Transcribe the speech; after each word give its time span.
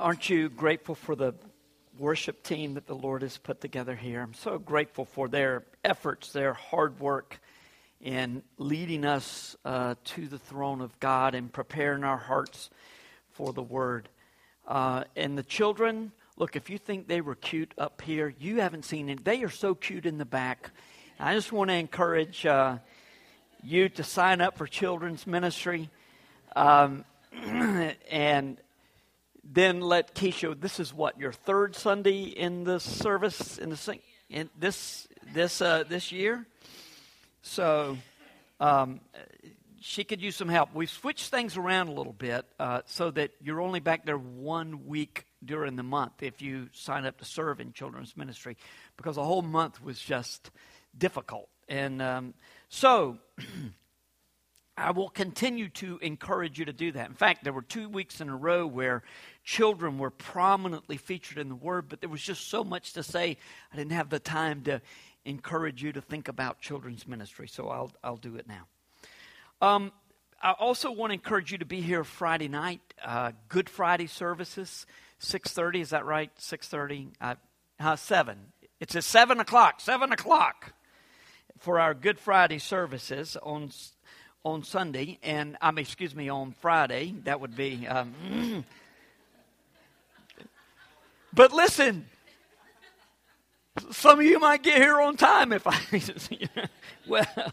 Aren't 0.00 0.30
you 0.30 0.48
grateful 0.48 0.94
for 0.94 1.16
the 1.16 1.34
worship 1.98 2.44
team 2.44 2.74
that 2.74 2.86
the 2.86 2.94
Lord 2.94 3.22
has 3.22 3.36
put 3.36 3.60
together 3.60 3.96
here? 3.96 4.22
I'm 4.22 4.32
so 4.32 4.56
grateful 4.56 5.04
for 5.04 5.26
their 5.26 5.64
efforts, 5.84 6.32
their 6.32 6.52
hard 6.52 7.00
work 7.00 7.40
in 8.00 8.44
leading 8.58 9.04
us 9.04 9.56
uh, 9.64 9.96
to 10.04 10.28
the 10.28 10.38
throne 10.38 10.82
of 10.82 11.00
God 11.00 11.34
and 11.34 11.52
preparing 11.52 12.04
our 12.04 12.16
hearts 12.16 12.70
for 13.32 13.52
the 13.52 13.62
Word. 13.62 14.08
Uh, 14.68 15.02
and 15.16 15.36
the 15.36 15.42
children, 15.42 16.12
look, 16.36 16.54
if 16.54 16.70
you 16.70 16.78
think 16.78 17.08
they 17.08 17.20
were 17.20 17.34
cute 17.34 17.74
up 17.76 18.00
here, 18.00 18.32
you 18.38 18.60
haven't 18.60 18.84
seen 18.84 19.08
it. 19.08 19.24
They 19.24 19.42
are 19.42 19.50
so 19.50 19.74
cute 19.74 20.06
in 20.06 20.16
the 20.16 20.24
back. 20.24 20.70
I 21.18 21.34
just 21.34 21.50
want 21.50 21.70
to 21.70 21.74
encourage 21.74 22.46
uh, 22.46 22.78
you 23.64 23.88
to 23.88 24.04
sign 24.04 24.42
up 24.42 24.58
for 24.58 24.68
children's 24.68 25.26
ministry. 25.26 25.90
Um, 26.54 27.04
and 28.10 28.58
then 29.50 29.80
let 29.80 30.14
Keisha. 30.14 30.60
This 30.60 30.78
is 30.78 30.92
what 30.92 31.18
your 31.18 31.32
third 31.32 31.74
Sunday 31.74 32.24
in 32.24 32.64
the 32.64 32.78
service 32.78 33.58
in 33.58 33.70
the 33.70 33.98
in 34.28 34.50
this 34.58 35.08
this 35.32 35.62
uh, 35.62 35.84
this 35.88 36.12
year. 36.12 36.46
So 37.42 37.96
um, 38.60 39.00
she 39.80 40.04
could 40.04 40.20
use 40.20 40.36
some 40.36 40.48
help. 40.48 40.74
We've 40.74 40.90
switched 40.90 41.30
things 41.30 41.56
around 41.56 41.88
a 41.88 41.92
little 41.92 42.12
bit 42.12 42.44
uh, 42.58 42.82
so 42.84 43.10
that 43.12 43.30
you're 43.40 43.60
only 43.60 43.80
back 43.80 44.04
there 44.04 44.18
one 44.18 44.86
week 44.86 45.24
during 45.44 45.76
the 45.76 45.82
month 45.82 46.22
if 46.22 46.42
you 46.42 46.68
sign 46.72 47.06
up 47.06 47.18
to 47.18 47.24
serve 47.24 47.60
in 47.60 47.72
children's 47.72 48.16
ministry, 48.16 48.56
because 48.96 49.16
a 49.16 49.24
whole 49.24 49.42
month 49.42 49.82
was 49.82 49.98
just 49.98 50.50
difficult. 50.96 51.48
And 51.68 52.02
um, 52.02 52.34
so. 52.68 53.18
I 54.80 54.92
will 54.92 55.08
continue 55.08 55.68
to 55.70 55.98
encourage 56.00 56.60
you 56.60 56.66
to 56.66 56.72
do 56.72 56.92
that. 56.92 57.08
In 57.08 57.14
fact, 57.14 57.42
there 57.42 57.52
were 57.52 57.62
two 57.62 57.88
weeks 57.88 58.20
in 58.20 58.28
a 58.28 58.36
row 58.36 58.64
where 58.64 59.02
children 59.48 59.96
were 59.96 60.10
prominently 60.10 60.98
featured 60.98 61.38
in 61.38 61.48
the 61.48 61.54
Word, 61.54 61.88
but 61.88 62.02
there 62.02 62.10
was 62.10 62.20
just 62.20 62.48
so 62.48 62.62
much 62.62 62.92
to 62.92 63.02
say, 63.02 63.38
I 63.72 63.76
didn't 63.76 63.92
have 63.92 64.10
the 64.10 64.18
time 64.18 64.60
to 64.64 64.82
encourage 65.24 65.82
you 65.82 65.90
to 65.90 66.02
think 66.02 66.28
about 66.28 66.60
children's 66.60 67.08
ministry, 67.08 67.48
so 67.48 67.70
I'll, 67.70 67.90
I'll 68.04 68.18
do 68.18 68.36
it 68.36 68.46
now. 68.46 68.66
Um, 69.66 69.90
I 70.42 70.52
also 70.52 70.92
want 70.92 71.12
to 71.12 71.14
encourage 71.14 71.50
you 71.50 71.56
to 71.58 71.64
be 71.64 71.80
here 71.80 72.04
Friday 72.04 72.48
night, 72.48 72.82
uh, 73.02 73.32
Good 73.48 73.70
Friday 73.70 74.06
services, 74.06 74.84
6.30, 75.22 75.80
is 75.80 75.90
that 75.90 76.04
right? 76.04 76.30
6.30? 76.36 77.08
Uh, 77.18 77.36
uh, 77.80 77.96
7. 77.96 78.38
It's 78.80 78.96
at 78.96 79.04
7 79.04 79.40
o'clock, 79.40 79.80
7 79.80 80.12
o'clock 80.12 80.74
for 81.58 81.80
our 81.80 81.94
Good 81.94 82.18
Friday 82.18 82.58
services 82.58 83.38
on 83.42 83.70
on 84.44 84.62
Sunday, 84.62 85.18
and 85.22 85.58
mean, 85.62 85.78
excuse 85.78 86.14
me, 86.14 86.28
on 86.28 86.52
Friday. 86.60 87.14
That 87.24 87.40
would 87.40 87.56
be. 87.56 87.88
Um, 87.88 88.64
but 91.38 91.52
listen, 91.52 92.04
some 93.92 94.18
of 94.18 94.26
you 94.26 94.40
might 94.40 94.64
get 94.64 94.78
here 94.78 95.00
on 95.00 95.16
time 95.16 95.52
if 95.52 95.68
I. 95.68 95.78
well, 97.06 97.52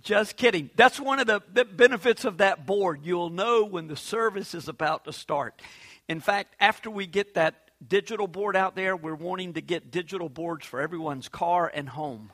just 0.00 0.38
kidding. 0.38 0.70
That's 0.76 0.98
one 0.98 1.18
of 1.18 1.26
the, 1.26 1.66
benefits 1.66 2.24
of 2.24 2.38
that 2.38 2.64
board. 2.64 3.00
You'll 3.02 3.28
know 3.28 3.64
when 3.64 3.86
the 3.86 3.96
service 3.96 4.54
is 4.54 4.66
about 4.66 5.04
to 5.04 5.12
start. 5.12 5.60
In 6.08 6.20
fact, 6.20 6.56
after 6.58 6.90
we 6.90 7.06
get 7.06 7.34
that 7.34 7.70
digital 7.86 8.26
board 8.26 8.56
out 8.56 8.76
there, 8.76 8.96
we're 8.96 9.14
wanting 9.14 9.52
to 9.52 9.60
get 9.60 9.90
digital 9.90 10.30
boards 10.30 10.64
for 10.64 10.80
everyone's 10.80 11.28
car 11.28 11.70
and 11.72 11.86
home. 11.86 12.32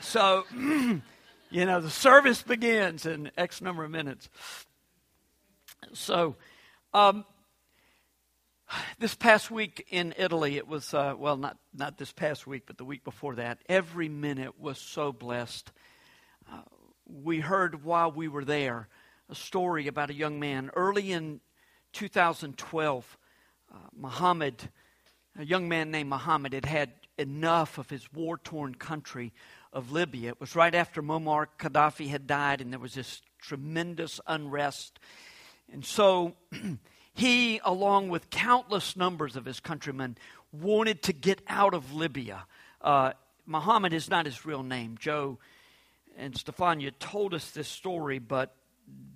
So 0.00 0.44
you 0.54 1.02
know, 1.66 1.80
the 1.80 1.90
service 1.90 2.40
begins 2.40 3.04
in 3.04 3.32
X 3.36 3.60
number 3.60 3.82
of 3.82 3.90
minutes. 3.90 4.28
So, 5.92 6.36
um, 6.94 7.24
this 8.98 9.14
past 9.14 9.50
week 9.50 9.86
in 9.90 10.14
Italy, 10.16 10.56
it 10.56 10.66
was, 10.66 10.94
uh, 10.94 11.14
well, 11.16 11.36
not, 11.36 11.58
not 11.74 11.98
this 11.98 12.12
past 12.12 12.46
week, 12.46 12.64
but 12.66 12.78
the 12.78 12.84
week 12.84 13.04
before 13.04 13.34
that, 13.36 13.58
every 13.68 14.08
minute 14.08 14.58
was 14.58 14.78
so 14.78 15.12
blessed. 15.12 15.72
Uh, 16.50 16.62
we 17.06 17.40
heard 17.40 17.84
while 17.84 18.10
we 18.10 18.28
were 18.28 18.44
there 18.44 18.88
a 19.28 19.34
story 19.34 19.86
about 19.86 20.10
a 20.10 20.14
young 20.14 20.38
man. 20.38 20.70
Early 20.74 21.12
in 21.12 21.40
2012, 21.92 23.18
uh, 23.72 23.76
Muhammad, 23.96 24.70
a 25.38 25.44
young 25.44 25.68
man 25.68 25.90
named 25.90 26.10
Muhammad, 26.10 26.52
had 26.52 26.66
had 26.66 26.92
enough 27.18 27.78
of 27.78 27.90
his 27.90 28.12
war 28.12 28.38
torn 28.38 28.74
country 28.74 29.32
of 29.72 29.92
Libya. 29.92 30.30
It 30.30 30.40
was 30.40 30.54
right 30.54 30.74
after 30.74 31.02
Muammar 31.02 31.46
Gaddafi 31.58 32.08
had 32.08 32.26
died, 32.26 32.60
and 32.60 32.72
there 32.72 32.80
was 32.80 32.94
this 32.94 33.22
tremendous 33.40 34.20
unrest. 34.26 34.98
And 35.72 35.84
so 35.84 36.34
he, 37.14 37.60
along 37.64 38.08
with 38.08 38.30
countless 38.30 38.96
numbers 38.96 39.36
of 39.36 39.44
his 39.44 39.60
countrymen, 39.60 40.16
wanted 40.52 41.02
to 41.02 41.12
get 41.12 41.40
out 41.48 41.74
of 41.74 41.92
Libya. 41.92 42.46
Uh, 42.80 43.12
Muhammad 43.46 43.92
is 43.92 44.08
not 44.08 44.26
his 44.26 44.46
real 44.46 44.62
name. 44.62 44.96
Joe 44.98 45.38
and 46.16 46.34
Stefania 46.34 46.92
told 46.98 47.34
us 47.34 47.50
this 47.50 47.68
story, 47.68 48.18
but 48.18 48.54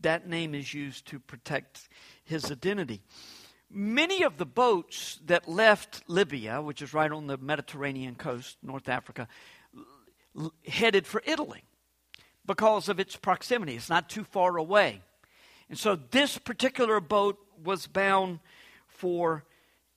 that 0.02 0.28
name 0.28 0.54
is 0.54 0.72
used 0.72 1.06
to 1.06 1.18
protect 1.18 1.88
his 2.24 2.50
identity. 2.50 3.00
Many 3.70 4.22
of 4.22 4.36
the 4.36 4.46
boats 4.46 5.18
that 5.26 5.48
left 5.48 6.02
Libya, 6.06 6.62
which 6.62 6.82
is 6.82 6.94
right 6.94 7.10
on 7.10 7.26
the 7.26 7.36
Mediterranean 7.36 8.14
coast, 8.14 8.56
North 8.62 8.88
Africa, 8.88 9.26
headed 10.66 11.06
for 11.06 11.22
Italy 11.26 11.64
because 12.44 12.88
of 12.88 13.00
its 13.00 13.16
proximity. 13.16 13.74
It's 13.74 13.90
not 13.90 14.08
too 14.08 14.24
far 14.24 14.56
away. 14.56 15.02
And 15.68 15.78
so 15.78 15.96
this 15.96 16.38
particular 16.38 17.00
boat 17.00 17.38
was 17.62 17.86
bound 17.86 18.40
for 18.86 19.44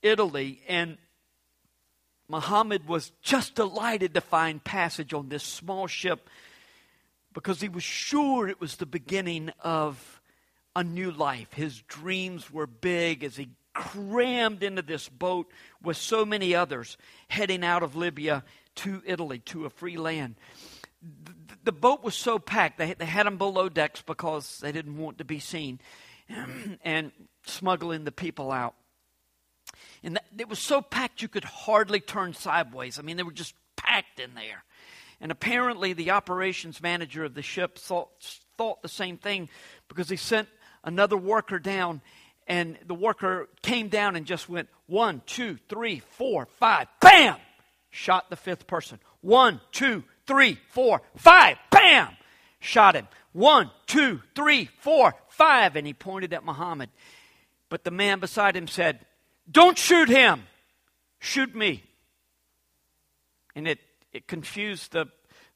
Italy, 0.02 0.62
and 0.68 0.97
Muhammad 2.28 2.88
was 2.88 3.12
just 3.22 3.56
delighted 3.56 4.14
to 4.14 4.22
find 4.22 4.64
passage 4.64 5.14
on 5.14 5.30
this 5.30 5.44
small 5.44 5.88
ship 5.88 6.30
because 7.34 7.62
he 7.62 7.70
was 7.70 7.84
sure 7.84 8.47
it 8.47 8.62
was 8.62 8.75
the 8.75 8.86
beginning 8.86 9.52
of 9.62 10.22
a 10.75 10.84
new 10.84 11.12
life. 11.12 11.53
His 11.53 11.81
dreams 11.81 12.52
were 12.52 12.68
big 12.68 13.24
as 13.24 13.36
he 13.36 13.50
crammed 13.74 14.64
into 14.64 14.81
this 14.81 15.09
boat 15.09 15.50
with 15.81 15.97
so 15.97 16.26
many 16.26 16.53
others 16.53 16.97
heading 17.30 17.64
out 17.64 17.84
of 17.84 17.96
Libya 17.96 18.44
to 18.76 19.02
Italy, 19.06 19.40
to 19.40 19.66
a 19.66 19.70
free 19.70 19.97
land. 19.97 20.36
The 21.64 21.72
boat 21.72 22.03
was 22.03 22.16
so 22.16 22.40
packed, 22.40 22.78
they, 22.78 23.06
had 23.06 23.26
them 23.26 23.38
below 23.38 23.70
decks 23.70 24.02
because 24.02 24.59
they 24.59 24.72
didn't 24.72 24.97
want 24.97 25.18
to 25.18 25.26
be 25.26 25.40
seen 25.40 25.80
and 26.84 27.12
smuggling 27.45 28.03
the 28.03 28.12
people 28.12 28.51
out. 28.51 28.75
And 30.03 30.16
that, 30.16 30.25
it 30.38 30.50
was 30.50 30.59
so 30.59 30.81
packed 30.81 31.22
you 31.22 31.28
could 31.28 31.44
hardly 31.44 32.00
turn 32.00 32.34
sideways. 32.34 33.00
I 33.00 33.01
mean, 33.01 33.17
they 33.17 33.23
were 33.23 33.31
just 33.31 33.53
packed 33.75 34.19
in 34.19 34.34
there. 34.35 34.63
And 35.22 35.31
apparently, 35.31 35.94
the 35.94 36.12
operations 36.12 36.81
manager 36.81 37.25
of 37.25 37.34
the 37.34 37.41
ship 37.41 37.78
thought, 37.78 38.09
thought 38.57 38.81
the 38.81 38.88
same 38.88 39.17
thing 39.17 39.50
because 39.90 40.09
he 40.09 40.16
sent 40.16 40.47
another 40.84 41.17
worker 41.17 41.59
down, 41.59 42.01
and 42.47 42.78
the 42.88 42.96
worker 42.96 43.50
came 43.61 43.90
down 43.90 44.16
and 44.16 44.25
just 44.25 44.47
went 44.47 44.69
one, 44.88 45.22
two, 45.25 45.57
three, 45.67 46.01
four, 46.17 46.47
five, 46.57 46.88
bam! 47.01 47.35
shot 47.90 48.29
the 48.29 48.35
fifth 48.35 48.67
person. 48.67 49.00
One, 49.22 49.59
two, 49.72 50.03
three, 50.28 50.59
four, 50.69 51.01
five. 51.16 51.57
Bam! 51.72 52.09
Shot 52.59 52.96
him. 52.96 53.07
One, 53.31 53.72
two, 53.88 54.22
three, 54.35 54.69
four, 54.79 55.16
five. 55.40 55.76
And 55.76 55.88
he 55.88 55.94
pointed 55.94 56.34
at 56.34 56.46
Muhammad. 56.46 56.90
But 57.70 57.84
the 57.84 57.92
man 57.92 58.20
beside 58.20 58.56
him 58.56 58.68
said, 58.68 59.00
Don't 59.50 59.78
shoot 59.78 60.10
him. 60.10 60.44
Shoot 61.20 61.56
me. 61.56 61.84
And 63.56 63.68
it, 63.68 63.80
it 64.14 64.28
confused 64.28 64.92
the, 64.92 65.08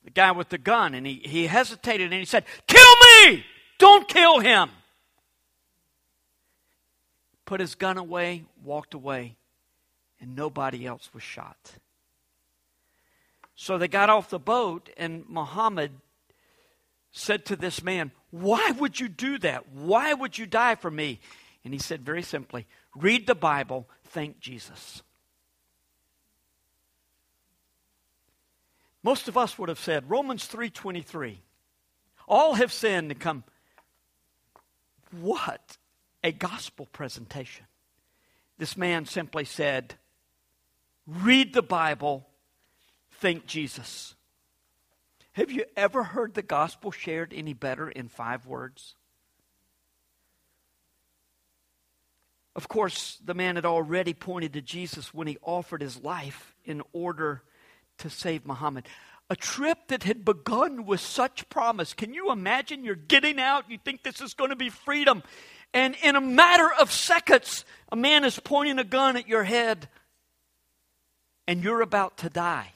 the 0.04 0.12
guy 0.12 0.32
with 0.32 0.50
the 0.50 0.58
gun. 0.58 0.94
And 0.96 1.06
he, 1.06 1.22
he 1.24 1.48
hesitated 1.48 2.12
and 2.12 2.20
he 2.20 2.26
said, 2.26 2.46
Kill 2.68 2.96
me! 3.28 3.46
Don't 3.78 4.08
kill 4.08 4.40
him. 4.40 4.70
Put 7.46 7.60
his 7.60 7.76
gun 7.76 7.98
away, 7.98 8.46
walked 8.64 8.94
away, 8.94 9.36
and 10.22 10.36
nobody 10.36 10.88
else 10.88 11.10
was 11.14 11.22
shot. 11.22 11.74
So 13.56 13.78
they 13.78 13.90
got 13.90 14.10
off 14.10 14.30
the 14.30 14.40
boat, 14.40 14.90
and 14.96 15.26
Muhammad 15.28 15.92
said 17.12 17.46
to 17.46 17.56
this 17.56 17.84
man, 17.84 18.12
Why 18.34 18.72
would 18.72 19.00
you 19.00 19.10
do 19.10 19.38
that? 19.40 19.70
Why 19.70 20.12
would 20.12 20.40
you 20.40 20.48
die 20.48 20.74
for 20.74 20.90
me? 20.90 21.20
And 21.64 21.72
he 21.72 21.80
said 21.80 22.02
very 22.04 22.24
simply, 22.24 22.66
Read 22.96 23.28
the 23.28 23.36
Bible, 23.36 23.88
thank 24.06 24.40
Jesus. 24.40 25.04
Most 29.04 29.28
of 29.28 29.38
us 29.38 29.60
would 29.60 29.70
have 29.70 29.78
said 29.78 30.10
Romans 30.10 30.48
3:23. 30.48 31.42
All 32.28 32.56
have 32.56 32.74
sinned 32.74 33.12
and 33.12 33.20
come 33.20 33.44
what 35.12 35.78
a 36.24 36.32
gospel 36.32 36.88
presentation. 36.88 37.68
This 38.58 38.76
man 38.76 39.06
simply 39.06 39.46
said, 39.46 39.94
Read 41.06 41.54
the 41.54 41.62
Bible, 41.62 42.28
thank 43.12 43.46
Jesus. 43.46 44.16
Have 45.34 45.52
you 45.52 45.66
ever 45.76 46.04
heard 46.04 46.34
the 46.34 46.42
gospel 46.42 46.92
shared 46.92 47.34
any 47.36 47.54
better 47.54 47.90
in 47.90 48.08
five 48.08 48.46
words? 48.46 48.96
Of 52.56 52.68
course, 52.68 53.18
the 53.24 53.34
man 53.34 53.56
had 53.56 53.66
already 53.66 54.14
pointed 54.14 54.54
to 54.54 54.62
Jesus 54.62 55.14
when 55.14 55.26
he 55.26 55.38
offered 55.42 55.82
his 55.82 56.04
life 56.04 56.54
in 56.66 56.84
order 56.94 57.42
to 57.98 58.12
save 58.12 58.46
Muhammad. 58.46 58.86
A 59.30 59.36
trip 59.36 59.88
that 59.88 60.04
had 60.04 60.24
begun 60.24 60.86
with 60.86 61.00
such 61.00 61.50
promise. 61.50 61.94
Can 61.94 62.14
you 62.14 62.32
imagine? 62.32 62.84
You're 62.84 62.94
getting 62.96 63.40
out, 63.40 63.72
you 63.72 63.80
think 63.84 64.04
this 64.04 64.22
is 64.22 64.36
going 64.36 64.52
to 64.52 64.56
be 64.56 64.70
freedom, 64.70 65.24
and 65.74 65.96
in 66.04 66.16
a 66.16 66.22
matter 66.22 66.70
of 66.80 66.92
seconds, 66.92 67.66
a 67.92 67.96
man 67.96 68.24
is 68.24 68.40
pointing 68.40 68.78
a 68.78 68.84
gun 68.84 69.18
at 69.18 69.28
your 69.28 69.44
head, 69.44 69.90
and 71.48 71.64
you're 71.64 71.82
about 71.82 72.18
to 72.18 72.30
die. 72.30 72.73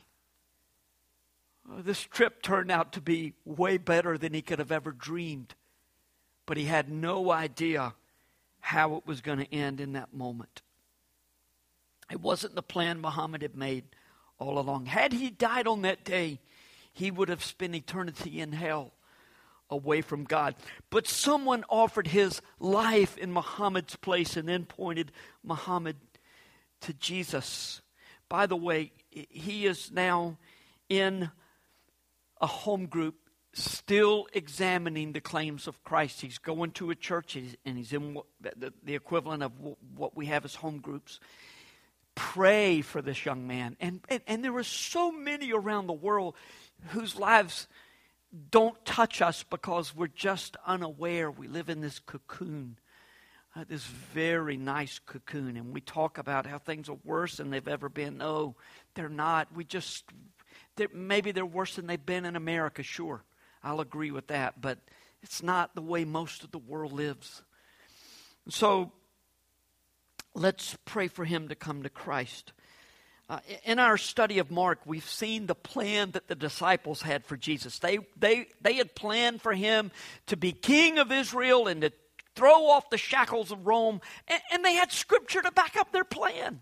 This 1.69 2.01
trip 2.01 2.41
turned 2.41 2.71
out 2.71 2.93
to 2.93 3.01
be 3.01 3.33
way 3.43 3.77
better 3.77 4.17
than 4.17 4.33
he 4.33 4.41
could 4.41 4.59
have 4.59 4.71
ever 4.71 4.91
dreamed, 4.91 5.53
but 6.45 6.57
he 6.57 6.65
had 6.65 6.89
no 6.89 7.31
idea 7.31 7.93
how 8.59 8.95
it 8.95 9.05
was 9.05 9.21
going 9.21 9.39
to 9.39 9.53
end 9.53 9.81
in 9.81 9.93
that 9.93 10.13
moment. 10.13 10.61
It 12.09 12.21
wasn't 12.21 12.55
the 12.55 12.61
plan 12.61 13.01
Muhammad 13.01 13.41
had 13.41 13.55
made 13.55 13.83
all 14.39 14.59
along. 14.59 14.85
Had 14.85 15.11
he 15.11 15.29
died 15.29 15.67
on 15.67 15.81
that 15.81 16.05
day, 16.05 16.39
he 16.93 17.11
would 17.11 17.29
have 17.29 17.43
spent 17.43 17.75
eternity 17.75 18.39
in 18.39 18.53
hell 18.53 18.93
away 19.69 20.01
from 20.01 20.23
God. 20.23 20.55
But 20.89 21.07
someone 21.07 21.65
offered 21.69 22.07
his 22.07 22.41
life 22.59 23.17
in 23.17 23.33
Muhammad's 23.33 23.97
place 23.97 24.37
and 24.37 24.47
then 24.47 24.65
pointed 24.65 25.11
Muhammad 25.43 25.97
to 26.81 26.93
Jesus. 26.93 27.81
By 28.29 28.45
the 28.45 28.55
way, 28.55 28.93
he 29.11 29.65
is 29.65 29.91
now 29.91 30.37
in 30.87 31.29
a 32.41 32.47
home 32.47 32.85
group 32.85 33.15
still 33.53 34.27
examining 34.33 35.13
the 35.13 35.21
claims 35.21 35.67
of 35.67 35.83
Christ. 35.83 36.21
He's 36.21 36.37
going 36.37 36.71
to 36.73 36.91
a 36.91 36.95
church 36.95 37.35
and 37.35 37.77
he's 37.77 37.93
in 37.93 38.17
the 38.83 38.95
equivalent 38.95 39.43
of 39.43 39.51
what 39.95 40.15
we 40.15 40.27
have 40.27 40.45
as 40.45 40.55
home 40.55 40.79
groups. 40.79 41.19
Pray 42.13 42.81
for 42.81 43.01
this 43.01 43.25
young 43.25 43.47
man. 43.47 43.75
And, 43.79 44.01
and, 44.09 44.21
and 44.27 44.43
there 44.43 44.55
are 44.55 44.63
so 44.63 45.11
many 45.11 45.51
around 45.51 45.87
the 45.87 45.93
world 45.93 46.35
whose 46.89 47.15
lives 47.15 47.67
don't 48.51 48.83
touch 48.85 49.21
us 49.21 49.43
because 49.43 49.95
we're 49.95 50.07
just 50.07 50.57
unaware. 50.65 51.31
We 51.31 51.47
live 51.47 51.69
in 51.69 51.81
this 51.81 51.99
cocoon, 51.99 52.77
uh, 53.55 53.63
this 53.67 53.85
very 53.85 54.57
nice 54.57 54.99
cocoon, 54.99 55.57
and 55.57 55.73
we 55.73 55.81
talk 55.81 56.17
about 56.17 56.45
how 56.45 56.57
things 56.57 56.89
are 56.89 56.97
worse 57.03 57.37
than 57.37 57.49
they've 57.49 57.67
ever 57.67 57.89
been. 57.89 58.17
No, 58.17 58.55
they're 58.95 59.09
not. 59.09 59.47
We 59.55 59.63
just, 59.63 60.03
they're, 60.77 60.87
maybe 60.93 61.31
they're 61.31 61.45
worse 61.45 61.75
than 61.75 61.87
they've 61.87 62.05
been 62.05 62.25
in 62.25 62.35
America, 62.35 62.83
sure. 62.83 63.23
I'll 63.63 63.81
agree 63.81 64.11
with 64.11 64.27
that, 64.27 64.61
but 64.61 64.79
it's 65.21 65.43
not 65.43 65.75
the 65.75 65.81
way 65.81 66.05
most 66.05 66.43
of 66.43 66.51
the 66.51 66.57
world 66.57 66.93
lives. 66.93 67.41
So 68.49 68.91
let's 70.33 70.77
pray 70.85 71.07
for 71.07 71.25
him 71.25 71.49
to 71.49 71.55
come 71.55 71.83
to 71.83 71.89
Christ. 71.89 72.53
Uh, 73.29 73.39
in 73.65 73.77
our 73.77 73.97
study 73.97 74.39
of 74.39 74.49
Mark, 74.49 74.79
we've 74.85 75.09
seen 75.09 75.47
the 75.47 75.55
plan 75.55 76.11
that 76.11 76.29
the 76.29 76.35
disciples 76.35 77.01
had 77.01 77.25
for 77.25 77.35
Jesus. 77.35 77.79
They, 77.79 77.99
they, 78.17 78.47
they 78.61 78.75
had 78.75 78.95
planned 78.95 79.41
for 79.41 79.51
him 79.51 79.91
to 80.27 80.37
be 80.37 80.53
king 80.53 80.97
of 80.97 81.11
Israel 81.11 81.67
and 81.67 81.81
to 81.81 81.91
throw 82.35 82.67
off 82.67 82.89
the 82.89 82.97
shackles 82.97 83.51
of 83.51 83.67
Rome, 83.67 83.99
and, 84.29 84.39
and 84.53 84.63
they 84.63 84.75
had 84.75 84.93
scripture 84.93 85.41
to 85.41 85.51
back 85.51 85.75
up 85.75 85.91
their 85.91 86.05
plan. 86.05 86.61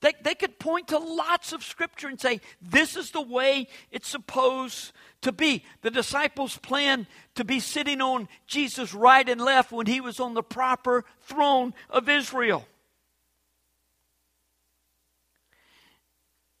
They, 0.00 0.12
they 0.22 0.34
could 0.34 0.58
point 0.58 0.88
to 0.88 0.98
lots 0.98 1.52
of 1.52 1.64
scripture 1.64 2.08
and 2.08 2.20
say, 2.20 2.40
this 2.62 2.96
is 2.96 3.10
the 3.10 3.20
way 3.20 3.68
it's 3.90 4.08
supposed 4.08 4.92
to 5.22 5.32
be. 5.32 5.64
The 5.82 5.90
disciples 5.90 6.56
planned 6.56 7.06
to 7.34 7.44
be 7.44 7.58
sitting 7.58 8.00
on 8.00 8.28
Jesus' 8.46 8.94
right 8.94 9.28
and 9.28 9.40
left 9.40 9.72
when 9.72 9.86
he 9.86 10.00
was 10.00 10.20
on 10.20 10.34
the 10.34 10.42
proper 10.42 11.04
throne 11.22 11.74
of 11.90 12.08
Israel. 12.08 12.64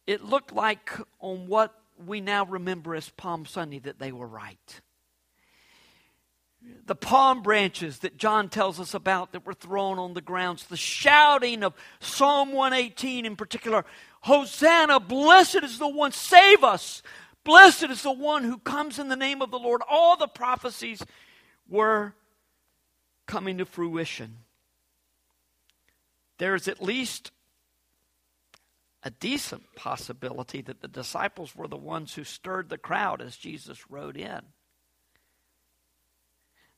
it 0.08 0.24
looked 0.24 0.54
like 0.54 0.90
on 1.20 1.46
what 1.48 1.74
we 2.06 2.22
now 2.22 2.46
remember 2.46 2.94
as 2.94 3.10
Palm 3.10 3.44
Sunday 3.44 3.78
that 3.80 3.98
they 3.98 4.10
were 4.10 4.26
right. 4.26 4.80
The 6.86 6.94
palm 6.94 7.42
branches 7.42 7.98
that 7.98 8.16
John 8.16 8.48
tells 8.48 8.80
us 8.80 8.94
about 8.94 9.32
that 9.32 9.44
were 9.44 9.54
thrown 9.54 9.98
on 9.98 10.14
the 10.14 10.20
grounds, 10.20 10.66
the 10.66 10.76
shouting 10.76 11.62
of 11.62 11.74
Psalm 12.00 12.52
118 12.52 13.26
in 13.26 13.36
particular 13.36 13.84
Hosanna, 14.22 14.98
blessed 14.98 15.62
is 15.62 15.78
the 15.78 15.88
one, 15.88 16.12
save 16.12 16.64
us, 16.64 17.02
blessed 17.44 17.84
is 17.84 18.02
the 18.02 18.12
one 18.12 18.44
who 18.44 18.58
comes 18.58 18.98
in 18.98 19.08
the 19.08 19.16
name 19.16 19.42
of 19.42 19.50
the 19.50 19.58
Lord. 19.58 19.82
All 19.88 20.16
the 20.16 20.26
prophecies 20.26 21.02
were 21.68 22.14
coming 23.26 23.58
to 23.58 23.64
fruition. 23.64 24.38
There's 26.38 26.68
at 26.68 26.82
least 26.82 27.30
a 29.02 29.10
decent 29.10 29.62
possibility 29.76 30.62
that 30.62 30.80
the 30.80 30.88
disciples 30.88 31.54
were 31.54 31.68
the 31.68 31.76
ones 31.76 32.14
who 32.14 32.24
stirred 32.24 32.68
the 32.68 32.78
crowd 32.78 33.22
as 33.22 33.36
Jesus 33.36 33.90
rode 33.90 34.16
in. 34.16 34.40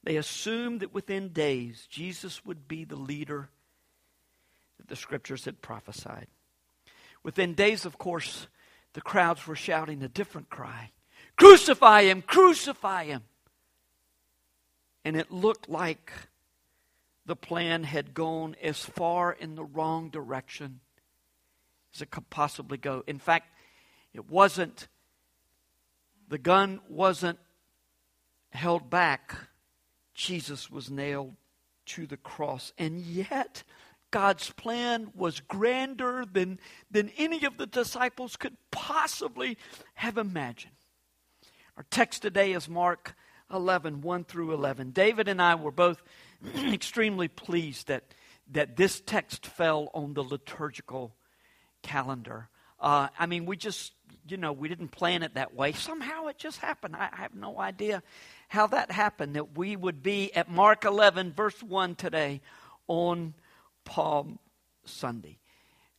They 0.02 0.17
assumed 0.17 0.81
that 0.81 0.94
within 0.94 1.29
days 1.29 1.87
Jesus 1.88 2.44
would 2.44 2.67
be 2.67 2.85
the 2.85 2.97
leader 2.97 3.50
that 4.79 4.88
the 4.88 4.97
scriptures 4.97 5.44
had 5.44 5.61
prophesied. 5.61 6.26
Within 7.23 7.55
days, 7.55 7.85
of 7.85 7.99
course, 7.99 8.47
the 8.94 9.02
crowds 9.02 9.47
were 9.47 9.56
shouting 9.56 10.02
a 10.02 10.08
different 10.08 10.50
cry 10.50 10.91
Crucify 11.37 12.02
him! 12.02 12.23
Crucify 12.23 13.05
him! 13.05 13.23
And 15.05 15.17
it 15.17 15.31
looked 15.31 15.69
like 15.70 16.12
the 17.25 17.37
plan 17.37 17.85
had 17.85 18.12
gone 18.12 18.56
as 18.62 18.85
far 18.85 19.32
in 19.32 19.55
the 19.55 19.64
wrong 19.64 20.11
direction 20.11 20.81
as 21.94 22.03
it 22.03 22.11
could 22.11 22.29
possibly 22.29 22.76
go. 22.76 23.05
In 23.06 23.19
fact, 23.19 23.46
it 24.12 24.29
wasn't, 24.29 24.88
the 26.29 26.38
gun 26.38 26.81
wasn't 26.88 27.38
held 28.50 28.91
back. 28.91 29.35
Jesus 30.20 30.70
was 30.70 30.90
nailed 30.90 31.34
to 31.87 32.06
the 32.06 32.19
cross. 32.19 32.75
And 32.76 33.00
yet, 33.00 33.62
God's 34.11 34.50
plan 34.50 35.12
was 35.14 35.40
grander 35.40 36.26
than, 36.31 36.61
than 36.90 37.11
any 37.17 37.46
of 37.46 37.56
the 37.56 37.67
disciples 37.67 38.37
could 38.37 38.58
possibly 38.70 39.56
have 39.94 40.19
imagined. 40.19 40.75
Our 41.78 41.87
text 41.90 42.20
today 42.20 42.52
is 42.52 42.69
Mark 42.69 43.14
11, 43.50 44.02
1 44.02 44.25
through 44.25 44.52
11. 44.52 44.90
David 44.90 45.26
and 45.26 45.40
I 45.40 45.55
were 45.55 45.70
both 45.70 46.02
extremely 46.70 47.28
pleased 47.28 47.89
that, 47.89 48.05
that 48.53 48.77
this 48.77 49.00
text 49.00 49.46
fell 49.46 49.89
on 49.94 50.12
the 50.12 50.22
liturgical 50.22 51.15
calendar. 51.82 52.50
Uh, 52.81 53.08
I 53.19 53.27
mean, 53.27 53.46
we 53.46 53.56
just, 53.56 53.93
you 54.29 54.37
know, 54.37 54.53
we 54.53 54.69
didn't 54.69 54.89
plan 54.89 55.22
it 55.22 55.34
that 55.34 55.55
way. 55.55 55.72
Somehow 55.72 56.29
it 56.29 56.39
just 56.39 56.58
happened. 56.58 56.96
I, 56.96 57.10
I 57.13 57.17
have 57.22 57.34
no 57.34 57.58
idea 57.58 58.03
how 58.49 58.67
that 58.69 58.91
happened 58.91 59.37
that 59.37 59.56
we 59.56 59.77
would 59.77 60.03
be 60.03 60.34
at 60.34 60.51
Mark 60.51 60.84
11, 60.84 61.32
verse 61.32 61.63
1 61.63 61.94
today 61.94 62.41
on 62.89 63.34
Palm 63.84 64.39
Sunday. 64.84 65.39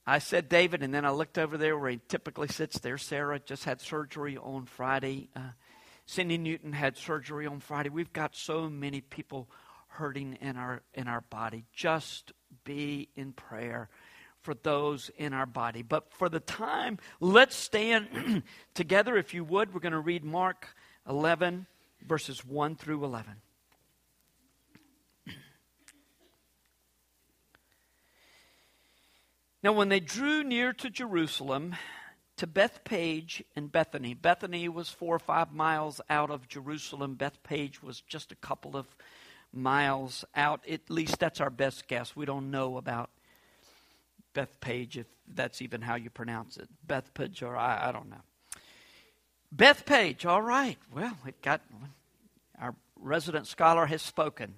I 0.05 0.17
said 0.19 0.49
David, 0.49 0.81
and 0.81 0.93
then 0.93 1.05
I 1.05 1.11
looked 1.11 1.37
over 1.37 1.57
there 1.57 1.77
where 1.77 1.91
he 1.91 1.99
typically 2.07 2.47
sits 2.47 2.79
there. 2.79 2.97
Sarah 2.97 3.39
just 3.39 3.63
had 3.63 3.79
surgery 3.79 4.35
on 4.37 4.65
Friday. 4.65 5.29
Uh, 5.35 5.51
Cindy 6.05 6.37
Newton 6.37 6.73
had 6.73 6.97
surgery 6.97 7.45
on 7.45 7.59
Friday. 7.59 7.89
We've 7.89 8.11
got 8.11 8.35
so 8.35 8.69
many 8.69 9.01
people 9.01 9.47
hurting 9.87 10.37
in 10.41 10.57
our 10.57 10.81
in 10.93 11.07
our 11.07 11.21
body. 11.21 11.65
Just 11.73 12.33
be 12.63 13.09
in 13.15 13.33
prayer 13.33 13.89
for 14.41 14.53
those 14.53 15.09
in 15.17 15.33
our 15.33 15.45
body. 15.45 15.81
But 15.81 16.11
for 16.13 16.29
the 16.29 16.39
time, 16.39 16.97
let's 17.19 17.55
stand 17.55 18.43
together, 18.73 19.17
if 19.17 19.33
you 19.33 19.43
would. 19.43 19.73
We're 19.73 19.79
going 19.79 19.91
to 19.93 19.99
read 19.99 20.23
Mark 20.23 20.67
11, 21.07 21.67
verses 22.05 22.45
1 22.45 22.75
through 22.75 23.03
11. 23.03 23.33
Now, 29.63 29.73
when 29.73 29.89
they 29.89 29.99
drew 29.99 30.43
near 30.43 30.73
to 30.73 30.89
Jerusalem, 30.89 31.75
to 32.37 32.47
Bethpage 32.47 33.43
and 33.55 33.71
Bethany, 33.71 34.15
Bethany 34.15 34.67
was 34.67 34.89
four 34.89 35.15
or 35.15 35.19
five 35.19 35.53
miles 35.53 36.01
out 36.09 36.31
of 36.31 36.47
Jerusalem. 36.47 37.15
Bethpage 37.15 37.83
was 37.83 38.01
just 38.01 38.31
a 38.31 38.35
couple 38.35 38.75
of 38.75 38.87
miles 39.53 40.25
out. 40.35 40.67
At 40.67 40.89
least 40.89 41.19
that's 41.19 41.39
our 41.39 41.51
best 41.51 41.87
guess. 41.87 42.15
We 42.15 42.25
don't 42.25 42.49
know 42.49 42.77
about 42.77 43.11
Bethpage, 44.33 44.97
if 44.97 45.07
that's 45.27 45.61
even 45.61 45.81
how 45.81 45.95
you 45.95 46.09
pronounce 46.09 46.57
it. 46.57 46.69
Bethpage, 46.85 47.41
or 47.41 47.55
I, 47.55 47.89
I 47.89 47.91
don't 47.91 48.09
know. 48.09 48.21
Bethpage, 49.55 50.25
all 50.25 50.41
right. 50.41 50.77
Well, 50.93 51.17
it 51.25 51.41
got 51.41 51.61
our 52.59 52.75
resident 52.95 53.47
scholar 53.47 53.85
has 53.87 54.01
spoken. 54.01 54.55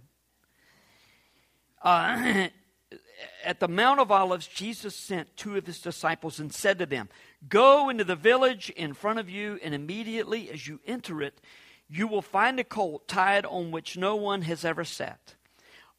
Uh, 1.81 2.47
at 3.43 3.59
the 3.59 3.67
Mount 3.67 3.99
of 3.99 4.11
Olives, 4.11 4.47
Jesus 4.47 4.95
sent 4.95 5.35
two 5.35 5.57
of 5.57 5.65
his 5.65 5.81
disciples 5.81 6.39
and 6.39 6.53
said 6.53 6.79
to 6.79 6.85
them, 6.85 7.09
Go 7.47 7.89
into 7.89 8.03
the 8.03 8.15
village 8.15 8.69
in 8.71 8.93
front 8.93 9.19
of 9.19 9.29
you, 9.29 9.59
and 9.63 9.73
immediately 9.73 10.49
as 10.49 10.67
you 10.67 10.79
enter 10.85 11.21
it, 11.21 11.41
you 11.89 12.07
will 12.07 12.21
find 12.21 12.59
a 12.59 12.63
colt 12.63 13.07
tied 13.07 13.45
on 13.45 13.71
which 13.71 13.97
no 13.97 14.15
one 14.15 14.43
has 14.43 14.63
ever 14.63 14.83
sat. 14.83 15.35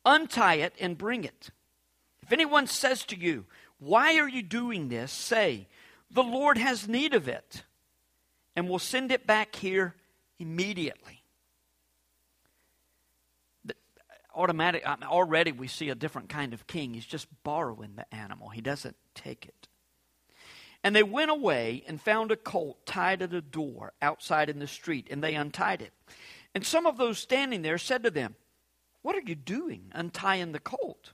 Untie 0.05 0.57
it 0.57 0.75
and 0.81 0.99
bring 0.99 1.25
it. 1.25 1.51
If 2.23 2.33
anyone 2.33 2.67
says 2.67 3.05
to 3.07 3.17
you, 3.17 3.45
Why 3.85 4.19
are 4.19 4.29
you 4.29 4.43
doing 4.43 4.89
this? 4.89 5.13
say, 5.13 5.69
The 6.11 6.23
Lord 6.23 6.59
has 6.59 6.89
need 6.89 7.15
of 7.15 7.29
it, 7.29 7.63
and 8.57 8.69
will 8.69 8.79
send 8.79 9.13
it 9.13 9.27
back 9.27 9.55
here 9.57 9.95
immediately. 10.39 11.21
automatic 14.37 14.85
already 15.05 15.53
we 15.53 15.69
see 15.69 15.91
a 15.91 15.95
different 15.95 16.29
kind 16.29 16.53
of 16.53 16.67
king 16.67 16.93
he's 16.93 17.07
just 17.07 17.29
borrowing 17.45 17.95
the 17.95 18.13
animal 18.13 18.49
he 18.49 18.61
doesn't 18.61 18.97
take 19.15 19.47
it 19.47 19.69
and 20.85 20.95
they 20.95 21.03
went 21.03 21.31
away 21.31 21.83
and 21.89 22.01
found 22.01 22.31
a 22.31 22.37
colt 22.37 22.85
tied 22.85 23.23
at 23.23 23.33
a 23.33 23.41
door 23.41 23.95
outside 24.03 24.51
in 24.51 24.59
the 24.59 24.67
street, 24.67 25.09
and 25.11 25.25
they 25.25 25.35
untied 25.35 25.81
it. 25.81 25.95
And 26.55 26.65
some 26.65 26.87
of 26.87 26.99
those 26.99 27.19
standing 27.19 27.63
there 27.63 27.79
said 27.79 28.03
to 28.05 28.11
them, 28.11 28.37
What 29.01 29.17
are 29.17 29.23
you 29.25 29.35
doing, 29.35 29.91
untying 29.93 30.53
the 30.53 30.61
colt? 30.61 31.14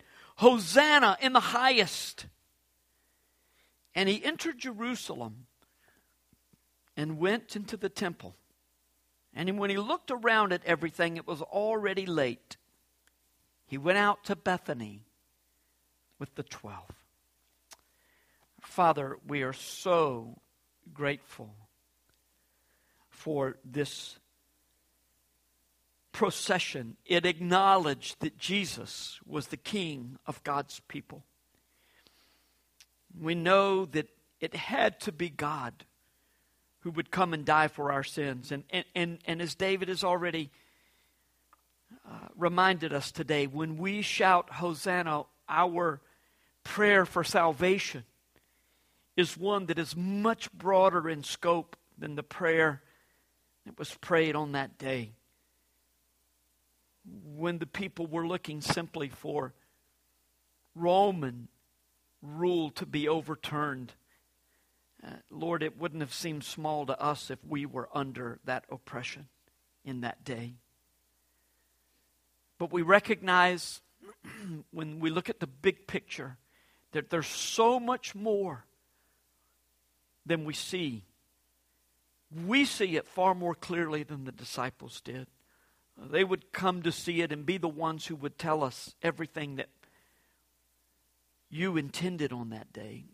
Hosanna 0.41 1.17
in 1.21 1.33
the 1.33 1.39
highest. 1.39 2.25
And 3.93 4.09
he 4.09 4.25
entered 4.25 4.57
Jerusalem 4.57 5.45
and 6.97 7.19
went 7.19 7.55
into 7.55 7.77
the 7.77 7.89
temple. 7.89 8.35
And 9.35 9.59
when 9.59 9.69
he 9.69 9.77
looked 9.77 10.09
around 10.09 10.51
at 10.51 10.65
everything, 10.65 11.15
it 11.15 11.27
was 11.27 11.43
already 11.43 12.07
late. 12.07 12.57
He 13.67 13.77
went 13.77 13.99
out 13.99 14.23
to 14.23 14.35
Bethany 14.35 15.03
with 16.17 16.33
the 16.33 16.43
twelve. 16.43 16.89
Father, 18.61 19.19
we 19.27 19.43
are 19.43 19.53
so 19.53 20.41
grateful 20.91 21.53
for 23.11 23.57
this 23.63 24.17
procession. 26.21 26.95
It 27.03 27.25
acknowledged 27.25 28.19
that 28.19 28.37
Jesus 28.37 29.19
was 29.25 29.47
the 29.47 29.57
King 29.57 30.19
of 30.27 30.43
God's 30.43 30.79
people. 30.87 31.23
We 33.19 33.33
know 33.33 33.85
that 33.85 34.07
it 34.39 34.53
had 34.53 34.99
to 34.99 35.11
be 35.11 35.29
God 35.29 35.73
who 36.81 36.91
would 36.91 37.09
come 37.09 37.33
and 37.33 37.43
die 37.43 37.69
for 37.69 37.91
our 37.91 38.03
sins. 38.03 38.51
And, 38.51 38.65
and, 38.69 38.85
and, 38.93 39.17
and 39.25 39.41
as 39.41 39.55
David 39.55 39.87
has 39.87 40.03
already 40.03 40.51
uh, 42.07 42.27
reminded 42.37 42.93
us 42.93 43.11
today, 43.11 43.47
when 43.47 43.77
we 43.77 44.03
shout 44.03 44.51
Hosanna, 44.51 45.23
our 45.49 46.01
prayer 46.63 47.07
for 47.07 47.23
salvation 47.23 48.03
is 49.17 49.35
one 49.35 49.65
that 49.65 49.79
is 49.79 49.95
much 49.95 50.53
broader 50.53 51.09
in 51.09 51.23
scope 51.23 51.75
than 51.97 52.13
the 52.13 52.21
prayer 52.21 52.83
that 53.65 53.79
was 53.79 53.95
prayed 53.95 54.35
on 54.35 54.51
that 54.51 54.77
day. 54.77 55.13
When 57.05 57.57
the 57.57 57.65
people 57.65 58.07
were 58.07 58.27
looking 58.27 58.61
simply 58.61 59.09
for 59.09 59.53
Roman 60.75 61.47
rule 62.21 62.69
to 62.71 62.85
be 62.85 63.07
overturned. 63.07 63.93
Uh, 65.03 65.09
Lord, 65.29 65.63
it 65.63 65.77
wouldn't 65.77 66.01
have 66.01 66.13
seemed 66.13 66.43
small 66.43 66.85
to 66.85 66.99
us 67.01 67.31
if 67.31 67.39
we 67.47 67.65
were 67.65 67.89
under 67.93 68.39
that 68.45 68.65
oppression 68.69 69.27
in 69.83 70.01
that 70.01 70.23
day. 70.23 70.53
But 72.59 72.71
we 72.71 72.83
recognize 72.83 73.81
when 74.71 74.99
we 74.99 75.09
look 75.09 75.29
at 75.29 75.39
the 75.39 75.47
big 75.47 75.87
picture 75.87 76.37
that 76.91 77.09
there's 77.09 77.27
so 77.27 77.79
much 77.79 78.13
more 78.13 78.65
than 80.25 80.45
we 80.45 80.53
see. 80.53 81.03
We 82.45 82.65
see 82.65 82.95
it 82.95 83.07
far 83.07 83.33
more 83.33 83.55
clearly 83.55 84.03
than 84.03 84.25
the 84.25 84.31
disciples 84.31 85.01
did. 85.01 85.27
They 86.09 86.23
would 86.23 86.51
come 86.51 86.81
to 86.83 86.91
see 86.91 87.21
it 87.21 87.31
and 87.31 87.45
be 87.45 87.57
the 87.57 87.67
ones 87.67 88.07
who 88.07 88.15
would 88.15 88.37
tell 88.37 88.63
us 88.63 88.95
everything 89.03 89.57
that 89.57 89.69
you 91.49 91.77
intended 91.77 92.31
on 92.31 92.49
that 92.49 92.73
day. 92.73 93.05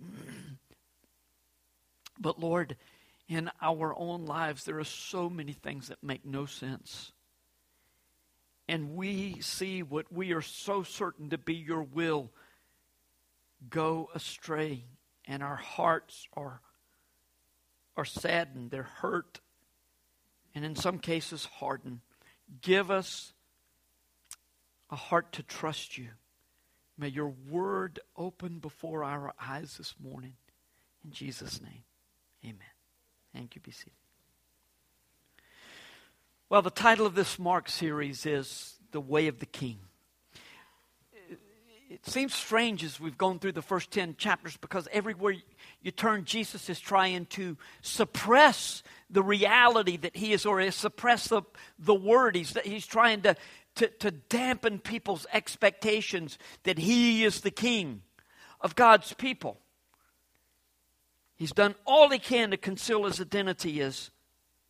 but 2.20 2.40
Lord, 2.40 2.78
in 3.28 3.52
our 3.62 3.94
own 3.98 4.26
lives, 4.26 4.64
there 4.64 4.80
are 4.80 4.86
so 4.86 5.30
many 5.30 5.54
things 5.54 5.90
that 5.90 6.02
make 6.04 6.26
no 6.26 6.46
sense. 6.46 7.12
And 8.70 8.96
we 8.96 9.42
see 9.42 9.84
what 9.84 10.12
we 10.12 10.34
are 10.34 10.42
so 10.42 10.84
certain 10.84 11.30
to 11.30 11.38
be 11.38 11.56
your 11.56 11.84
will 11.84 12.32
go 13.70 14.10
astray, 14.14 14.84
and 15.26 15.42
our 15.42 15.56
hearts 15.56 16.28
are 16.34 16.62
are 17.96 18.06
saddened, 18.06 18.70
they're 18.70 18.84
hurt, 18.84 19.40
and 20.54 20.64
in 20.64 20.76
some 20.76 21.00
cases 21.00 21.46
hardened. 21.46 22.00
Give 22.62 22.90
us 22.90 23.34
a 24.90 24.96
heart 24.96 25.32
to 25.34 25.44
trust 25.44 25.98
you. 25.98 26.08
May 26.98 27.10
your 27.10 27.34
word 27.50 28.00
open 28.16 28.60
before 28.60 29.04
our 29.04 29.34
eyes 29.40 29.78
this 29.78 29.94
morning. 30.02 30.34
In 31.04 31.12
Jesus' 31.12 31.62
name, 31.62 31.84
amen. 32.44 32.58
Thank 33.34 33.56
you. 33.56 33.62
Be 33.62 33.72
seated. 33.72 33.92
Well, 36.50 36.62
the 36.62 36.72
title 36.72 37.06
of 37.06 37.14
this 37.14 37.38
Mark 37.38 37.70
series 37.70 38.26
is 38.26 38.78
The 38.92 39.02
Way 39.02 39.28
of 39.28 39.40
the 39.40 39.46
King 39.46 39.80
it 41.90 42.06
seems 42.06 42.34
strange 42.34 42.84
as 42.84 43.00
we've 43.00 43.18
gone 43.18 43.40
through 43.40 43.54
the 43.54 43.62
first 43.62 43.92
10 43.92 44.16
chapters 44.18 44.58
because 44.58 44.88
everywhere 44.92 45.36
you 45.82 45.92
turn, 45.92 46.26
Jesus 46.26 46.70
is 46.70 46.80
trying 46.80 47.26
to 47.28 47.58
suppress 47.82 48.84
the 49.10 49.24
reality 49.24 49.96
that 49.98 50.16
he 50.16 50.34
is, 50.34 50.46
or 50.46 50.70
suppress 50.72 51.30
the, 51.30 51.44
the 51.80 51.96
word. 51.96 52.36
He's, 52.36 52.58
he's 52.66 52.86
trying 52.86 53.22
to, 53.22 53.36
to, 53.76 53.88
to 53.88 54.12
dampen 54.12 54.80
people's 54.80 55.26
expectations 55.32 56.38
that 56.64 56.78
he 56.78 57.24
is 57.24 57.42
the 57.42 57.52
king 57.52 58.02
of 58.60 58.76
God's 58.76 59.14
people. 59.14 59.58
He's 61.38 61.54
done 61.54 61.76
all 61.86 62.10
he 62.10 62.20
can 62.20 62.52
to 62.52 62.58
conceal 62.58 63.06
his 63.06 63.22
identity 63.22 63.80
as 63.82 64.12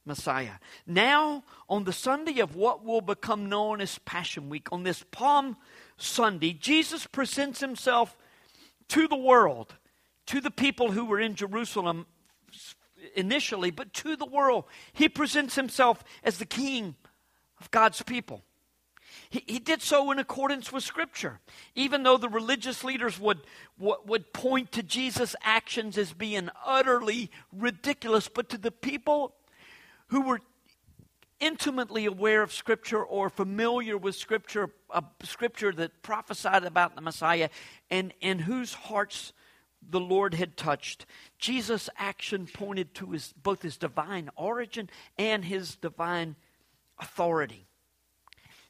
Messiah. 0.06 0.54
Now, 0.86 1.44
on 1.70 1.84
the 1.84 1.94
Sunday 1.94 2.40
of 2.40 2.56
what 2.56 2.84
will 2.84 3.02
become 3.02 3.50
known 3.50 3.82
as 3.82 3.98
Passion 4.00 4.50
Week, 4.50 4.68
on 4.72 4.84
this 4.84 5.04
Palm 5.12 5.58
Sunday, 5.98 6.54
Jesus 6.54 7.08
presents 7.08 7.60
himself 7.60 8.16
to 8.90 9.08
the 9.08 9.18
world, 9.18 9.76
to 10.28 10.40
the 10.40 10.52
people 10.52 10.92
who 10.92 11.06
were 11.06 11.20
in 11.20 11.36
Jerusalem 11.36 12.06
initially, 13.16 13.72
but 13.72 13.94
to 13.94 14.16
the 14.16 14.26
world. 14.26 14.66
He 14.94 15.10
presents 15.10 15.56
himself 15.56 16.04
as 16.24 16.38
the 16.38 16.46
king 16.46 16.96
of 17.60 17.72
God's 17.72 18.02
people. 18.02 18.44
He, 19.30 19.44
he 19.48 19.60
did 19.60 19.82
so 19.82 20.12
in 20.12 20.20
accordance 20.20 20.72
with 20.72 20.84
Scripture. 20.84 21.40
Even 21.76 22.04
though 22.04 22.18
the 22.18 22.30
religious 22.30 22.84
leaders 22.84 23.20
would, 23.20 23.40
would 23.78 24.34
point 24.34 24.72
to 24.74 24.84
Jesus' 24.84 25.36
actions 25.44 25.98
as 25.98 26.14
being 26.14 26.50
utterly 26.66 27.32
ridiculous, 27.52 28.28
but 28.28 28.50
to 28.50 28.58
the 28.58 28.72
people 28.72 29.34
who 30.08 30.22
were 30.22 30.42
intimately 31.40 32.06
aware 32.06 32.42
of 32.42 32.54
Scripture 32.54 33.04
or 33.04 33.30
familiar 33.30 33.98
with 33.98 34.16
Scripture, 34.16 34.70
a 34.90 35.04
Scripture 35.24 35.72
that 35.74 36.02
prophesied 36.02 36.64
about 36.64 36.96
the 36.96 37.02
Messiah, 37.02 37.50
and, 37.90 38.14
in 38.22 38.40
whose 38.40 38.74
hearts 38.74 39.34
the 39.88 40.00
Lord 40.00 40.34
had 40.34 40.58
touched. 40.58 41.06
Jesus' 41.38 41.90
action 41.98 42.48
pointed 42.52 42.94
to 42.96 43.12
his, 43.12 43.34
both 43.34 43.62
his 43.62 43.78
divine 43.78 44.30
origin 44.36 44.90
and 45.18 45.46
his 45.46 45.76
divine 45.76 46.36
authority. 47.00 47.68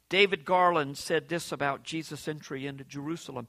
David 0.08 0.44
Garland 0.44 0.96
said 0.96 1.28
this 1.28 1.52
about 1.52 1.82
Jesus' 1.82 2.28
entry 2.28 2.66
into 2.66 2.84
Jerusalem 2.84 3.46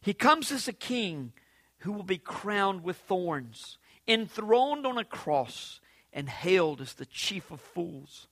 He 0.00 0.14
comes 0.14 0.52
as 0.52 0.68
a 0.68 0.72
king 0.72 1.32
who 1.78 1.92
will 1.92 2.04
be 2.04 2.18
crowned 2.18 2.82
with 2.82 2.96
thorns, 2.96 3.78
enthroned 4.06 4.86
on 4.86 4.98
a 4.98 5.04
cross, 5.04 5.80
and 6.12 6.28
hailed 6.28 6.80
as 6.80 6.94
the 6.94 7.06
chief 7.06 7.50
of 7.50 7.60
fools. 7.60 8.28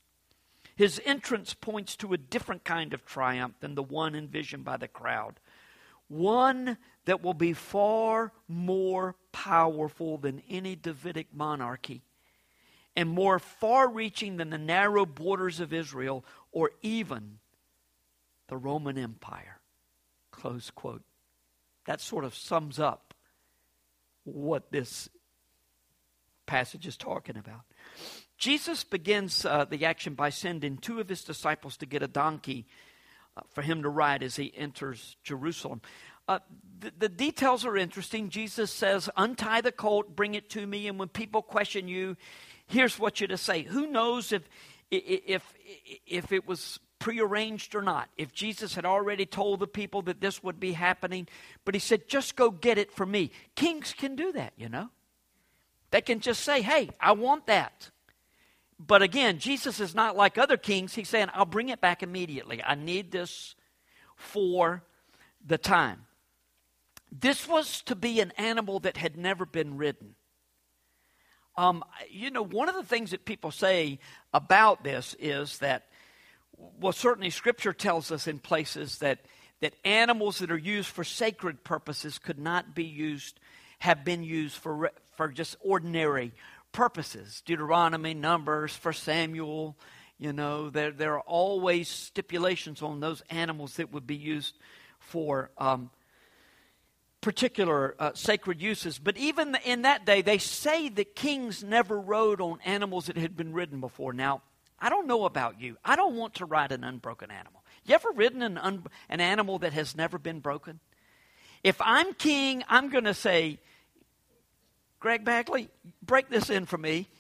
His 0.77 1.01
entrance 1.05 1.55
points 1.55 1.97
to 1.97 2.13
a 2.13 2.19
different 2.19 2.65
kind 2.65 2.93
of 2.93 3.05
triumph 3.05 3.55
than 3.61 3.75
the 3.75 3.83
one 3.83 4.15
envisioned 4.15 4.65
by 4.65 4.77
the 4.77 4.89
crowd. 4.89 5.39
One 6.09 6.79
that 7.05 7.23
will 7.23 7.35
be 7.35 7.53
far 7.53 8.33
more 8.49 9.17
powerful 9.33 10.19
than 10.19 10.43
any 10.49 10.77
Davidic 10.77 11.29
monarchy 11.33 12.03
and 12.97 13.09
more 13.09 13.39
far 13.39 13.89
reaching 13.89 14.37
than 14.37 14.51
the 14.51 14.59
narrow 14.59 15.05
borders 15.07 15.61
of 15.61 15.73
Israel 15.73 16.25
or 16.53 16.71
even 16.83 17.39
the 18.49 18.57
Roman 18.57 18.99
Empire. 18.99 19.61
Close 20.31 20.71
quote. 20.71 21.03
that 21.87 22.01
sort 22.01 22.25
of 22.25 22.35
sums 22.35 22.79
up 22.79 23.15
what 24.25 24.71
this 24.71 25.09
passage 26.47 26.87
is 26.87 26.97
talking 26.97 27.37
about. 27.37 27.63
Jesus 28.39 28.85
begins 28.85 29.45
uh, 29.45 29.65
the 29.65 29.85
action 29.85 30.15
by 30.15 30.31
sending 30.31 30.77
two 30.77 31.01
of 31.01 31.09
his 31.09 31.23
disciples 31.23 31.77
to 31.79 31.87
get 31.87 32.03
a 32.03 32.09
donkey 32.09 32.67
uh, 33.37 33.43
for 33.51 33.63
him 33.63 33.83
to 33.83 33.89
ride 33.89 34.23
as 34.23 34.37
he 34.37 34.53
enters 34.57 35.17
Jerusalem. 35.23 35.81
Uh, 36.27 36.39
the, 36.81 36.93
the, 36.99 37.09
details 37.09 37.65
are 37.67 37.77
interesting. 37.77 38.31
Jesus 38.31 38.71
says, 38.71 39.11
Untie 39.17 39.61
the 39.61 39.73
colt, 39.73 40.17
bring 40.17 40.35
it 40.35 40.49
to 40.51 40.67
me, 40.67 40.89
and 40.89 40.99
when 40.99 41.09
people 41.09 41.43
question 41.43 41.87
you, 41.87 42.17
here's 42.67 42.99
what 42.99 43.21
you're 43.21 43.29
to 43.29 43.37
say. 43.37 43.63
Who 43.63 43.87
knows 43.87 44.33
if, 44.33 44.49
if, 44.91 45.55
if 46.07 46.33
it 46.33 46.49
was 46.49 46.81
prearranged 46.99 47.75
or 47.75 47.83
not, 47.83 48.09
if 48.17 48.33
Jesus 48.33 48.75
had 48.75 48.87
already 48.87 49.27
told 49.27 49.61
the 49.61 49.67
people 49.67 50.01
that 50.03 50.23
this 50.23 50.43
would 50.43 50.59
be 50.59 50.73
happening, 50.73 51.29
but 51.67 51.75
he 51.75 51.79
said, 51.79 52.09
Just 52.09 52.37
go 52.37 52.51
get 52.51 52.79
it 52.79 52.91
for 52.91 53.05
me. 53.05 53.31
Kings 53.55 53.93
can 53.93 54.17
do 54.17 54.33
that, 54.33 54.55
you 54.57 54.71
know. 54.71 54.89
They 55.91 56.01
can 56.01 56.21
just 56.21 56.43
say, 56.43 56.63
Hey, 56.63 56.89
I 56.99 57.13
want 57.13 57.47
that. 57.47 57.91
But 58.79 59.03
again, 59.03 59.39
Jesus 59.39 59.81
is 59.81 59.95
not 59.95 60.17
like 60.17 60.37
other 60.37 60.57
kings. 60.57 60.95
He's 60.95 61.09
saying, 61.09 61.29
I'll 61.35 61.45
bring 61.45 61.69
it 61.69 61.81
back 61.81 62.03
immediately. 62.03 62.63
I 62.63 62.75
need 62.75 63.11
this 63.11 63.55
for 64.17 64.83
the 65.45 65.59
time. 65.59 66.07
This 67.13 67.47
was 67.47 67.83
to 67.83 67.95
be 67.95 68.21
an 68.21 68.33
animal 68.33 68.81
that 68.81 68.97
had 68.97 69.17
never 69.17 69.47
been 69.47 69.77
ridden. 69.77 70.17
Um, 71.57 71.85
you 72.11 72.31
know, 72.31 72.43
one 72.43 72.69
of 72.69 72.75
the 72.75 72.83
things 72.83 73.13
that 73.13 73.25
people 73.25 73.53
say 73.53 74.01
about 74.33 74.83
this 74.83 75.15
is 75.21 75.59
that, 75.59 75.87
well, 76.57 76.93
certainly 76.93 77.31
Scripture 77.31 77.73
tells 77.73 78.11
us 78.11 78.27
in 78.27 78.41
places 78.41 78.99
that 78.99 79.21
that 79.61 79.75
animals 79.85 80.41
that 80.41 80.51
are 80.51 80.59
used 80.59 80.89
for 80.89 81.05
sacred 81.05 81.65
purposes 81.65 82.19
could 82.19 82.39
not 82.39 82.75
be 82.75 82.85
used, 82.85 83.41
have 83.79 84.05
been 84.05 84.23
used 84.23 84.57
for 84.57 84.91
for 85.17 85.29
just 85.29 85.57
ordinary 85.61 86.33
purposes. 86.75 87.43
Deuteronomy, 87.47 88.13
Numbers, 88.13 88.77
for 88.77 88.93
Samuel, 88.93 89.79
you 90.19 90.35
know, 90.35 90.69
there, 90.69 90.91
there 90.91 91.15
are 91.15 91.21
always 91.21 91.89
stipulations 91.89 92.83
on 92.83 93.01
those 93.01 93.23
animals 93.31 93.77
that 93.77 93.93
would 93.93 94.07
be 94.07 94.17
used 94.17 94.55
for 94.99 95.51
um, 95.57 95.91
particular 97.23 97.95
uh, 97.99 98.11
sacred 98.15 98.61
uses. 98.61 98.99
But 98.99 99.17
even 99.17 99.57
in 99.65 99.83
that 99.83 100.05
day, 100.05 100.21
they 100.21 100.39
say 100.39 100.91
that 100.91 101.17
kings 101.17 101.65
never 101.65 101.99
rode 101.99 102.41
on 102.41 102.59
animals 102.65 103.07
that 103.07 103.17
had 103.17 103.37
been 103.37 103.55
ridden 103.55 103.81
before. 103.81 104.13
Now, 104.13 104.43
I 104.79 104.91
don't 104.91 105.07
know 105.07 105.25
about 105.25 105.61
you. 105.61 105.79
I 105.85 105.97
don't 105.97 106.17
want 106.17 106.35
to 106.35 106.45
ride 106.45 106.73
an 106.73 106.85
unbroken 106.85 107.31
animal. 107.31 107.65
You 107.87 107.95
ever 107.95 108.11
ridden 108.15 108.43
an, 108.43 108.59
un- 108.59 108.85
an 109.09 109.21
animal 109.21 109.59
that 109.61 109.73
has 109.73 109.97
never 109.97 110.19
been 110.19 110.41
broken? 110.41 110.81
If 111.63 111.81
I'm 111.81 112.13
king, 112.15 112.63
I'm 112.69 112.91
going 112.91 113.05
to 113.05 113.15
say, 113.15 113.59
Greg 115.05 115.23
Bagley, 115.23 115.69
break 116.01 116.31
this 116.31 116.49
in 116.49 116.65
for 116.65 116.79
me, 116.79 117.11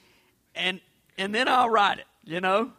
and 0.55 0.81
and 1.19 1.35
then 1.35 1.49
I'll 1.49 1.69
ride 1.69 1.99
it. 1.99 2.07
You 2.25 2.41
know, 2.41 2.73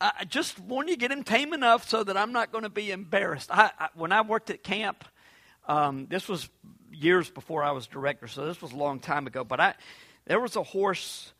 I 0.00 0.24
just 0.24 0.58
want 0.58 0.88
you 0.88 0.96
to 0.96 0.98
get 0.98 1.12
him 1.12 1.22
tame 1.22 1.52
enough 1.52 1.88
so 1.88 2.02
that 2.02 2.16
I'm 2.16 2.32
not 2.32 2.50
going 2.50 2.64
to 2.64 2.68
be 2.68 2.90
embarrassed. 2.90 3.50
I, 3.52 3.70
I, 3.78 3.88
when 3.94 4.10
I 4.10 4.22
worked 4.22 4.50
at 4.50 4.64
camp, 4.64 5.04
um, 5.68 6.08
this 6.10 6.26
was 6.26 6.48
years 6.92 7.30
before 7.30 7.62
I 7.62 7.70
was 7.70 7.86
director, 7.86 8.26
so 8.26 8.46
this 8.46 8.60
was 8.60 8.72
a 8.72 8.76
long 8.76 8.98
time 8.98 9.28
ago. 9.28 9.44
But 9.44 9.60
I, 9.60 9.74
there 10.26 10.40
was 10.40 10.56
a 10.56 10.64
horse 10.64 11.32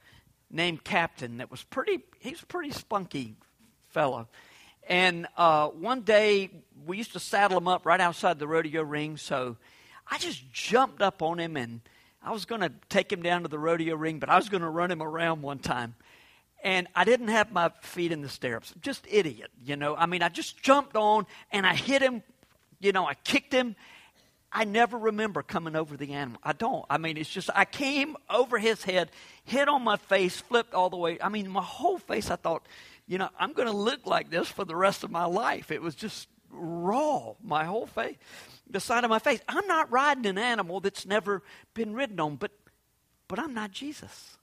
named 0.49 0.85
Captain 0.85 1.39
that 1.39 1.51
was 1.51 1.65
pretty. 1.65 2.05
He 2.21 2.31
was 2.31 2.43
a 2.43 2.47
pretty 2.47 2.71
spunky 2.71 3.35
fellow. 3.89 4.29
And 4.89 5.27
uh, 5.37 5.71
one 5.71 6.03
day 6.03 6.51
we 6.87 6.99
used 6.99 7.15
to 7.15 7.21
saddle 7.21 7.59
him 7.59 7.67
up 7.67 7.85
right 7.85 8.01
outside 8.01 8.39
the 8.39 8.47
rodeo 8.47 8.83
ring. 8.83 9.17
So 9.17 9.57
I 10.09 10.19
just 10.19 10.53
jumped 10.53 11.03
up 11.03 11.21
on 11.21 11.41
him 11.41 11.57
and 11.57 11.81
I 12.29 12.31
was 12.31 12.45
going 12.45 12.61
to 12.61 12.71
take 12.91 13.11
him 13.11 13.23
down 13.23 13.45
to 13.45 13.49
the 13.49 13.59
rodeo 13.59 13.97
ring, 13.97 14.19
but 14.19 14.29
I 14.29 14.37
was 14.37 14.51
going 14.51 14.61
to 14.61 14.69
run 14.69 14.91
him 14.91 15.03
around 15.03 15.41
one 15.41 15.61
time. 15.61 15.95
And 16.63 16.87
I 16.95 17.05
didn't 17.05 17.29
have 17.29 17.53
my 17.53 17.71
feet 17.81 18.13
in 18.13 18.21
the 18.21 18.29
stirrups. 18.29 18.75
Just 18.83 19.07
idiot, 19.09 19.51
you 19.65 19.77
know. 19.77 19.97
I 19.97 20.05
mean, 20.05 20.21
I 20.23 20.29
just 20.29 20.63
jumped 20.63 20.95
on 20.95 21.25
and 21.51 21.67
I 21.67 21.75
hit 21.75 22.03
him, 22.03 22.23
you 22.81 22.93
know, 22.93 23.07
I 23.07 23.15
kicked 23.15 23.51
him. 23.51 23.77
I 24.53 24.65
never 24.65 24.99
remember 24.99 25.43
coming 25.43 25.75
over 25.75 25.97
the 25.97 26.13
animal. 26.13 26.39
I 26.45 26.53
don't. 26.53 26.85
I 26.91 26.99
mean, 26.99 27.17
it's 27.17 27.31
just, 27.31 27.49
I 27.55 27.65
came 27.65 28.15
over 28.29 28.59
his 28.59 28.83
head, 28.83 29.11
hit 29.45 29.67
on 29.67 29.83
my 29.83 29.97
face, 29.97 30.39
flipped 30.39 30.75
all 30.75 30.91
the 30.91 30.99
way. 30.99 31.17
I 31.23 31.31
mean, 31.31 31.49
my 31.49 31.63
whole 31.63 31.97
face, 31.97 32.31
I 32.31 32.37
thought, 32.37 32.67
you 33.07 33.17
know, 33.17 33.31
I'm 33.41 33.55
going 33.55 33.69
to 33.69 33.77
look 33.77 34.05
like 34.05 34.29
this 34.29 34.49
for 34.49 34.67
the 34.67 34.77
rest 34.77 35.03
of 35.03 35.11
my 35.11 35.25
life. 35.25 35.71
It 35.71 35.81
was 35.81 35.95
just 35.95 36.29
raw, 36.51 37.37
my 37.43 37.65
whole 37.65 37.87
face 37.87 38.17
the 38.71 38.81
side 38.81 39.05
of 39.05 39.11
my 39.11 39.19
face. 39.19 39.41
I'm 39.49 39.67
not 39.67 39.91
riding 39.91 40.27
an 40.27 40.39
animal 40.39 40.81
that's 40.81 41.07
never 41.07 41.43
been 41.75 41.95
ridden 41.95 42.21
on, 42.21 42.37
but, 42.37 42.53
but 43.27 43.39
I'm 43.39 43.55
not 43.55 43.71
Jesus. 43.71 44.37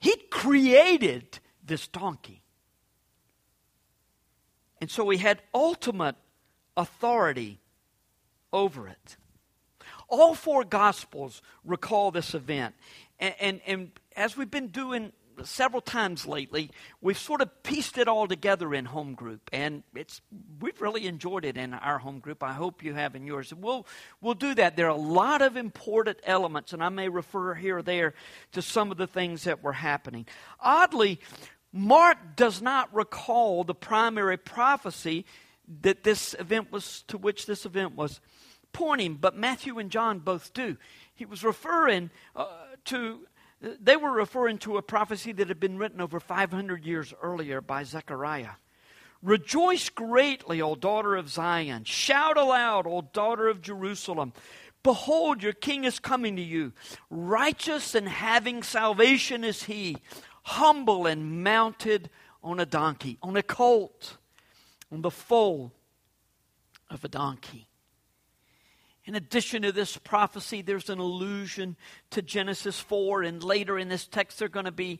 He 0.00 0.16
created 0.30 1.38
this 1.64 1.86
donkey. 1.86 2.42
And 4.80 4.90
so 4.90 5.08
he 5.08 5.18
had 5.18 5.40
ultimate 5.54 6.16
authority 6.76 7.60
over 8.52 8.88
it. 8.88 9.16
All 10.08 10.34
four 10.34 10.64
Gospels 10.64 11.42
recall 11.64 12.10
this 12.10 12.34
event. 12.34 12.74
And, 13.18 13.34
and, 13.40 13.60
and 13.66 13.90
as 14.16 14.36
we've 14.36 14.50
been 14.50 14.68
doing 14.68 15.12
several 15.42 15.80
times 15.80 16.26
lately, 16.26 16.70
we've 17.00 17.18
sort 17.18 17.40
of 17.40 17.62
pieced 17.62 17.98
it 17.98 18.08
all 18.08 18.28
together 18.28 18.72
in 18.74 18.84
home 18.84 19.14
group, 19.14 19.50
and 19.52 19.82
it's 19.94 20.20
we've 20.60 20.80
really 20.80 21.06
enjoyed 21.06 21.44
it 21.44 21.56
in 21.56 21.74
our 21.74 21.98
home 21.98 22.20
group. 22.20 22.42
I 22.42 22.52
hope 22.52 22.82
you 22.82 22.94
have 22.94 23.14
in 23.14 23.26
yours. 23.26 23.52
We'll 23.52 23.86
we'll 24.20 24.34
do 24.34 24.54
that. 24.54 24.76
There 24.76 24.86
are 24.86 24.90
a 24.90 24.94
lot 24.94 25.42
of 25.42 25.56
important 25.56 26.18
elements, 26.24 26.72
and 26.72 26.82
I 26.82 26.88
may 26.88 27.08
refer 27.08 27.54
here 27.54 27.78
or 27.78 27.82
there 27.82 28.14
to 28.52 28.62
some 28.62 28.90
of 28.90 28.96
the 28.96 29.06
things 29.06 29.44
that 29.44 29.62
were 29.62 29.72
happening. 29.72 30.26
Oddly, 30.60 31.20
Mark 31.72 32.36
does 32.36 32.62
not 32.62 32.94
recall 32.94 33.64
the 33.64 33.74
primary 33.74 34.36
prophecy 34.36 35.24
that 35.80 36.04
this 36.04 36.34
event 36.38 36.70
was 36.70 37.02
to 37.08 37.18
which 37.18 37.46
this 37.46 37.66
event 37.66 37.96
was 37.96 38.20
pointing, 38.72 39.14
but 39.14 39.36
Matthew 39.36 39.78
and 39.78 39.90
John 39.90 40.18
both 40.18 40.52
do. 40.52 40.76
He 41.14 41.24
was 41.24 41.42
referring 41.42 42.10
uh, 42.36 42.46
to 42.86 43.20
they 43.80 43.96
were 43.96 44.12
referring 44.12 44.58
to 44.58 44.76
a 44.76 44.82
prophecy 44.82 45.32
that 45.32 45.48
had 45.48 45.60
been 45.60 45.78
written 45.78 46.00
over 46.00 46.20
500 46.20 46.84
years 46.84 47.14
earlier 47.22 47.60
by 47.60 47.84
Zechariah. 47.84 48.56
Rejoice 49.22 49.88
greatly, 49.88 50.60
O 50.60 50.74
daughter 50.74 51.16
of 51.16 51.30
Zion. 51.30 51.84
Shout 51.84 52.36
aloud, 52.36 52.86
O 52.86 53.00
daughter 53.00 53.48
of 53.48 53.62
Jerusalem. 53.62 54.34
Behold, 54.82 55.42
your 55.42 55.54
king 55.54 55.84
is 55.84 55.98
coming 55.98 56.36
to 56.36 56.42
you. 56.42 56.72
Righteous 57.08 57.94
and 57.94 58.06
having 58.06 58.62
salvation 58.62 59.42
is 59.42 59.62
he, 59.62 59.96
humble 60.42 61.06
and 61.06 61.42
mounted 61.42 62.10
on 62.42 62.60
a 62.60 62.66
donkey, 62.66 63.16
on 63.22 63.34
a 63.36 63.42
colt, 63.42 64.18
on 64.92 65.00
the 65.00 65.10
foal 65.10 65.72
of 66.90 67.02
a 67.02 67.08
donkey. 67.08 67.66
In 69.06 69.14
addition 69.14 69.62
to 69.62 69.72
this 69.72 69.98
prophecy, 69.98 70.62
there's 70.62 70.88
an 70.88 70.98
allusion 70.98 71.76
to 72.10 72.22
Genesis 72.22 72.80
4, 72.80 73.22
and 73.22 73.44
later 73.44 73.78
in 73.78 73.90
this 73.90 74.06
text, 74.06 74.38
there 74.38 74.46
are 74.46 74.48
going 74.48 74.64
to 74.64 74.72
be 74.72 74.98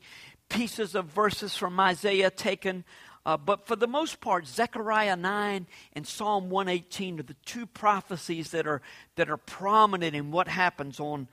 pieces 0.51 0.95
of 0.95 1.07
verses 1.07 1.57
from 1.57 1.81
Isaiah 1.81 2.31
taken. 2.31 2.85
Uh, 3.25 3.39
but 3.39 3.67
for 3.67 3.77
the 3.77 3.87
most 3.87 4.21
part, 4.21 4.47
Zechariah 4.47 5.17
9 5.17 5.67
and 5.95 6.07
Psalm 6.07 6.51
118 6.51 7.21
are 7.21 7.23
the 7.23 7.37
two 7.47 7.65
prophecies 7.65 8.51
that 8.51 8.67
are, 8.67 8.83
that 9.17 9.31
are 9.31 9.39
prominent 9.39 10.15
in 10.15 10.31
what 10.31 10.49
happens 10.49 11.01
on 11.01 11.29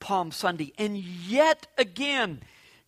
Palm 0.00 0.32
Sunday. 0.32 0.72
And 0.78 0.96
yet 0.96 1.66
again, 1.76 2.40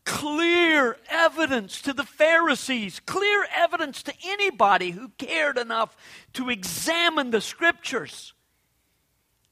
clear 0.05 0.97
evidence 1.11 1.83
to 1.83 1.93
the 1.93 2.05
Pharisees, 2.05 3.01
clear 3.01 3.47
evidence 3.55 4.03
to 4.05 4.15
anybody 4.25 4.93
who 4.93 5.11
cared 5.19 5.59
enough 5.59 5.95
to 6.33 6.49
examine 6.49 7.33
the 7.33 7.43
scriptures 7.43 8.33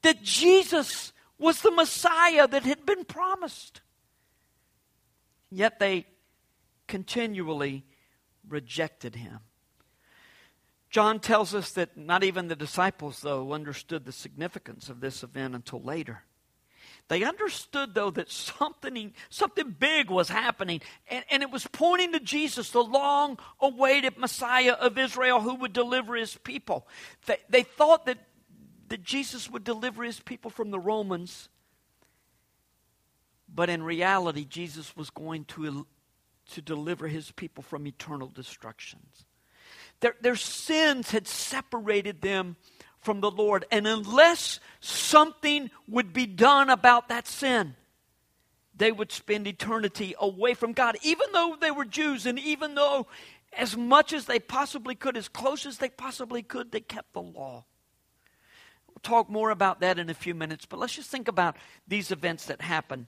that 0.05 0.21
Jesus 0.21 1.13
was 1.39 1.61
the 1.61 1.71
Messiah 1.71 2.47
that 2.47 2.61
had 2.61 2.85
been 2.85 3.05
promised. 3.05 3.81
Yet 5.49 5.79
they 5.79 6.05
continually 6.87 7.85
rejected 8.47 9.15
him. 9.15 9.39
John 10.91 11.19
tells 11.19 11.55
us 11.55 11.71
that 11.71 11.97
not 11.97 12.23
even 12.23 12.49
the 12.49 12.55
disciples, 12.55 13.21
though, 13.21 13.51
understood 13.51 14.05
the 14.05 14.11
significance 14.11 14.89
of 14.89 14.99
this 14.99 15.23
event 15.23 15.55
until 15.55 15.81
later. 15.81 16.21
They 17.07 17.23
understood, 17.23 17.95
though, 17.95 18.11
that 18.11 18.29
something, 18.29 19.11
something 19.31 19.71
big 19.71 20.11
was 20.11 20.29
happening, 20.29 20.81
and, 21.07 21.25
and 21.31 21.41
it 21.41 21.49
was 21.49 21.65
pointing 21.71 22.11
to 22.11 22.19
Jesus, 22.19 22.69
the 22.69 22.83
long 22.83 23.39
awaited 23.59 24.19
Messiah 24.19 24.73
of 24.73 24.99
Israel 24.99 25.41
who 25.41 25.55
would 25.55 25.73
deliver 25.73 26.15
his 26.15 26.35
people. 26.37 26.87
They, 27.25 27.37
they 27.49 27.63
thought 27.63 28.05
that 28.05 28.19
that 28.87 29.03
Jesus 29.03 29.49
would 29.49 29.63
deliver 29.63 30.03
his 30.03 30.19
people 30.19 30.51
from 30.51 30.71
the 30.71 30.79
Romans. 30.79 31.49
But 33.53 33.69
in 33.69 33.83
reality, 33.83 34.45
Jesus 34.45 34.95
was 34.95 35.09
going 35.09 35.45
to, 35.45 35.87
to 36.51 36.61
deliver 36.61 37.07
his 37.07 37.31
people 37.31 37.63
from 37.63 37.87
eternal 37.87 38.27
destructions. 38.27 39.25
Their, 40.01 40.15
their 40.21 40.35
sins 40.35 41.11
had 41.11 41.27
separated 41.27 42.21
them 42.21 42.57
from 42.99 43.21
the 43.21 43.31
Lord. 43.31 43.65
And 43.71 43.87
unless 43.87 44.59
something 44.79 45.71
would 45.87 46.11
be 46.11 46.25
done 46.25 46.69
about 46.69 47.07
that 47.09 47.27
sin, 47.27 47.75
they 48.75 48.91
would 48.91 49.11
spend 49.11 49.47
eternity 49.47 50.15
away 50.19 50.53
from 50.53 50.73
God, 50.73 50.97
even 51.01 51.27
though 51.31 51.55
they 51.59 51.71
were 51.71 51.85
Jews, 51.85 52.25
and 52.25 52.37
even 52.37 52.75
though, 52.75 53.07
as 53.53 53.77
much 53.77 54.11
as 54.11 54.25
they 54.25 54.39
possibly 54.39 54.95
could, 54.95 55.15
as 55.15 55.29
close 55.29 55.65
as 55.65 55.77
they 55.77 55.87
possibly 55.87 56.43
could, 56.43 56.71
they 56.71 56.81
kept 56.81 57.13
the 57.13 57.21
law. 57.21 57.63
Talk 59.05 59.29
more 59.29 59.51
about 59.51 59.81
that 59.81 59.99
in 59.99 60.09
a 60.09 60.15
few 60.15 60.33
minutes, 60.33 60.65
but 60.65 60.79
let's 60.79 60.95
just 60.95 61.11
think 61.11 61.27
about 61.27 61.57
these 61.87 62.09
events 62.09 62.45
that 62.47 62.59
happened 62.59 63.05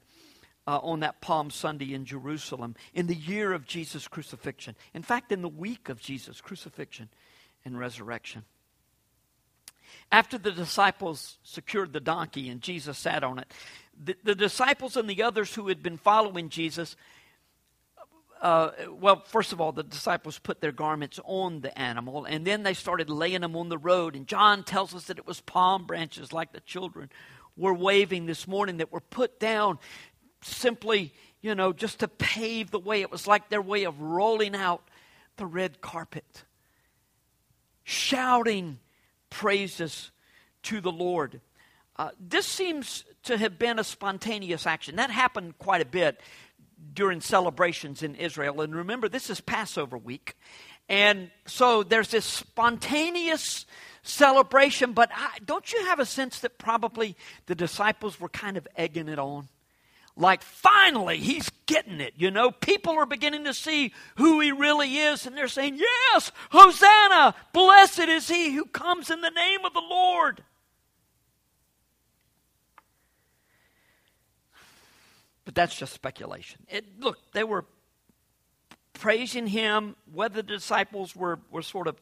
uh, 0.68 0.78
on 0.78 1.00
that 1.00 1.22
Palm 1.22 1.50
Sunday 1.50 1.92
in 1.92 2.06
Jerusalem 2.06 2.76
in 2.94 3.08
the 3.08 3.16
year 3.16 3.52
of 3.52 3.66
Jesus' 3.66 4.08
crucifixion. 4.08 4.76
In 4.94 5.02
fact, 5.02 5.32
in 5.32 5.42
the 5.42 5.50
week 5.50 5.90
of 5.90 6.00
Jesus' 6.00 6.40
crucifixion 6.40 7.10
and 7.66 7.80
resurrection. 7.80 8.44
After 10.12 10.38
the 10.38 10.52
disciples 10.52 11.40
secured 11.42 11.94
the 11.94 12.00
donkey 12.00 12.48
and 12.50 12.62
Jesus 12.62 13.00
sat 13.00 13.24
on 13.24 13.40
it, 13.40 13.52
the, 14.00 14.16
the 14.24 14.36
disciples 14.36 14.98
and 14.98 15.10
the 15.10 15.24
others 15.24 15.56
who 15.56 15.68
had 15.68 15.82
been 15.82 15.98
following 15.98 16.50
Jesus, 16.50 16.96
uh, 18.42 18.72
well, 18.92 19.24
first 19.26 19.54
of 19.54 19.62
all, 19.62 19.72
the 19.72 19.84
disciples 19.84 20.40
put 20.40 20.62
their 20.62 20.72
garments 20.72 21.20
on 21.24 21.62
the 21.62 21.78
animal, 21.78 22.26
and 22.26 22.46
then 22.46 22.64
they 22.64 22.74
started 22.74 23.10
laying 23.10 23.42
them 23.42 23.56
on 23.56 23.70
the 23.70 23.78
road. 23.78 24.16
And 24.16 24.28
John 24.28 24.64
tells 24.64 24.94
us 24.94 25.06
that 25.06 25.18
it 25.18 25.28
was 25.28 25.42
palm 25.42 25.86
branches, 25.86 26.34
like 26.34 26.52
the 26.52 26.60
children 26.62 27.10
were 27.56 27.74
waving 27.74 28.26
this 28.26 28.48
morning, 28.48 28.78
that 28.78 28.92
were 28.92 29.02
put 29.02 29.40
down 29.40 29.80
simply, 30.42 31.14
you 31.42 31.56
know, 31.56 31.74
just 31.74 32.00
to 32.00 32.08
pave 32.08 32.72
the 32.72 32.80
way. 32.80 33.02
It 33.02 33.12
was 33.12 33.28
like 33.28 33.50
their 33.50 33.62
way 33.62 33.86
of 33.86 34.00
rolling 34.00 34.56
out 34.56 34.88
the 35.38 35.46
red 35.46 35.82
carpet, 35.82 36.44
shouting 37.84 38.80
praises 39.30 40.12
to 40.64 40.82
the 40.82 40.92
Lord. 40.92 41.42
Uh, 41.96 42.10
this 42.20 42.46
seems 42.46 43.04
to 43.24 43.38
have 43.38 43.58
been 43.58 43.80
a 43.80 43.84
spontaneous 43.84 44.68
action. 44.68 44.98
That 44.98 45.10
happened 45.10 45.58
quite 45.58 45.82
a 45.82 45.86
bit 45.86 46.20
during 46.94 47.22
celebrations 47.22 48.04
in 48.04 48.16
Israel. 48.16 48.62
And 48.62 48.76
remember, 48.76 49.10
this 49.10 49.30
is 49.30 49.42
Passover 49.42 49.98
week. 49.98 50.36
And 50.90 51.32
so 51.46 51.84
there's 51.84 52.10
this 52.10 52.26
spontaneous 52.26 53.66
celebration, 54.04 54.94
but 54.94 55.10
I, 55.14 55.38
don't 55.46 55.72
you 55.74 55.86
have 55.86 56.00
a 56.00 56.06
sense 56.06 56.40
that 56.40 56.58
probably 56.58 57.16
the 57.46 57.56
disciples 57.56 58.20
were 58.20 58.30
kind 58.30 58.58
of 58.58 58.68
egging 58.76 59.10
it 59.10 59.20
on? 59.20 59.50
Like, 60.16 60.42
finally, 60.42 61.18
he's 61.18 61.52
getting 61.68 62.02
it. 62.02 62.14
You 62.18 62.32
know, 62.32 62.50
people 62.50 62.94
are 62.94 63.06
beginning 63.06 63.44
to 63.44 63.54
see 63.54 63.94
who 64.16 64.40
he 64.40 64.52
really 64.52 64.96
is, 64.98 65.28
and 65.28 65.38
they're 65.38 65.48
saying, 65.48 65.78
Yes, 65.78 66.32
Hosanna, 66.50 67.36
blessed 67.54 68.00
is 68.00 68.28
he 68.28 68.56
who 68.56 68.66
comes 68.66 69.12
in 69.12 69.22
the 69.22 69.30
name 69.30 69.64
of 69.64 69.74
the 69.74 69.84
Lord. 69.88 70.44
But 75.48 75.56
that's 75.56 75.78
just 75.78 75.94
speculation. 75.94 76.60
It, 76.68 77.00
look, 77.00 77.20
they 77.32 77.46
were 77.46 77.64
praising 78.92 79.48
him. 79.48 79.96
Whether 80.12 80.42
the 80.42 80.44
disciples 80.44 81.16
were, 81.16 81.40
were 81.50 81.62
sort 81.62 81.88
of 81.88 81.96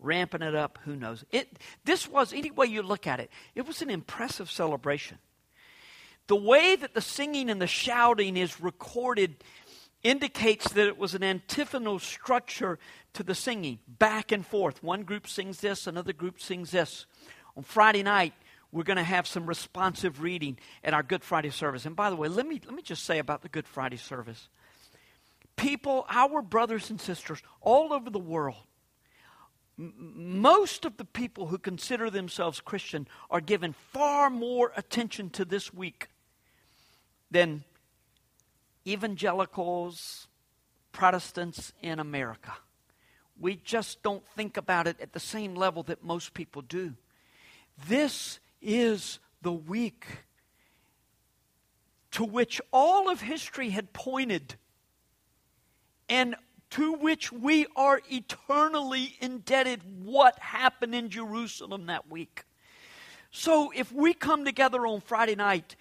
ramping 0.00 0.42
it 0.42 0.56
up, 0.56 0.80
who 0.84 0.96
knows? 0.96 1.24
It, 1.30 1.60
this 1.84 2.08
was, 2.08 2.32
any 2.32 2.50
way 2.50 2.66
you 2.66 2.82
look 2.82 3.06
at 3.06 3.20
it, 3.20 3.30
it 3.54 3.68
was 3.68 3.82
an 3.82 3.88
impressive 3.88 4.50
celebration. 4.50 5.18
The 6.26 6.34
way 6.34 6.74
that 6.74 6.92
the 6.92 7.00
singing 7.00 7.50
and 7.50 7.62
the 7.62 7.68
shouting 7.68 8.36
is 8.36 8.60
recorded 8.60 9.36
indicates 10.02 10.72
that 10.72 10.88
it 10.88 10.98
was 10.98 11.14
an 11.14 11.22
antiphonal 11.22 12.00
structure 12.00 12.80
to 13.12 13.22
the 13.22 13.36
singing, 13.36 13.78
back 13.86 14.32
and 14.32 14.44
forth. 14.44 14.82
One 14.82 15.04
group 15.04 15.28
sings 15.28 15.60
this, 15.60 15.86
another 15.86 16.12
group 16.12 16.40
sings 16.40 16.72
this. 16.72 17.06
On 17.56 17.62
Friday 17.62 18.02
night, 18.02 18.34
we're 18.72 18.84
going 18.84 18.96
to 18.96 19.02
have 19.02 19.26
some 19.26 19.46
responsive 19.46 20.22
reading 20.22 20.58
at 20.82 20.94
our 20.94 21.02
Good 21.02 21.22
Friday 21.22 21.50
service. 21.50 21.84
And 21.84 21.94
by 21.94 22.08
the 22.08 22.16
way, 22.16 22.28
let 22.28 22.46
me, 22.46 22.60
let 22.64 22.74
me 22.74 22.82
just 22.82 23.04
say 23.04 23.18
about 23.18 23.42
the 23.42 23.48
Good 23.48 23.68
Friday 23.68 23.98
service. 23.98 24.48
People, 25.56 26.06
our 26.08 26.40
brothers 26.40 26.88
and 26.88 26.98
sisters 26.98 27.42
all 27.60 27.92
over 27.92 28.08
the 28.08 28.18
world, 28.18 28.56
most 29.76 30.84
of 30.84 30.96
the 30.96 31.04
people 31.04 31.48
who 31.48 31.58
consider 31.58 32.08
themselves 32.08 32.60
Christian 32.60 33.06
are 33.30 33.40
given 33.40 33.74
far 33.92 34.30
more 34.30 34.72
attention 34.76 35.28
to 35.30 35.44
this 35.44 35.72
week 35.72 36.08
than 37.30 37.64
evangelicals, 38.86 40.28
Protestants 40.92 41.72
in 41.80 41.98
America. 41.98 42.52
We 43.40 43.56
just 43.56 44.02
don't 44.02 44.26
think 44.28 44.56
about 44.56 44.86
it 44.86 45.00
at 45.00 45.12
the 45.12 45.20
same 45.20 45.54
level 45.54 45.82
that 45.84 46.04
most 46.04 46.34
people 46.34 46.62
do. 46.62 46.94
This 47.88 48.38
is 48.62 49.18
the 49.42 49.52
week 49.52 50.06
to 52.12 52.24
which 52.24 52.60
all 52.72 53.10
of 53.10 53.20
history 53.20 53.70
had 53.70 53.92
pointed 53.92 54.54
and 56.08 56.36
to 56.70 56.94
which 56.94 57.32
we 57.32 57.66
are 57.76 58.00
eternally 58.10 59.16
indebted 59.20 59.82
what 60.04 60.38
happened 60.38 60.94
in 60.94 61.10
Jerusalem 61.10 61.86
that 61.86 62.10
week. 62.10 62.44
So 63.30 63.72
if 63.74 63.90
we 63.92 64.14
come 64.14 64.44
together 64.44 64.86
on 64.86 65.00
Friday 65.00 65.34
night, 65.34 65.76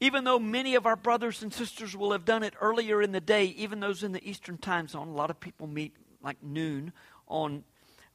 even 0.00 0.24
though 0.24 0.38
many 0.38 0.74
of 0.74 0.86
our 0.86 0.96
brothers 0.96 1.42
and 1.42 1.52
sisters 1.52 1.96
will 1.96 2.12
have 2.12 2.24
done 2.24 2.42
it 2.42 2.54
earlier 2.60 3.00
in 3.00 3.12
the 3.12 3.20
day, 3.20 3.44
even 3.44 3.80
those 3.80 4.02
in 4.02 4.12
the 4.12 4.28
Eastern 4.28 4.58
time 4.58 4.88
zone, 4.88 5.08
a 5.08 5.12
lot 5.14 5.30
of 5.30 5.38
people 5.38 5.66
meet 5.66 5.94
like 6.22 6.42
noon 6.42 6.92
on 7.28 7.64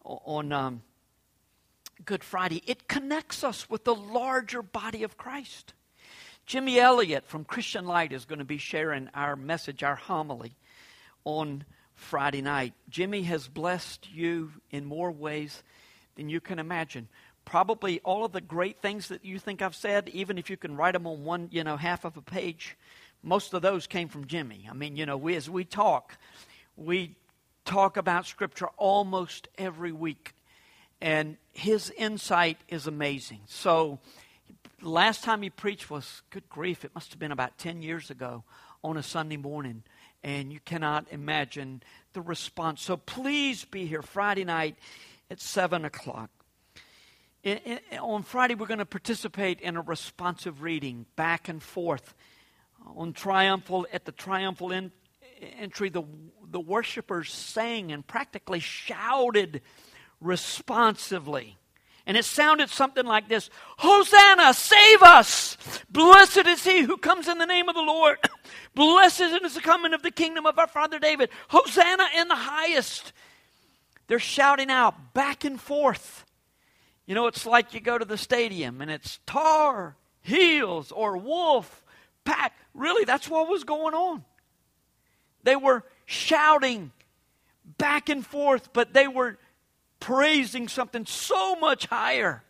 on 0.03 0.51
um, 0.51 0.81
Good 2.05 2.23
Friday, 2.23 2.63
it 2.65 2.87
connects 2.87 3.43
us 3.43 3.69
with 3.69 3.83
the 3.83 3.95
larger 3.95 4.61
body 4.61 5.03
of 5.03 5.17
Christ. 5.17 5.73
Jimmy 6.45 6.79
Elliott 6.79 7.27
from 7.27 7.43
Christian 7.43 7.85
Light 7.85 8.13
is 8.13 8.25
going 8.25 8.39
to 8.39 8.45
be 8.45 8.57
sharing 8.57 9.09
our 9.13 9.35
message, 9.35 9.83
our 9.83 9.95
homily 9.95 10.55
on 11.25 11.65
Friday 11.95 12.41
night. 12.41 12.73
Jimmy 12.89 13.23
has 13.23 13.47
blessed 13.47 14.09
you 14.11 14.51
in 14.71 14.85
more 14.85 15.11
ways 15.11 15.61
than 16.15 16.29
you 16.29 16.39
can 16.39 16.57
imagine. 16.57 17.07
Probably 17.43 17.99
all 17.99 18.25
of 18.25 18.31
the 18.31 18.41
great 18.41 18.81
things 18.81 19.09
that 19.09 19.25
you 19.25 19.37
think 19.37 19.61
I've 19.61 19.75
said, 19.75 20.09
even 20.09 20.37
if 20.37 20.49
you 20.49 20.57
can 20.57 20.77
write 20.77 20.93
them 20.93 21.05
on 21.05 21.25
one, 21.25 21.49
you 21.51 21.63
know, 21.63 21.77
half 21.77 22.05
of 22.05 22.15
a 22.15 22.21
page, 22.21 22.77
most 23.21 23.53
of 23.53 23.61
those 23.61 23.87
came 23.87 24.07
from 24.07 24.25
Jimmy. 24.25 24.67
I 24.69 24.73
mean, 24.73 24.95
you 24.95 25.05
know, 25.05 25.17
we, 25.17 25.35
as 25.35 25.49
we 25.49 25.65
talk, 25.65 26.17
we 26.77 27.15
talk 27.65 27.97
about 27.97 28.25
Scripture 28.25 28.69
almost 28.77 29.49
every 29.57 29.91
week 29.91 30.33
and 31.01 31.37
his 31.59 31.91
insight 31.97 32.57
is 32.69 32.87
amazing. 32.87 33.41
So, 33.45 33.99
last 34.81 35.23
time 35.23 35.41
he 35.41 35.49
preached 35.49 35.89
was, 35.89 36.21
good 36.29 36.47
grief, 36.49 36.85
it 36.85 36.95
must 36.95 37.11
have 37.11 37.19
been 37.19 37.31
about 37.31 37.57
10 37.57 37.81
years 37.81 38.09
ago 38.09 38.43
on 38.83 38.97
a 38.97 39.03
Sunday 39.03 39.37
morning. 39.37 39.83
And 40.23 40.51
you 40.51 40.59
cannot 40.65 41.05
imagine 41.11 41.83
the 42.13 42.21
response. 42.21 42.81
So, 42.81 42.97
please 42.97 43.65
be 43.65 43.85
here 43.85 44.01
Friday 44.01 44.45
night 44.45 44.77
at 45.29 45.39
7 45.39 45.85
o'clock. 45.85 46.29
On 47.99 48.23
Friday, 48.23 48.55
we're 48.55 48.67
going 48.67 48.79
to 48.79 48.85
participate 48.85 49.61
in 49.61 49.77
a 49.77 49.81
responsive 49.81 50.61
reading 50.61 51.05
back 51.15 51.47
and 51.47 51.61
forth. 51.61 52.13
On 52.95 53.13
triumphal, 53.13 53.85
at 53.93 54.05
the 54.05 54.11
triumphal 54.11 54.73
entry, 55.57 55.89
the, 55.89 56.03
the 56.49 56.59
worshipers 56.59 57.31
sang 57.31 57.91
and 57.91 58.05
practically 58.05 58.59
shouted 58.59 59.61
responsively. 60.21 61.57
And 62.05 62.17
it 62.17 62.25
sounded 62.25 62.69
something 62.69 63.05
like 63.05 63.27
this 63.27 63.49
Hosanna, 63.77 64.53
save 64.53 65.03
us! 65.03 65.57
Blessed 65.89 66.47
is 66.47 66.63
he 66.63 66.81
who 66.81 66.97
comes 66.97 67.27
in 67.27 67.37
the 67.37 67.45
name 67.45 67.69
of 67.69 67.75
the 67.75 67.81
Lord. 67.81 68.17
Blessed 68.75 69.21
is 69.21 69.53
the 69.53 69.61
coming 69.61 69.93
of 69.93 70.01
the 70.01 70.11
kingdom 70.11 70.45
of 70.45 70.57
our 70.57 70.67
father 70.67 70.97
David. 70.97 71.29
Hosanna 71.49 72.05
in 72.17 72.27
the 72.27 72.35
highest. 72.35 73.13
They're 74.07 74.17
shouting 74.17 74.71
out 74.71 75.13
back 75.13 75.45
and 75.45 75.61
forth. 75.61 76.25
You 77.05 77.15
know, 77.15 77.27
it's 77.27 77.45
like 77.45 77.73
you 77.73 77.79
go 77.79 77.97
to 77.97 78.05
the 78.05 78.17
stadium 78.17 78.81
and 78.81 78.89
it's 78.89 79.19
tar, 79.25 79.95
heels, 80.21 80.91
or 80.91 81.17
wolf, 81.17 81.83
pack. 82.23 82.53
Really, 82.73 83.05
that's 83.05 83.29
what 83.29 83.47
was 83.47 83.63
going 83.63 83.93
on. 83.93 84.23
They 85.43 85.55
were 85.55 85.83
shouting 86.05 86.91
back 87.77 88.09
and 88.09 88.25
forth, 88.25 88.73
but 88.73 88.93
they 88.93 89.07
were 89.07 89.37
praising 89.99 90.67
something 90.67 91.05
so 91.05 91.55
much 91.55 91.85
higher 91.85 92.43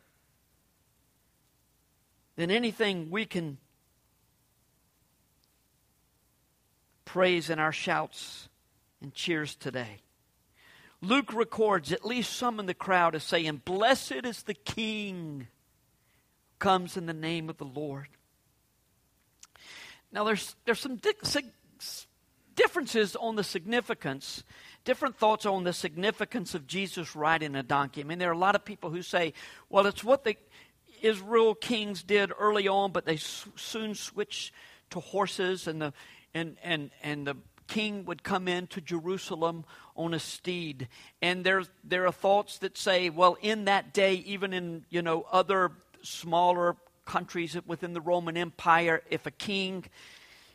than 2.35 2.51
anything 2.51 3.09
we 3.09 3.25
can 3.25 3.57
praise 7.05 7.49
in 7.49 7.59
our 7.59 7.71
shouts 7.71 8.49
and 9.01 9.13
cheers 9.13 9.55
today. 9.55 10.01
Luke 11.01 11.33
records 11.33 11.91
at 11.91 12.05
least 12.05 12.33
some 12.33 12.59
in 12.59 12.65
the 12.65 12.73
crowd 12.73 13.15
as 13.15 13.23
saying, 13.23 13.61
Blessed 13.65 14.25
is 14.25 14.43
the 14.43 14.53
King 14.53 15.47
comes 16.59 16.97
in 16.97 17.05
the 17.05 17.13
name 17.13 17.49
of 17.49 17.57
the 17.57 17.65
Lord. 17.65 18.09
Now, 20.11 20.23
there's, 20.23 20.55
there's 20.65 20.79
some 20.79 20.97
di- 20.97 21.13
differences 22.55 23.15
on 23.15 23.35
the 23.35 23.43
significance 23.43 24.43
different 24.89 25.15
thoughts 25.17 25.45
on 25.45 25.63
the 25.65 25.71
significance 25.71 26.55
of 26.55 26.65
Jesus 26.65 27.15
riding 27.15 27.55
a 27.55 27.61
donkey. 27.61 28.01
I 28.01 28.05
mean, 28.05 28.17
there 28.17 28.31
are 28.31 28.33
a 28.33 28.37
lot 28.39 28.55
of 28.55 28.65
people 28.65 28.89
who 28.89 29.03
say, 29.03 29.33
well, 29.69 29.85
it's 29.85 30.03
what 30.03 30.23
the 30.23 30.35
Israel 31.03 31.53
kings 31.53 32.01
did 32.01 32.31
early 32.39 32.67
on, 32.67 32.91
but 32.91 33.05
they 33.05 33.13
s- 33.13 33.45
soon 33.55 33.93
switched 33.93 34.51
to 34.89 34.99
horses, 34.99 35.67
and 35.67 35.79
the 35.79 35.93
and 36.33 36.57
and 36.63 36.89
and 37.03 37.27
the 37.27 37.35
king 37.67 38.03
would 38.05 38.23
come 38.23 38.47
into 38.47 38.81
Jerusalem 38.81 39.63
on 39.95 40.15
a 40.15 40.19
steed. 40.19 40.87
And 41.21 41.43
there's 41.43 41.69
there 41.83 42.07
are 42.07 42.11
thoughts 42.11 42.57
that 42.57 42.75
say, 42.75 43.11
well, 43.11 43.37
in 43.43 43.65
that 43.65 43.93
day, 43.93 44.15
even 44.15 44.53
in 44.53 44.85
you 44.89 45.03
know 45.03 45.23
other 45.31 45.71
smaller 46.01 46.77
countries 47.05 47.55
within 47.67 47.93
the 47.93 48.01
Roman 48.01 48.35
Empire, 48.35 49.03
if 49.11 49.27
a 49.27 49.31
king 49.31 49.85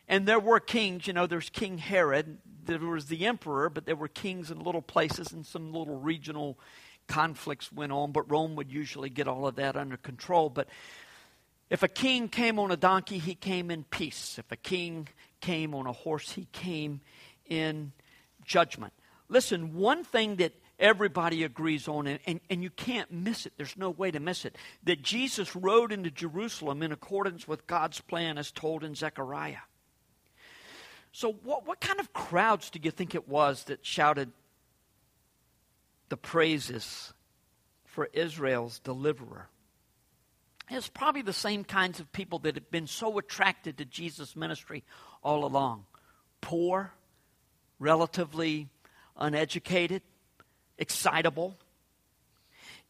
and 0.08 0.26
there 0.26 0.40
were 0.40 0.60
kings, 0.60 1.06
you 1.06 1.12
know, 1.12 1.26
there's 1.26 1.48
King 1.48 1.78
Herod, 1.78 2.38
there 2.66 2.78
was 2.78 3.06
the 3.06 3.26
emperor, 3.26 3.68
but 3.68 3.86
there 3.86 3.96
were 3.96 4.08
kings 4.08 4.50
in 4.50 4.60
little 4.60 4.82
places 4.82 5.32
and 5.32 5.44
some 5.44 5.72
little 5.72 5.98
regional 5.98 6.58
conflicts 7.06 7.72
went 7.72 7.92
on, 7.92 8.12
but 8.12 8.30
Rome 8.30 8.56
would 8.56 8.72
usually 8.72 9.10
get 9.10 9.28
all 9.28 9.46
of 9.46 9.56
that 9.56 9.76
under 9.76 9.96
control. 9.96 10.48
But 10.48 10.68
if 11.70 11.82
a 11.82 11.88
king 11.88 12.28
came 12.28 12.58
on 12.58 12.70
a 12.70 12.76
donkey, 12.76 13.18
he 13.18 13.34
came 13.34 13.70
in 13.70 13.84
peace. 13.84 14.38
If 14.38 14.50
a 14.52 14.56
king 14.56 15.08
came 15.40 15.74
on 15.74 15.86
a 15.86 15.92
horse, 15.92 16.32
he 16.32 16.46
came 16.52 17.00
in 17.46 17.92
judgment. 18.44 18.92
Listen, 19.28 19.74
one 19.74 20.04
thing 20.04 20.36
that 20.36 20.52
everybody 20.78 21.44
agrees 21.44 21.88
on, 21.88 22.06
and, 22.06 22.40
and, 22.50 22.62
you 22.62 22.70
can't 22.70 23.10
miss 23.10 23.46
it, 23.46 23.52
there's 23.56 23.76
no 23.76 23.90
way 23.90 24.10
to 24.10 24.20
miss 24.20 24.44
it, 24.44 24.56
that 24.82 25.02
Jesus 25.02 25.54
rode 25.54 25.92
into 25.92 26.10
Jerusalem 26.10 26.82
in 26.82 26.92
accordance 26.92 27.46
with 27.46 27.66
God's 27.66 28.00
plan 28.00 28.38
as 28.38 28.50
told 28.50 28.84
in 28.84 28.94
Zechariah. 28.94 29.58
So, 31.16 31.30
what, 31.44 31.64
what 31.64 31.80
kind 31.80 32.00
of 32.00 32.12
crowds 32.12 32.70
do 32.70 32.80
you 32.82 32.90
think 32.90 33.14
it 33.14 33.28
was 33.28 33.62
that 33.64 33.86
shouted 33.86 34.32
the 36.08 36.16
praises 36.16 37.14
for 37.84 38.08
Israel's 38.12 38.80
deliverer? 38.80 39.46
It's 40.68 40.88
probably 40.88 41.22
the 41.22 41.32
same 41.32 41.62
kinds 41.62 42.00
of 42.00 42.10
people 42.10 42.40
that 42.40 42.56
have 42.56 42.68
been 42.68 42.88
so 42.88 43.16
attracted 43.16 43.78
to 43.78 43.84
Jesus' 43.84 44.34
ministry 44.34 44.82
all 45.22 45.44
along 45.44 45.84
poor, 46.40 46.92
relatively 47.78 48.68
uneducated, 49.16 50.02
excitable. 50.78 51.56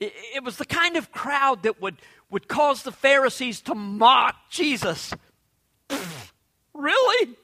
It, 0.00 0.14
it, 0.36 0.42
was 0.42 0.56
the 0.56 0.64
kind 0.64 0.96
of 0.96 1.12
crowd 1.12 1.64
that 1.64 1.82
would, 1.82 1.96
would 2.30 2.48
cause 2.48 2.84
the 2.84 2.90
Pharisees 2.90 3.60
to 3.62 3.74
mock 3.74 4.34
Jesus. 4.48 5.12
really? 6.72 7.36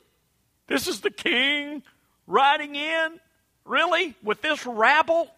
This 0.70 0.87
is 0.87 1.00
the 1.00 1.11
king 1.11 1.83
riding 2.28 2.76
in? 2.76 3.18
Really? 3.64 4.14
With 4.22 4.40
this 4.40 4.64
rabble? 4.64 5.28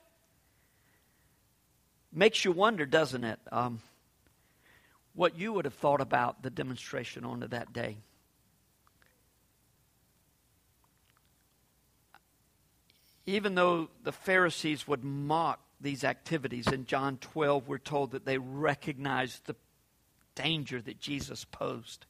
Makes 2.12 2.45
you 2.45 2.53
wonder, 2.53 2.85
doesn't 2.85 3.25
it? 3.25 3.38
Um, 3.51 3.81
what 5.14 5.38
you 5.38 5.55
would 5.55 5.64
have 5.64 5.73
thought 5.73 6.03
about 6.03 6.42
the 6.42 6.51
demonstration 6.51 7.25
on 7.25 7.40
that 7.40 7.73
day. 7.73 7.97
Even 13.25 13.55
though 13.55 13.88
the 14.05 14.12
Pharisees 14.12 14.87
would 14.87 15.03
mock 15.03 15.61
these 15.81 16.05
activities, 16.05 16.66
in 16.66 16.85
John 16.85 17.16
12, 17.16 17.68
we're 17.68 17.79
told 17.79 18.11
that 18.11 18.27
they 18.27 18.37
recognized 18.37 19.47
the 19.47 19.57
danger 20.35 20.83
that 20.83 21.01
Jesus 21.01 21.47
posed 21.47 22.05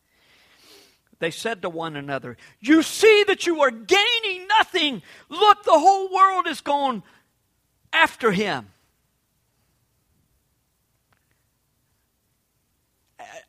they 1.22 1.30
said 1.30 1.62
to 1.62 1.68
one 1.68 1.94
another, 1.94 2.36
You 2.60 2.82
see 2.82 3.24
that 3.28 3.46
you 3.46 3.62
are 3.62 3.70
gaining 3.70 4.48
nothing. 4.48 5.02
Look, 5.28 5.62
the 5.62 5.78
whole 5.78 6.12
world 6.12 6.48
is 6.48 6.60
gone 6.60 7.04
after 7.92 8.32
him. 8.32 8.66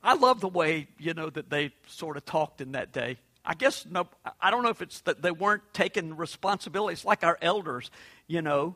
I 0.04 0.14
love 0.14 0.40
the 0.40 0.50
way, 0.50 0.88
you 1.00 1.16
know, 1.16 1.32
that 1.32 1.50
they 1.50 1.74
sort 1.88 2.16
of 2.16 2.26
talked 2.26 2.62
in 2.62 2.74
that 2.74 2.92
day. 2.94 3.18
I 3.44 3.56
guess, 3.56 3.88
no, 3.90 4.08
I 4.40 4.52
don't 4.52 4.62
know 4.62 4.70
if 4.70 4.84
it's 4.84 5.02
that 5.02 5.24
they 5.24 5.32
weren't 5.32 5.64
taking 5.74 6.16
responsibility. 6.16 6.94
It's 6.94 7.06
like 7.06 7.24
our 7.24 7.40
elders, 7.42 7.90
you 8.28 8.44
know, 8.44 8.76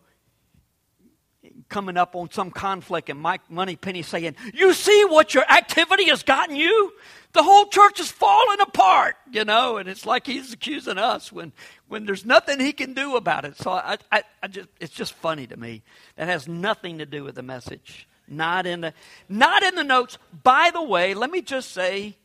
coming 1.70 1.98
up 1.98 2.16
on 2.16 2.32
some 2.32 2.52
conflict 2.52 3.10
and 3.10 3.20
Mike 3.20 3.42
Moneypenny 3.50 4.02
saying, 4.02 4.36
You 4.54 4.74
see 4.74 5.06
what 5.06 5.34
your 5.34 5.44
activity 5.50 6.06
has 6.06 6.24
gotten 6.24 6.56
you? 6.56 6.94
The 7.34 7.44
whole 7.44 7.66
church 7.66 8.00
is 8.00 8.10
falling 8.10 8.60
apart, 8.62 9.16
you 9.32 9.46
know, 9.46 9.78
and 9.78 9.88
it's 9.88 10.06
like 10.06 10.26
he's 10.26 10.54
accusing 10.54 10.98
us 10.98 11.32
when, 11.32 11.52
when 11.88 12.06
there's 12.06 12.26
nothing 12.26 12.60
he 12.60 12.74
can 12.74 12.94
do 12.94 13.16
about 13.16 13.46
it. 13.46 13.58
So 13.58 13.72
I, 13.72 13.98
I, 14.12 14.24
I 14.42 14.48
just, 14.48 14.70
it's 14.80 14.94
just 14.94 15.14
funny 15.14 15.46
to 15.48 15.58
me. 15.58 15.84
That 16.16 16.28
has 16.28 16.48
nothing 16.48 16.98
to 16.98 17.06
do 17.06 17.24
with 17.24 17.36
the 17.36 17.44
message. 17.44 18.08
Not 18.28 18.66
in 18.66 18.82
the, 18.82 18.94
not 19.30 19.64
in 19.64 19.76
the 19.76 19.84
notes. 19.84 20.18
By 20.44 20.72
the 20.74 20.82
way, 20.82 21.14
let 21.14 21.30
me 21.30 21.42
just 21.42 21.72
say, 21.72 22.18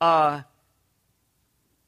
uh, 0.00 0.42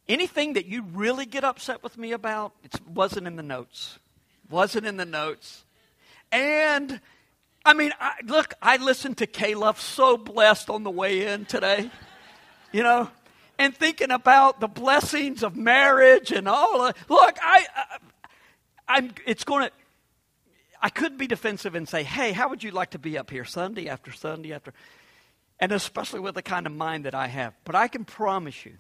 anything 0.08 0.54
that 0.54 0.66
you 0.66 0.82
really 0.82 1.26
get 1.26 1.44
upset 1.44 1.82
with 1.82 1.98
me 1.98 2.12
about, 2.12 2.52
it 2.64 2.72
wasn't 2.88 3.26
in 3.26 3.36
the 3.36 3.42
notes. 3.42 3.98
Wasn't 4.48 4.86
in 4.86 4.96
the 4.96 5.04
notes. 5.04 5.64
And 6.32 7.00
I 7.64 7.74
mean, 7.74 7.92
I, 8.00 8.14
look, 8.24 8.54
I 8.62 8.76
listened 8.78 9.18
to 9.18 9.26
Caleb, 9.26 9.78
so 9.78 10.16
blessed 10.16 10.70
on 10.70 10.84
the 10.84 10.90
way 10.90 11.26
in 11.26 11.44
today, 11.44 11.90
you 12.72 12.82
know, 12.82 13.10
and 13.58 13.76
thinking 13.76 14.10
about 14.10 14.60
the 14.60 14.68
blessings 14.68 15.42
of 15.42 15.56
marriage 15.56 16.30
and 16.30 16.48
all. 16.48 16.86
Of, 16.86 16.94
look, 17.08 17.36
I, 17.42 17.66
uh, 17.76 17.98
I, 18.88 18.98
am 18.98 19.10
It's 19.26 19.44
going 19.44 19.66
to. 19.66 19.72
I 20.80 20.90
could 20.90 21.18
be 21.18 21.26
defensive 21.26 21.74
and 21.74 21.88
say, 21.88 22.04
"Hey, 22.04 22.32
how 22.32 22.48
would 22.48 22.62
you 22.62 22.70
like 22.70 22.90
to 22.90 22.98
be 22.98 23.18
up 23.18 23.30
here 23.30 23.44
Sunday 23.44 23.88
after 23.88 24.12
Sunday 24.12 24.52
after?" 24.52 24.72
And 25.58 25.72
especially 25.72 26.20
with 26.20 26.36
the 26.36 26.42
kind 26.42 26.66
of 26.66 26.72
mind 26.72 27.04
that 27.04 27.14
I 27.14 27.26
have. 27.26 27.52
But 27.64 27.74
I 27.74 27.88
can 27.88 28.04
promise 28.04 28.64
you, 28.64 28.78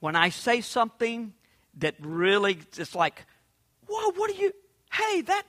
when 0.00 0.16
I 0.16 0.30
say 0.30 0.60
something 0.60 1.32
that 1.78 1.94
really, 2.00 2.58
it's 2.76 2.94
like, 2.94 3.24
"Whoa, 3.86 4.10
what 4.12 4.30
are 4.30 4.34
you?" 4.34 4.52
Hey, 4.92 5.20
that 5.22 5.44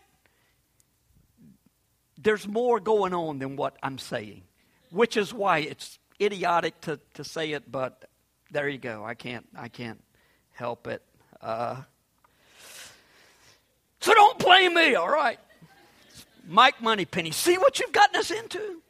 there's 2.21 2.47
more 2.47 2.79
going 2.79 3.13
on 3.13 3.39
than 3.39 3.55
what 3.55 3.77
I'm 3.82 3.97
saying, 3.97 4.43
which 4.91 5.15
is 5.17 5.34
why 5.34 5.60
it's 5.60 5.99
idiotic 6.21 6.79
to, 6.82 6.99
to 7.13 7.23
say 7.23 7.53
it, 7.53 7.71
but 7.71 8.10
there 8.51 8.67
you 8.67 8.77
go. 8.77 9.05
I 9.05 9.13
can't, 9.13 9.47
I 9.55 9.69
can't 9.69 10.03
help 10.51 10.88
it. 10.88 11.01
Uh, 11.41 11.82
so 14.01 14.13
don't 14.13 14.38
blame 14.39 14.73
me, 14.73 14.95
all 14.95 15.10
right? 15.10 15.39
Mike 16.47 16.82
Moneypenny, 16.82 17.32
see 17.32 17.58
what 17.58 17.79
you've 17.79 17.91
gotten 17.91 18.19
us 18.19 18.32
into? 18.32 18.82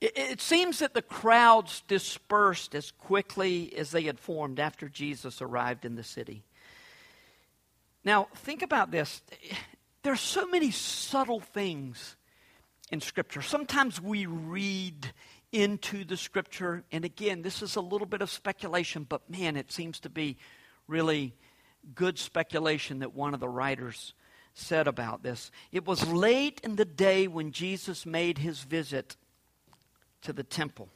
It, 0.00 0.12
it 0.16 0.40
seems 0.40 0.80
that 0.80 0.94
the 0.94 1.02
crowds 1.02 1.82
dispersed 1.88 2.74
as 2.74 2.90
quickly 2.92 3.74
as 3.76 3.90
they 3.90 4.02
had 4.02 4.20
formed 4.20 4.60
after 4.60 4.88
Jesus 4.88 5.40
arrived 5.40 5.84
in 5.84 5.96
the 5.96 6.04
city. 6.04 6.44
Now, 8.04 8.28
think 8.34 8.62
about 8.62 8.90
this. 8.90 9.22
There 10.02 10.12
are 10.12 10.16
so 10.16 10.46
many 10.46 10.70
subtle 10.70 11.40
things 11.40 12.16
in 12.90 13.00
Scripture. 13.00 13.40
Sometimes 13.40 14.00
we 14.00 14.26
read 14.26 15.12
into 15.52 16.04
the 16.04 16.16
Scripture, 16.16 16.84
and 16.92 17.04
again, 17.04 17.42
this 17.42 17.62
is 17.62 17.76
a 17.76 17.80
little 17.80 18.06
bit 18.06 18.20
of 18.20 18.30
speculation, 18.30 19.06
but 19.08 19.28
man, 19.30 19.56
it 19.56 19.72
seems 19.72 20.00
to 20.00 20.10
be 20.10 20.36
really 20.86 21.34
good 21.94 22.18
speculation 22.18 22.98
that 22.98 23.14
one 23.14 23.34
of 23.34 23.40
the 23.40 23.48
writers 23.48 24.14
said 24.52 24.86
about 24.86 25.22
this. 25.22 25.50
It 25.72 25.86
was 25.86 26.06
late 26.06 26.60
in 26.62 26.76
the 26.76 26.84
day 26.84 27.26
when 27.26 27.52
Jesus 27.52 28.04
made 28.04 28.38
his 28.38 28.60
visit 28.60 29.16
to 30.22 30.32
the 30.32 30.44
temple. 30.44 30.88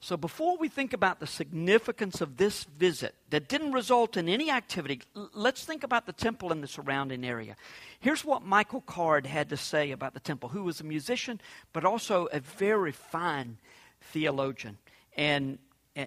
So, 0.00 0.16
before 0.16 0.56
we 0.56 0.68
think 0.68 0.92
about 0.92 1.18
the 1.18 1.26
significance 1.26 2.20
of 2.20 2.36
this 2.36 2.64
visit 2.64 3.16
that 3.30 3.48
didn't 3.48 3.72
result 3.72 4.16
in 4.16 4.28
any 4.28 4.48
activity, 4.48 5.00
let's 5.34 5.64
think 5.64 5.82
about 5.82 6.06
the 6.06 6.12
temple 6.12 6.52
and 6.52 6.62
the 6.62 6.68
surrounding 6.68 7.24
area. 7.24 7.56
Here's 7.98 8.24
what 8.24 8.44
Michael 8.44 8.80
Card 8.80 9.26
had 9.26 9.48
to 9.48 9.56
say 9.56 9.90
about 9.90 10.14
the 10.14 10.20
temple, 10.20 10.50
who 10.50 10.62
was 10.62 10.80
a 10.80 10.84
musician, 10.84 11.40
but 11.72 11.84
also 11.84 12.26
a 12.26 12.38
very 12.38 12.92
fine 12.92 13.58
theologian 14.00 14.78
and, 15.16 15.58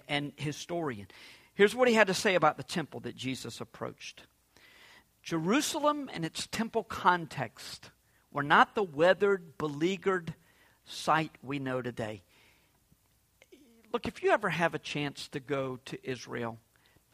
and 0.08 0.32
historian. 0.36 1.06
Here's 1.54 1.74
what 1.74 1.86
he 1.86 1.94
had 1.94 2.06
to 2.06 2.14
say 2.14 2.34
about 2.34 2.56
the 2.56 2.62
temple 2.62 3.00
that 3.00 3.14
Jesus 3.14 3.60
approached 3.60 4.22
Jerusalem 5.22 6.10
and 6.12 6.24
its 6.24 6.46
temple 6.46 6.82
context 6.82 7.90
were 8.32 8.42
not 8.42 8.74
the 8.74 8.82
weathered, 8.82 9.58
beleaguered 9.58 10.34
site 10.84 11.36
we 11.42 11.58
know 11.58 11.80
today. 11.80 12.22
Look, 13.92 14.08
if 14.08 14.22
you 14.22 14.30
ever 14.30 14.48
have 14.48 14.74
a 14.74 14.78
chance 14.78 15.28
to 15.28 15.40
go 15.40 15.78
to 15.84 15.98
Israel, 16.02 16.58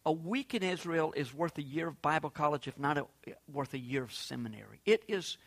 a 0.06 0.12
week 0.12 0.54
in 0.54 0.62
Israel 0.62 1.12
is 1.16 1.34
worth 1.34 1.58
a 1.58 1.62
year 1.62 1.88
of 1.88 2.00
Bible 2.00 2.30
college, 2.30 2.68
if 2.68 2.78
not 2.78 2.98
a, 2.98 3.06
worth 3.52 3.74
a 3.74 3.78
year 3.78 4.04
of 4.04 4.12
seminary. 4.12 4.80
It 4.86 5.02
is, 5.08 5.38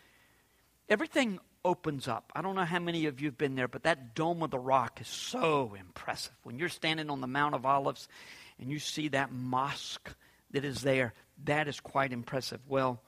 everything 0.89 1.39
opens 1.63 2.07
up. 2.07 2.31
I 2.35 2.41
don't 2.41 2.55
know 2.55 2.65
how 2.65 2.79
many 2.79 3.05
of 3.05 3.21
you 3.21 3.27
have 3.27 3.37
been 3.37 3.55
there, 3.55 3.69
but 3.69 3.83
that 3.83 4.13
Dome 4.13 4.43
of 4.43 4.51
the 4.51 4.59
Rock 4.59 4.99
is 4.99 5.07
so 5.07 5.73
impressive. 5.79 6.33
When 6.43 6.59
you're 6.59 6.69
standing 6.69 7.09
on 7.09 7.21
the 7.21 7.27
Mount 7.27 7.55
of 7.55 7.65
Olives 7.65 8.09
and 8.59 8.69
you 8.69 8.79
see 8.79 9.07
that 9.09 9.31
mosque 9.31 10.13
that 10.51 10.65
is 10.65 10.81
there, 10.81 11.13
that 11.45 11.67
is 11.69 11.79
quite 11.79 12.11
impressive. 12.11 12.59
Well, 12.67 13.01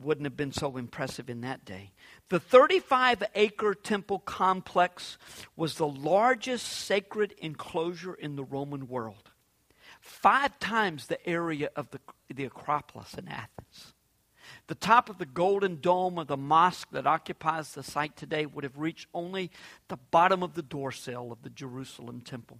wouldn't 0.00 0.26
have 0.26 0.36
been 0.36 0.52
so 0.52 0.76
impressive 0.76 1.28
in 1.28 1.40
that 1.42 1.64
day. 1.64 1.92
The 2.28 2.40
35 2.40 3.22
acre 3.34 3.74
temple 3.74 4.20
complex 4.20 5.18
was 5.56 5.74
the 5.74 5.86
largest 5.86 6.66
sacred 6.66 7.34
enclosure 7.38 8.14
in 8.14 8.36
the 8.36 8.44
Roman 8.44 8.88
world, 8.88 9.30
five 10.00 10.58
times 10.58 11.06
the 11.06 11.24
area 11.28 11.70
of 11.76 11.90
the, 11.90 12.00
the 12.32 12.44
Acropolis 12.44 13.14
in 13.14 13.28
Athens. 13.28 13.94
The 14.66 14.74
top 14.74 15.08
of 15.08 15.18
the 15.18 15.26
golden 15.26 15.80
dome 15.80 16.18
of 16.18 16.28
the 16.28 16.36
mosque 16.36 16.88
that 16.92 17.06
occupies 17.06 17.72
the 17.72 17.82
site 17.82 18.16
today 18.16 18.46
would 18.46 18.64
have 18.64 18.78
reached 18.78 19.08
only 19.12 19.50
the 19.88 19.96
bottom 19.96 20.42
of 20.42 20.54
the 20.54 20.62
door 20.62 20.92
sill 20.92 21.32
of 21.32 21.42
the 21.42 21.50
Jerusalem 21.50 22.20
temple. 22.20 22.58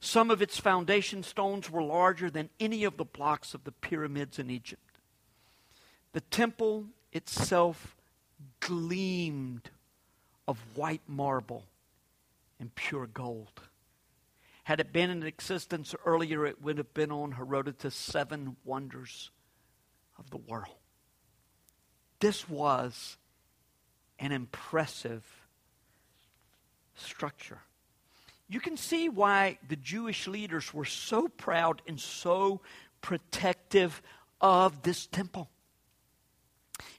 Some 0.00 0.30
of 0.30 0.42
its 0.42 0.58
foundation 0.58 1.22
stones 1.22 1.70
were 1.70 1.82
larger 1.82 2.30
than 2.30 2.50
any 2.60 2.84
of 2.84 2.96
the 2.96 3.04
blocks 3.04 3.54
of 3.54 3.64
the 3.64 3.72
pyramids 3.72 4.38
in 4.38 4.50
Egypt. 4.50 4.82
The 6.16 6.22
temple 6.22 6.86
itself 7.12 7.94
gleamed 8.60 9.68
of 10.48 10.56
white 10.74 11.02
marble 11.06 11.66
and 12.58 12.74
pure 12.74 13.06
gold. 13.06 13.60
Had 14.64 14.80
it 14.80 14.94
been 14.94 15.10
in 15.10 15.22
existence 15.24 15.94
earlier, 16.06 16.46
it 16.46 16.62
would 16.62 16.78
have 16.78 16.94
been 16.94 17.12
on 17.12 17.32
Herodotus' 17.32 17.94
seven 17.94 18.56
wonders 18.64 19.30
of 20.18 20.30
the 20.30 20.38
world. 20.38 20.78
This 22.20 22.48
was 22.48 23.18
an 24.18 24.32
impressive 24.32 25.22
structure. 26.94 27.60
You 28.48 28.60
can 28.60 28.78
see 28.78 29.10
why 29.10 29.58
the 29.68 29.76
Jewish 29.76 30.26
leaders 30.26 30.72
were 30.72 30.86
so 30.86 31.28
proud 31.28 31.82
and 31.86 32.00
so 32.00 32.62
protective 33.02 34.00
of 34.40 34.80
this 34.80 35.06
temple. 35.06 35.50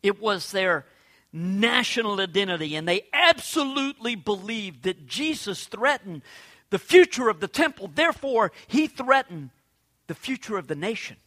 It 0.04 0.22
was 0.22 0.52
their 0.52 0.86
national 1.34 2.20
identity, 2.20 2.76
and 2.76 2.88
they 2.88 3.04
absolutely 3.14 4.16
believed 4.16 4.84
that 4.84 5.08
Jesus 5.08 5.66
threatened 5.66 6.22
the 6.70 6.80
future 6.80 7.30
of 7.30 7.40
the 7.40 7.48
temple. 7.48 7.92
Therefore, 7.94 8.52
he 8.68 8.88
threatened 8.88 9.52
the 10.08 10.16
future 10.16 10.58
of 10.58 10.68
the 10.68 10.76
nation. 10.76 11.18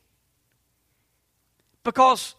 Because 1.83 2.35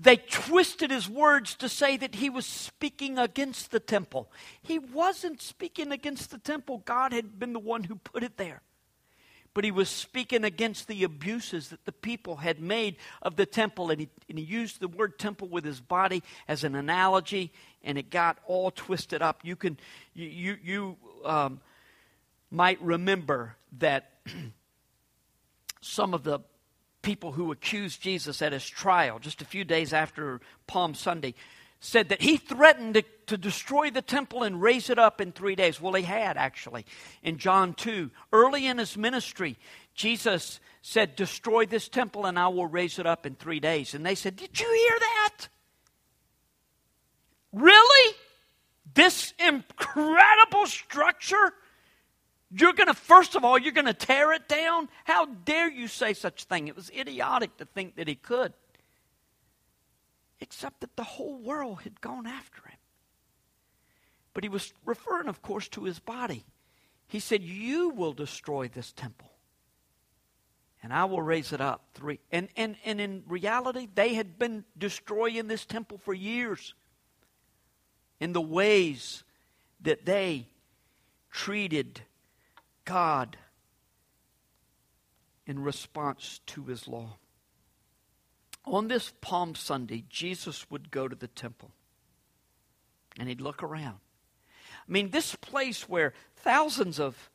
they 0.00 0.16
twisted 0.16 0.90
his 0.90 1.08
words 1.08 1.56
to 1.56 1.68
say 1.68 1.96
that 1.96 2.14
he 2.14 2.30
was 2.30 2.46
speaking 2.46 3.18
against 3.18 3.72
the 3.72 3.80
temple. 3.80 4.30
He 4.62 4.78
wasn't 4.78 5.42
speaking 5.42 5.90
against 5.90 6.30
the 6.30 6.38
temple, 6.38 6.82
God 6.84 7.12
had 7.12 7.38
been 7.38 7.52
the 7.52 7.58
one 7.58 7.84
who 7.84 7.96
put 7.96 8.22
it 8.22 8.36
there. 8.36 8.62
But 9.54 9.64
he 9.64 9.70
was 9.70 9.88
speaking 9.88 10.44
against 10.44 10.88
the 10.88 11.04
abuses 11.04 11.68
that 11.70 11.84
the 11.84 11.92
people 11.92 12.36
had 12.36 12.60
made 12.60 12.96
of 13.22 13.36
the 13.36 13.46
temple. 13.46 13.90
And 13.90 14.00
he, 14.00 14.08
and 14.28 14.38
he 14.38 14.44
used 14.44 14.80
the 14.80 14.88
word 14.88 15.18
temple 15.18 15.48
with 15.48 15.64
his 15.64 15.80
body 15.80 16.22
as 16.46 16.64
an 16.64 16.74
analogy, 16.74 17.52
and 17.82 17.98
it 17.98 18.10
got 18.10 18.38
all 18.46 18.70
twisted 18.70 19.22
up. 19.22 19.40
You 19.42 19.56
can, 19.56 19.78
you, 20.14 20.26
you, 20.26 20.56
you 20.62 20.96
um, 21.24 21.60
might 22.50 22.80
remember 22.82 23.56
that 23.78 24.12
some 25.80 26.14
of 26.14 26.24
the 26.24 26.40
people 27.02 27.32
who 27.32 27.52
accused 27.52 28.02
Jesus 28.02 28.42
at 28.42 28.52
his 28.52 28.68
trial, 28.68 29.18
just 29.18 29.40
a 29.40 29.44
few 29.44 29.64
days 29.64 29.92
after 29.92 30.40
Palm 30.66 30.94
Sunday, 30.94 31.34
said 31.80 32.08
that 32.08 32.22
he 32.22 32.36
threatened 32.36 32.94
to, 32.94 33.04
to, 33.26 33.36
destroy 33.36 33.90
the 33.90 34.02
temple 34.02 34.42
and 34.42 34.60
raise 34.60 34.90
it 34.90 34.98
up 34.98 35.20
in 35.20 35.32
three 35.32 35.54
days. 35.54 35.80
Well, 35.80 35.92
he 35.92 36.02
had 36.02 36.36
actually. 36.36 36.84
In 37.22 37.38
John 37.38 37.74
2, 37.74 38.10
early 38.32 38.66
in 38.66 38.78
his 38.78 38.96
ministry, 38.96 39.56
Jesus 39.94 40.60
said, 40.82 41.14
Destroy 41.16 41.66
this 41.66 41.88
temple 41.88 42.26
and 42.26 42.38
I 42.38 42.48
will 42.48 42.66
raise 42.66 42.98
it 42.98 43.06
up 43.06 43.26
in 43.26 43.34
three 43.36 43.60
days. 43.60 43.94
And 43.94 44.04
they 44.04 44.14
said, 44.14 44.36
Did 44.36 44.58
you 44.58 44.66
hear 44.66 44.98
that? 44.98 45.48
Really? 47.52 48.14
This 48.94 49.32
incredible 49.38 50.66
structure? 50.66 51.54
You're 52.50 52.72
going 52.72 52.88
to, 52.88 52.94
first 52.94 53.34
of 53.36 53.44
all, 53.44 53.58
you're 53.58 53.72
going 53.72 53.86
to 53.86 53.94
tear 53.94 54.32
it 54.32 54.48
down? 54.48 54.88
How 55.04 55.26
dare 55.26 55.70
you 55.70 55.86
say 55.86 56.14
such 56.14 56.44
a 56.44 56.46
thing? 56.46 56.68
It 56.68 56.76
was 56.76 56.90
idiotic 56.90 57.56
to 57.58 57.66
think 57.66 57.96
that 57.96 58.08
he 58.08 58.14
could. 58.14 58.52
Except 60.40 60.80
that 60.80 60.96
the 60.96 61.04
whole 61.04 61.38
world 61.38 61.82
had 61.82 62.00
gone 62.00 62.26
after 62.26 62.62
him. 62.62 62.78
But 64.34 64.44
he 64.44 64.48
was 64.48 64.72
referring, 64.84 65.28
of 65.28 65.42
course, 65.42 65.68
to 65.70 65.84
his 65.84 65.98
body. 65.98 66.44
He 67.08 67.18
said, 67.18 67.42
You 67.42 67.88
will 67.88 68.12
destroy 68.12 68.68
this 68.68 68.92
temple, 68.92 69.32
and 70.82 70.92
I 70.92 71.06
will 71.06 71.22
raise 71.22 71.52
it 71.52 71.60
up. 71.60 71.88
Three. 71.94 72.20
And, 72.30 72.48
and, 72.56 72.76
and 72.84 73.00
in 73.00 73.24
reality, 73.26 73.88
they 73.92 74.14
had 74.14 74.38
been 74.38 74.64
destroying 74.76 75.48
this 75.48 75.64
temple 75.64 75.98
for 75.98 76.14
years 76.14 76.74
in 78.20 78.32
the 78.32 78.40
ways 78.40 79.24
that 79.80 80.04
they 80.04 80.46
treated 81.30 82.02
God 82.84 83.36
in 85.46 85.58
response 85.58 86.40
to 86.46 86.64
his 86.64 86.86
law. 86.86 87.16
On 88.70 88.88
this 88.88 89.14
Palm 89.22 89.54
Sunday, 89.54 90.04
Jesus 90.10 90.70
would 90.70 90.90
go 90.90 91.08
to 91.08 91.16
the 91.16 91.28
temple 91.28 91.70
and 93.18 93.28
he'd 93.28 93.40
look 93.40 93.62
around. 93.62 93.98
I 94.60 94.92
mean, 94.92 95.10
this 95.10 95.34
place 95.36 95.88
where 95.88 96.12
thousands 96.36 97.00
of 97.00 97.30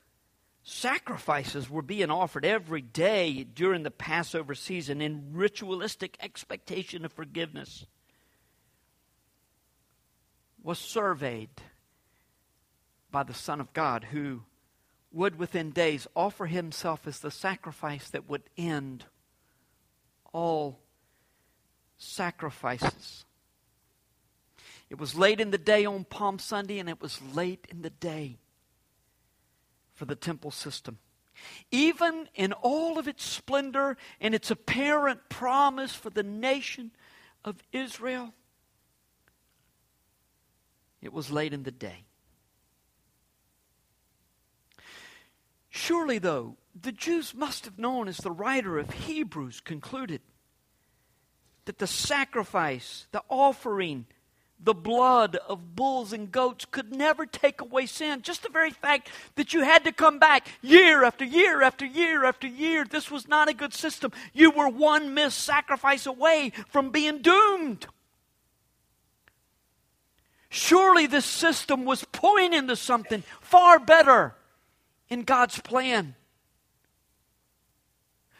sacrifices 0.63 1.69
were 1.69 1.81
being 1.81 2.11
offered 2.11 2.45
every 2.45 2.81
day 2.81 3.43
during 3.43 3.83
the 3.83 3.91
Passover 3.91 4.53
season 4.53 5.01
in 5.01 5.33
ritualistic 5.33 6.17
expectation 6.21 7.03
of 7.03 7.11
forgiveness 7.11 7.85
was 10.61 10.79
surveyed 10.79 11.49
by 13.11 13.23
the 13.23 13.33
Son 13.33 13.59
of 13.59 13.73
God 13.73 14.05
who 14.11 14.43
would 15.11 15.37
within 15.37 15.71
days 15.71 16.07
offer 16.15 16.45
himself 16.45 17.05
as 17.07 17.19
the 17.19 17.31
sacrifice 17.31 18.09
that 18.09 18.29
would 18.29 18.43
end 18.55 19.05
all 20.31 20.82
sacrifices. 22.03 23.25
It 24.89 24.99
was 24.99 25.15
late 25.15 25.39
in 25.39 25.51
the 25.51 25.57
day 25.57 25.85
on 25.85 26.03
Palm 26.03 26.37
Sunday, 26.37 26.79
and 26.79 26.87
it 26.87 27.01
was 27.01 27.19
late 27.33 27.65
in 27.69 27.81
the 27.81 27.89
day 27.89 28.37
for 29.93 30.05
the 30.05 30.15
temple 30.15 30.51
system. 30.51 30.99
Even 31.71 32.29
in 32.35 32.53
all 32.53 32.99
of 32.99 33.07
its 33.07 33.23
splendor 33.23 33.97
and 34.21 34.35
its 34.35 34.51
apparent 34.51 35.29
promise 35.29 35.95
for 35.95 36.09
the 36.09 36.23
nation 36.23 36.91
of 37.43 37.63
Israel, 37.71 38.33
it 41.01 41.11
was 41.11 41.31
late 41.31 41.53
in 41.53 41.63
the 41.63 41.71
day. 41.71 42.05
Surely, 45.69 46.19
though, 46.19 46.55
the 46.79 46.91
Jews 46.91 47.33
must 47.33 47.65
have 47.65 47.79
known, 47.79 48.07
as 48.07 48.17
the 48.17 48.31
writer 48.31 48.77
of 48.77 48.91
Hebrews 48.91 49.59
concluded, 49.59 50.21
that 51.65 51.79
the 51.79 51.87
sacrifice, 51.87 53.07
the 53.11 53.23
offering, 53.29 54.05
the 54.63 54.73
blood 54.73 55.35
of 55.47 55.75
bulls 55.75 56.13
and 56.13 56.31
goats 56.31 56.65
could 56.65 56.93
never 56.93 57.25
take 57.25 57.59
away 57.59 57.85
sin. 57.85 58.21
Just 58.21 58.43
the 58.43 58.49
very 58.49 58.71
fact 58.71 59.09
that 59.35 59.53
you 59.53 59.61
had 59.61 59.83
to 59.83 59.91
come 59.91 60.19
back 60.19 60.47
year 60.61 61.03
after 61.03 61.25
year 61.25 61.61
after 61.61 61.85
year 61.85 62.23
after 62.23 62.47
year, 62.47 62.85
this 62.85 63.11
was 63.11 63.27
not 63.27 63.49
a 63.49 63.53
good 63.53 63.73
system. 63.73 64.11
You 64.31 64.51
were 64.51 64.69
one 64.69 65.13
missed 65.13 65.39
sacrifice 65.39 66.05
away 66.05 66.53
from 66.69 66.91
being 66.91 67.21
doomed. 67.21 67.87
Surely 70.49 71.07
this 71.07 71.25
system 71.25 71.83
was 71.83 72.05
pointing 72.11 72.67
to 72.67 72.75
something 72.75 73.23
far 73.41 73.79
better 73.79 74.35
in 75.09 75.23
God's 75.23 75.59
plan. 75.59 76.15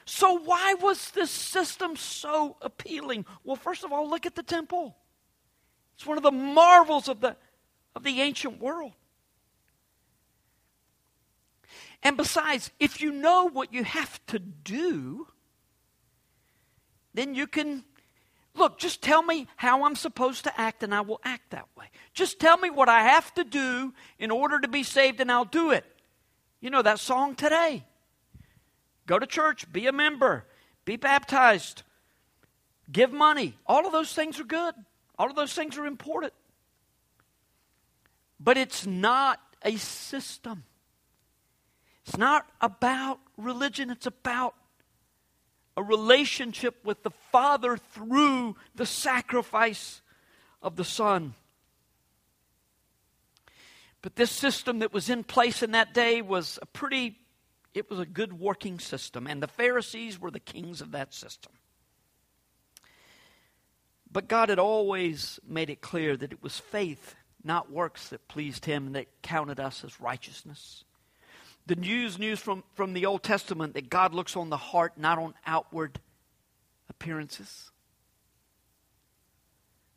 So, 0.05 0.39
why 0.39 0.75
was 0.75 1.11
this 1.11 1.31
system 1.31 1.95
so 1.95 2.57
appealing? 2.61 3.25
Well, 3.43 3.55
first 3.55 3.83
of 3.83 3.91
all, 3.91 4.09
look 4.09 4.25
at 4.25 4.35
the 4.35 4.43
temple. 4.43 4.95
It's 5.95 6.05
one 6.05 6.17
of 6.17 6.23
the 6.23 6.31
marvels 6.31 7.07
of 7.07 7.21
the, 7.21 7.35
of 7.95 8.03
the 8.03 8.21
ancient 8.21 8.59
world. 8.59 8.93
And 12.01 12.17
besides, 12.17 12.71
if 12.79 13.01
you 13.01 13.11
know 13.11 13.49
what 13.49 13.73
you 13.73 13.83
have 13.83 14.23
to 14.27 14.39
do, 14.39 15.27
then 17.13 17.33
you 17.33 17.47
can 17.47 17.85
look, 18.55 18.77
just 18.77 19.01
tell 19.01 19.23
me 19.23 19.47
how 19.55 19.85
I'm 19.85 19.95
supposed 19.95 20.43
to 20.43 20.59
act 20.59 20.83
and 20.83 20.93
I 20.93 21.01
will 21.01 21.21
act 21.23 21.51
that 21.51 21.67
way. 21.77 21.85
Just 22.13 22.39
tell 22.39 22.57
me 22.57 22.69
what 22.69 22.89
I 22.89 23.03
have 23.03 23.33
to 23.35 23.43
do 23.43 23.93
in 24.19 24.31
order 24.31 24.59
to 24.59 24.67
be 24.67 24.83
saved 24.83 25.19
and 25.21 25.31
I'll 25.31 25.45
do 25.45 25.71
it. 25.71 25.85
You 26.59 26.69
know 26.69 26.81
that 26.81 26.99
song 26.99 27.35
today. 27.35 27.85
Go 29.05 29.19
to 29.19 29.25
church, 29.25 29.71
be 29.71 29.87
a 29.87 29.91
member, 29.91 30.45
be 30.85 30.95
baptized, 30.95 31.83
give 32.91 33.11
money. 33.11 33.57
All 33.65 33.85
of 33.85 33.91
those 33.91 34.13
things 34.13 34.39
are 34.39 34.45
good. 34.45 34.75
All 35.17 35.29
of 35.29 35.35
those 35.35 35.53
things 35.53 35.77
are 35.77 35.85
important. 35.85 36.33
But 38.39 38.57
it's 38.57 38.85
not 38.85 39.39
a 39.63 39.77
system. 39.77 40.63
It's 42.05 42.17
not 42.17 42.49
about 42.59 43.19
religion, 43.37 43.89
it's 43.89 44.05
about 44.05 44.55
a 45.75 45.83
relationship 45.83 46.83
with 46.85 47.01
the 47.03 47.11
Father 47.31 47.77
through 47.77 48.55
the 48.75 48.85
sacrifice 48.85 50.01
of 50.61 50.75
the 50.75 50.83
Son. 50.83 51.33
But 54.01 54.17
this 54.17 54.31
system 54.31 54.79
that 54.79 54.93
was 54.93 55.09
in 55.09 55.23
place 55.23 55.63
in 55.63 55.71
that 55.71 55.93
day 55.93 56.21
was 56.21 56.59
a 56.61 56.65
pretty, 56.65 57.17
it 57.73 57.89
was 57.89 57.99
a 57.99 58.05
good 58.05 58.33
working 58.33 58.79
system, 58.79 59.27
and 59.27 59.41
the 59.41 59.47
Pharisees 59.47 60.19
were 60.19 60.31
the 60.31 60.39
kings 60.39 60.81
of 60.81 60.91
that 60.91 61.13
system. 61.13 61.53
But 64.11 64.27
God 64.27 64.49
had 64.49 64.59
always 64.59 65.39
made 65.47 65.71
it 65.71 65.81
clear 65.81 66.15
that 66.15 66.31
it 66.31 66.43
was 66.43 66.59
faith, 66.59 67.15
not 67.43 67.71
works, 67.71 68.09
that 68.09 68.27
pleased 68.27 68.65
Him 68.65 68.87
and 68.87 68.95
that 68.95 69.07
counted 69.23 69.59
us 69.59 69.83
as 69.83 69.99
righteousness. 69.99 70.83
The 71.65 71.75
news 71.75 72.19
news 72.19 72.39
from, 72.39 72.63
from 72.75 72.93
the 72.93 73.05
Old 73.05 73.23
Testament 73.23 73.73
that 73.73 73.89
God 73.89 74.13
looks 74.13 74.35
on 74.35 74.49
the 74.49 74.57
heart, 74.57 74.93
not 74.97 75.17
on 75.17 75.33
outward 75.45 75.99
appearances. 76.89 77.72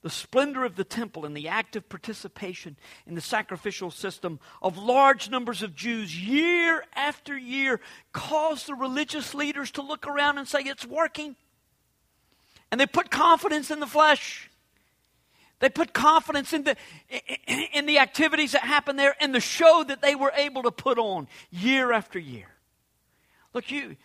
The 0.02 0.10
splendor 0.10 0.64
of 0.64 0.76
the 0.76 0.84
temple 0.84 1.24
and 1.24 1.36
the 1.36 1.48
active 1.48 1.88
participation 1.88 2.76
in 3.06 3.14
the 3.14 3.20
sacrificial 3.20 3.90
system 3.90 4.38
of 4.62 4.78
large 4.78 5.30
numbers 5.30 5.62
of 5.62 5.74
Jews 5.74 6.16
year 6.16 6.84
after 6.94 7.36
year 7.36 7.80
caused 8.12 8.68
the 8.68 8.74
religious 8.74 9.34
leaders 9.34 9.70
to 9.72 9.82
look 9.82 10.06
around 10.06 10.38
and 10.38 10.46
say, 10.46 10.60
It's 10.60 10.86
working. 10.86 11.34
And 12.70 12.80
they 12.80 12.86
put 12.86 13.10
confidence 13.10 13.70
in 13.70 13.80
the 13.80 13.86
flesh. 13.86 14.50
They 15.58 15.70
put 15.70 15.94
confidence 15.94 16.52
in 16.52 16.64
the, 16.64 16.76
in 17.72 17.86
the 17.86 17.98
activities 17.98 18.52
that 18.52 18.62
happened 18.62 18.98
there 18.98 19.16
and 19.20 19.34
the 19.34 19.40
show 19.40 19.84
that 19.88 20.02
they 20.02 20.14
were 20.14 20.32
able 20.36 20.64
to 20.64 20.70
put 20.70 20.98
on 20.98 21.28
year 21.50 21.92
after 21.92 22.18
year. 22.18 22.48
Look, 23.54 23.70
you, 23.70 23.96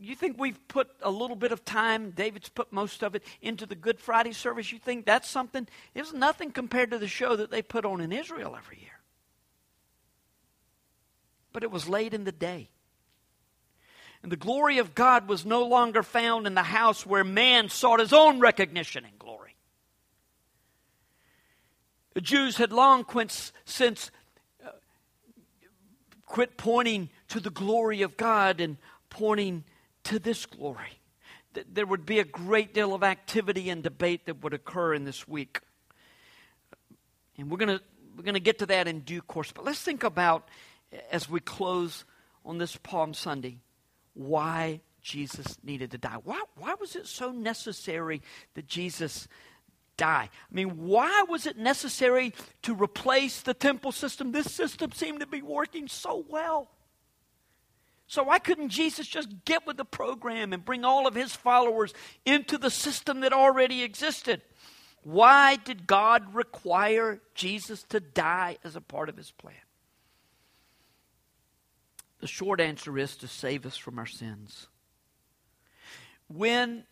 you 0.00 0.14
think 0.14 0.38
we've 0.38 0.68
put 0.68 0.88
a 1.02 1.10
little 1.10 1.36
bit 1.36 1.52
of 1.52 1.64
time, 1.64 2.10
David's 2.10 2.48
put 2.48 2.72
most 2.72 3.02
of 3.02 3.14
it 3.14 3.22
into 3.42 3.66
the 3.66 3.74
Good 3.74 4.00
Friday 4.00 4.32
service? 4.32 4.72
You 4.72 4.78
think 4.78 5.04
that's 5.04 5.28
something? 5.28 5.66
It's 5.94 6.12
nothing 6.12 6.50
compared 6.50 6.90
to 6.92 6.98
the 6.98 7.08
show 7.08 7.36
that 7.36 7.50
they 7.50 7.62
put 7.62 7.84
on 7.84 8.00
in 8.00 8.12
Israel 8.12 8.54
every 8.56 8.78
year. 8.78 9.00
But 11.52 11.62
it 11.62 11.70
was 11.70 11.88
late 11.88 12.14
in 12.14 12.24
the 12.24 12.32
day. 12.32 12.70
And 14.22 14.32
the 14.32 14.36
glory 14.36 14.78
of 14.78 14.94
God 14.94 15.28
was 15.28 15.44
no 15.44 15.64
longer 15.64 16.02
found 16.02 16.46
in 16.46 16.54
the 16.54 16.62
house 16.62 17.06
where 17.06 17.24
man 17.24 17.68
sought 17.68 18.00
his 18.00 18.12
own 18.12 18.40
recognition 18.40 19.04
and 19.04 19.18
glory. 19.18 19.56
The 22.14 22.20
Jews 22.22 22.56
had 22.56 22.72
long 22.72 23.04
since 23.66 24.10
uh, 24.64 24.70
quit 26.24 26.56
pointing 26.56 27.10
to 27.28 27.40
the 27.40 27.50
glory 27.50 28.00
of 28.02 28.16
God 28.16 28.60
and 28.60 28.78
pointing 29.16 29.64
to 30.04 30.18
this 30.18 30.44
glory. 30.46 31.00
There 31.72 31.86
would 31.86 32.04
be 32.04 32.18
a 32.18 32.24
great 32.24 32.74
deal 32.74 32.92
of 32.94 33.02
activity 33.02 33.70
and 33.70 33.82
debate 33.82 34.26
that 34.26 34.42
would 34.42 34.52
occur 34.52 34.92
in 34.92 35.04
this 35.04 35.26
week. 35.26 35.60
And 37.38 37.50
we're 37.50 37.56
going 37.56 37.78
to 37.78 37.84
we're 38.14 38.24
going 38.24 38.34
to 38.34 38.40
get 38.40 38.58
to 38.60 38.66
that 38.66 38.88
in 38.88 39.00
due 39.00 39.22
course. 39.22 39.52
But 39.52 39.64
let's 39.64 39.80
think 39.80 40.02
about, 40.02 40.48
as 41.10 41.28
we 41.28 41.40
close 41.40 42.04
on 42.46 42.56
this 42.56 42.76
Palm 42.76 43.12
Sunday, 43.12 43.58
why 44.14 44.80
Jesus 45.02 45.58
needed 45.62 45.90
to 45.90 45.98
die. 45.98 46.16
Why, 46.24 46.40
why 46.56 46.74
was 46.80 46.96
it 46.96 47.06
so 47.06 47.30
necessary 47.30 48.22
that 48.54 48.66
Jesus 48.66 49.28
die. 49.96 50.28
I 50.32 50.54
mean, 50.54 50.86
why 50.86 51.24
was 51.28 51.46
it 51.46 51.56
necessary 51.56 52.34
to 52.62 52.74
replace 52.74 53.40
the 53.40 53.54
temple 53.54 53.92
system? 53.92 54.32
This 54.32 54.52
system 54.52 54.92
seemed 54.92 55.20
to 55.20 55.26
be 55.26 55.42
working 55.42 55.88
so 55.88 56.24
well. 56.28 56.68
So, 58.08 58.22
why 58.22 58.38
couldn't 58.38 58.68
Jesus 58.68 59.06
just 59.06 59.44
get 59.44 59.66
with 59.66 59.76
the 59.76 59.84
program 59.84 60.52
and 60.52 60.64
bring 60.64 60.84
all 60.84 61.06
of 61.06 61.14
his 61.14 61.34
followers 61.34 61.92
into 62.24 62.56
the 62.56 62.70
system 62.70 63.20
that 63.20 63.32
already 63.32 63.82
existed? 63.82 64.42
Why 65.02 65.56
did 65.56 65.86
God 65.86 66.34
require 66.34 67.20
Jesus 67.34 67.82
to 67.84 68.00
die 68.00 68.58
as 68.64 68.76
a 68.76 68.80
part 68.80 69.08
of 69.08 69.16
his 69.16 69.30
plan? 69.32 69.54
The 72.20 72.26
short 72.26 72.60
answer 72.60 72.96
is 72.96 73.16
to 73.18 73.28
save 73.28 73.66
us 73.66 73.76
from 73.76 73.98
our 73.98 74.06
sins. 74.06 74.68
When 76.28 76.84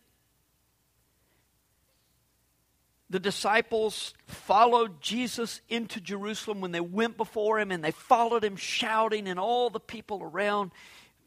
the 3.09 3.19
disciples 3.19 4.13
followed 4.25 5.01
Jesus 5.01 5.61
into 5.69 6.01
Jerusalem 6.01 6.61
when 6.61 6.71
they 6.71 6.81
went 6.81 7.17
before 7.17 7.59
him 7.59 7.71
and 7.71 7.83
they 7.83 7.91
followed 7.91 8.43
him 8.43 8.55
shouting, 8.55 9.27
and 9.27 9.39
all 9.39 9.69
the 9.69 9.79
people 9.79 10.21
around. 10.21 10.71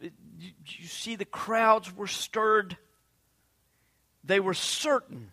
You 0.01 0.87
see, 0.87 1.17
the 1.17 1.25
crowds 1.25 1.95
were 1.95 2.07
stirred. 2.07 2.77
They 4.25 4.41
were 4.41 4.55
certain 4.55 5.33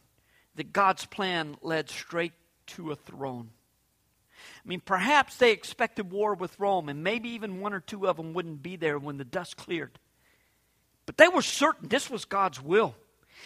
that 0.55 0.73
God's 0.73 1.05
plan 1.05 1.57
led 1.61 1.89
straight 1.89 2.33
to 2.67 2.91
a 2.91 2.95
throne. 2.95 3.49
I 4.63 4.67
mean, 4.67 4.79
perhaps 4.79 5.37
they 5.37 5.51
expected 5.51 6.11
war 6.11 6.33
with 6.33 6.59
Rome, 6.59 6.89
and 6.89 7.03
maybe 7.03 7.29
even 7.29 7.61
one 7.61 7.73
or 7.73 7.79
two 7.79 8.07
of 8.07 8.17
them 8.17 8.33
wouldn't 8.33 8.63
be 8.63 8.75
there 8.75 8.97
when 8.97 9.17
the 9.17 9.25
dust 9.25 9.57
cleared. 9.57 9.99
But 11.05 11.17
they 11.17 11.27
were 11.27 11.41
certain 11.41 11.87
this 11.87 12.09
was 12.09 12.25
God's 12.25 12.61
will. 12.61 12.95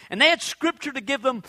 And 0.09 0.22
they 0.22 0.30
had 0.30 0.41
scripture 0.41 0.91
to 0.91 1.01
give 1.01 1.22
them 1.22 1.43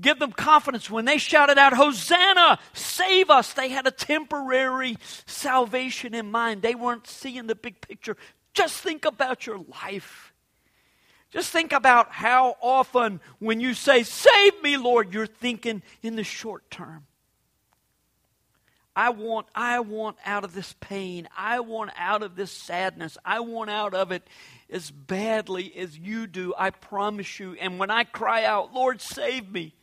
give 0.00 0.18
them 0.18 0.32
confidence 0.32 0.90
when 0.90 1.04
they 1.04 1.18
shouted 1.18 1.58
out, 1.58 1.72
Hosanna, 1.74 2.58
save 2.72 3.30
us. 3.30 3.52
They 3.52 3.68
had 3.68 3.86
a 3.86 3.92
temporary 3.92 4.96
salvation 5.26 6.14
in 6.14 6.30
mind. 6.30 6.62
They 6.62 6.74
weren't 6.74 7.06
seeing 7.06 7.46
the 7.46 7.54
big 7.54 7.80
picture. 7.80 8.16
Just 8.54 8.80
think 8.80 9.04
about 9.04 9.46
your 9.46 9.58
life. 9.82 10.32
Just 11.30 11.50
think 11.50 11.72
about 11.72 12.12
how 12.12 12.56
often 12.60 13.20
when 13.38 13.60
you 13.60 13.72
say, 13.72 14.02
Save 14.02 14.62
me, 14.62 14.76
Lord, 14.76 15.14
you're 15.14 15.26
thinking 15.26 15.82
in 16.02 16.16
the 16.16 16.24
short 16.24 16.70
term. 16.70 17.06
I 18.94 19.08
want, 19.08 19.46
I 19.54 19.80
want 19.80 20.18
out 20.26 20.44
of 20.44 20.52
this 20.52 20.74
pain. 20.80 21.26
I 21.34 21.60
want 21.60 21.92
out 21.96 22.22
of 22.22 22.36
this 22.36 22.52
sadness. 22.52 23.16
I 23.24 23.40
want 23.40 23.70
out 23.70 23.94
of 23.94 24.12
it 24.12 24.22
as 24.70 24.90
badly 24.90 25.72
as 25.76 25.96
you 25.96 26.26
do, 26.26 26.54
I 26.56 26.70
promise 26.70 27.38
you. 27.38 27.54
And 27.54 27.78
when 27.78 27.90
I 27.90 28.04
cry 28.04 28.44
out, 28.44 28.74
Lord, 28.74 29.00
save 29.00 29.50
me, 29.50 29.74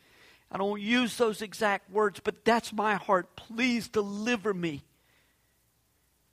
I 0.51 0.57
don't 0.57 0.81
use 0.81 1.17
those 1.17 1.41
exact 1.41 1.91
words, 1.91 2.19
but 2.23 2.43
that's 2.43 2.73
my 2.73 2.95
heart. 2.95 3.35
Please 3.35 3.87
deliver 3.87 4.53
me 4.53 4.83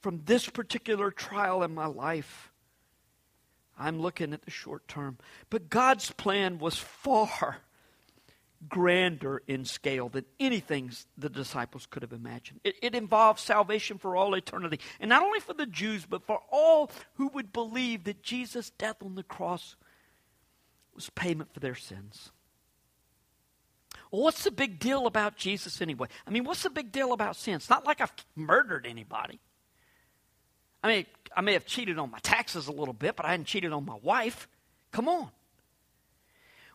from 0.06 0.22
this 0.24 0.48
particular 0.48 1.10
trial 1.10 1.64
in 1.64 1.74
my 1.74 1.86
life. 1.86 2.52
I'm 3.76 3.98
looking 3.98 4.32
at 4.32 4.42
the 4.42 4.52
short 4.52 4.86
term. 4.86 5.18
But 5.50 5.68
God's 5.68 6.12
plan 6.12 6.60
was 6.60 6.76
far 6.78 7.56
grander 8.68 9.42
in 9.48 9.64
scale 9.64 10.08
than 10.08 10.24
anything 10.38 10.92
the 11.18 11.28
disciples 11.28 11.86
could 11.86 12.02
have 12.02 12.12
imagined. 12.12 12.60
It, 12.62 12.76
it 12.82 12.94
involved 12.94 13.40
salvation 13.40 13.98
for 13.98 14.14
all 14.14 14.34
eternity, 14.34 14.78
and 15.00 15.08
not 15.08 15.24
only 15.24 15.40
for 15.40 15.54
the 15.54 15.66
Jews, 15.66 16.06
but 16.06 16.24
for 16.24 16.40
all 16.52 16.88
who 17.14 17.26
would 17.34 17.52
believe 17.52 18.04
that 18.04 18.22
Jesus' 18.22 18.70
death 18.70 19.02
on 19.02 19.16
the 19.16 19.24
cross 19.24 19.74
was 20.94 21.10
payment 21.10 21.52
for 21.52 21.58
their 21.58 21.74
sins. 21.74 22.30
Well, 24.12 24.22
what's 24.22 24.44
the 24.44 24.52
big 24.52 24.78
deal 24.78 25.08
about 25.08 25.36
Jesus 25.36 25.82
anyway? 25.82 26.06
I 26.28 26.30
mean, 26.30 26.44
what's 26.44 26.62
the 26.62 26.70
big 26.70 26.92
deal 26.92 27.12
about 27.12 27.34
sin? 27.34 27.54
It's 27.54 27.68
not 27.68 27.84
like 27.84 28.00
I've 28.00 28.12
murdered 28.36 28.86
anybody. 28.86 29.40
I 30.86 30.88
mean, 30.88 31.06
I 31.36 31.40
may 31.40 31.54
have 31.54 31.66
cheated 31.66 31.98
on 31.98 32.12
my 32.12 32.20
taxes 32.20 32.68
a 32.68 32.72
little 32.72 32.94
bit, 32.94 33.16
but 33.16 33.26
I 33.26 33.30
hadn't 33.30 33.46
cheated 33.46 33.72
on 33.72 33.84
my 33.84 33.98
wife. 34.02 34.46
Come 34.92 35.08
on. 35.08 35.30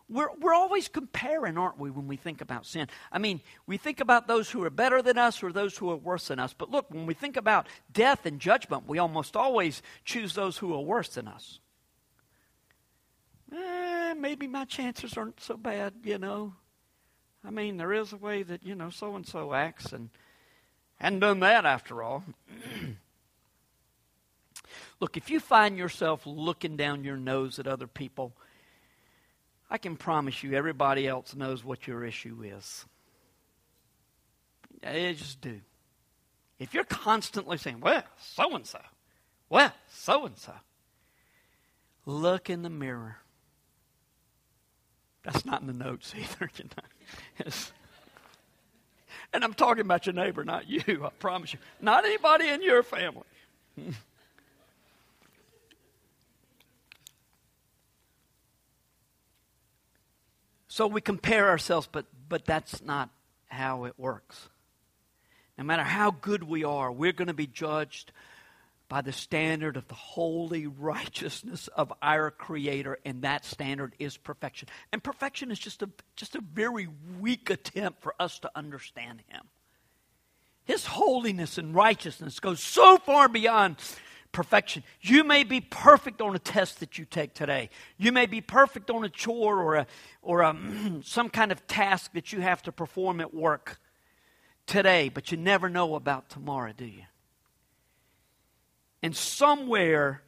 We're, 0.06 0.28
we're 0.38 0.52
always 0.52 0.88
comparing, 0.88 1.56
aren't 1.56 1.78
we, 1.78 1.90
when 1.90 2.06
we 2.08 2.16
think 2.16 2.42
about 2.42 2.66
sin? 2.66 2.88
I 3.10 3.18
mean, 3.18 3.40
we 3.66 3.78
think 3.78 4.00
about 4.00 4.28
those 4.28 4.50
who 4.50 4.62
are 4.64 4.70
better 4.70 5.00
than 5.00 5.16
us 5.16 5.42
or 5.42 5.50
those 5.50 5.78
who 5.78 5.90
are 5.90 5.96
worse 5.96 6.28
than 6.28 6.38
us. 6.38 6.52
But 6.52 6.70
look, 6.70 6.90
when 6.90 7.06
we 7.06 7.14
think 7.14 7.38
about 7.38 7.68
death 7.90 8.26
and 8.26 8.38
judgment, 8.38 8.86
we 8.86 8.98
almost 8.98 9.34
always 9.34 9.80
choose 10.04 10.34
those 10.34 10.58
who 10.58 10.74
are 10.74 10.82
worse 10.82 11.08
than 11.08 11.26
us. 11.26 11.60
Eh, 13.50 14.12
maybe 14.12 14.46
my 14.46 14.66
chances 14.66 15.16
aren't 15.16 15.40
so 15.40 15.56
bad, 15.56 15.94
you 16.04 16.18
know. 16.18 16.52
I 17.42 17.50
mean, 17.50 17.78
there 17.78 17.94
is 17.94 18.12
a 18.12 18.18
way 18.18 18.42
that, 18.42 18.62
you 18.62 18.74
know, 18.74 18.90
so 18.90 19.16
and 19.16 19.26
so 19.26 19.54
acts 19.54 19.92
and 19.94 20.10
hadn't 20.96 21.20
done 21.20 21.40
that 21.40 21.64
after 21.64 22.02
all. 22.02 22.24
Look, 25.02 25.16
if 25.16 25.30
you 25.30 25.40
find 25.40 25.76
yourself 25.76 26.22
looking 26.26 26.76
down 26.76 27.02
your 27.02 27.16
nose 27.16 27.58
at 27.58 27.66
other 27.66 27.88
people, 27.88 28.32
I 29.68 29.76
can 29.76 29.96
promise 29.96 30.44
you 30.44 30.52
everybody 30.52 31.08
else 31.08 31.34
knows 31.34 31.64
what 31.64 31.88
your 31.88 32.04
issue 32.04 32.44
is. 32.44 32.86
They 34.80 35.12
just 35.14 35.40
do. 35.40 35.60
If 36.60 36.72
you're 36.72 36.84
constantly 36.84 37.58
saying, 37.58 37.80
well, 37.80 38.04
so 38.16 38.54
and 38.54 38.64
so, 38.64 38.78
well, 39.50 39.72
so 39.90 40.24
and 40.24 40.38
so, 40.38 40.52
look 42.06 42.48
in 42.48 42.62
the 42.62 42.70
mirror. 42.70 43.16
That's 45.24 45.44
not 45.44 45.62
in 45.62 45.66
the 45.66 45.72
notes 45.72 46.14
either, 46.16 46.48
you 46.56 46.66
know. 46.76 47.50
and 49.32 49.42
I'm 49.42 49.54
talking 49.54 49.80
about 49.80 50.06
your 50.06 50.14
neighbor, 50.14 50.44
not 50.44 50.68
you, 50.68 51.04
I 51.04 51.10
promise 51.18 51.54
you. 51.54 51.58
Not 51.80 52.04
anybody 52.04 52.50
in 52.50 52.62
your 52.62 52.84
family. 52.84 53.24
so 60.72 60.86
we 60.86 61.02
compare 61.02 61.50
ourselves, 61.50 61.86
but, 61.92 62.06
but 62.30 62.46
that's 62.46 62.82
not 62.82 63.10
how 63.48 63.84
it 63.84 63.92
works. 63.98 64.48
No 65.58 65.64
matter 65.64 65.82
how 65.82 66.10
good 66.10 66.42
we 66.42 66.64
are, 66.64 66.90
we're 66.90 67.12
going 67.12 67.28
to 67.28 67.34
be 67.34 67.46
judged 67.46 68.10
by 68.88 69.02
the 69.02 69.12
standard 69.12 69.76
of 69.76 69.86
the 69.88 69.94
holy 69.94 70.66
righteousness 70.66 71.68
of 71.68 71.92
our 72.00 72.30
Creator, 72.30 72.98
and 73.04 73.20
that 73.20 73.44
standard 73.44 73.94
is 73.98 74.16
perfection. 74.16 74.66
And 74.94 75.04
perfection 75.04 75.50
is 75.50 75.58
just 75.58 75.82
a, 75.82 75.90
just 76.16 76.36
a 76.36 76.40
very 76.40 76.88
weak 77.20 77.50
attempt 77.50 78.00
for 78.00 78.14
us 78.18 78.38
to 78.38 78.50
understand 78.54 79.20
Him. 79.28 79.42
His 80.64 80.86
holiness 80.86 81.58
and 81.58 81.74
righteousness 81.74 82.40
goes 82.40 82.62
so 82.62 82.96
far 82.96 83.28
beyond 83.28 83.76
perfection. 84.32 84.82
You 85.00 85.24
may 85.24 85.44
be 85.44 85.60
perfect 85.60 86.20
on 86.20 86.34
a 86.34 86.38
test 86.38 86.80
that 86.80 86.98
you 86.98 87.04
take 87.04 87.34
today. 87.34 87.70
You 87.98 88.12
may 88.12 88.26
be 88.26 88.40
perfect 88.40 88.90
on 88.90 89.04
a 89.04 89.08
chore 89.08 89.62
or 89.62 89.76
a, 89.76 89.86
or 90.22 90.40
a, 90.40 90.56
some 91.04 91.28
kind 91.28 91.52
of 91.52 91.66
task 91.66 92.12
that 92.14 92.32
you 92.32 92.40
have 92.40 92.62
to 92.62 92.72
perform 92.72 93.20
at 93.20 93.32
work 93.32 93.78
today, 94.66 95.08
but 95.08 95.30
you 95.30 95.36
never 95.36 95.68
know 95.68 95.94
about 95.94 96.28
tomorrow, 96.30 96.72
do 96.76 96.86
you? 96.86 97.04
And 99.02 99.14
somewhere 99.14 100.22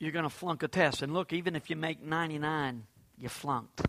you're 0.00 0.12
going 0.12 0.24
to 0.24 0.30
flunk 0.30 0.62
a 0.62 0.68
test. 0.68 1.02
And 1.02 1.12
look, 1.12 1.32
even 1.32 1.54
if 1.54 1.70
you 1.70 1.76
make 1.76 2.02
99, 2.02 2.86
you 3.18 3.28
flunked. 3.28 3.82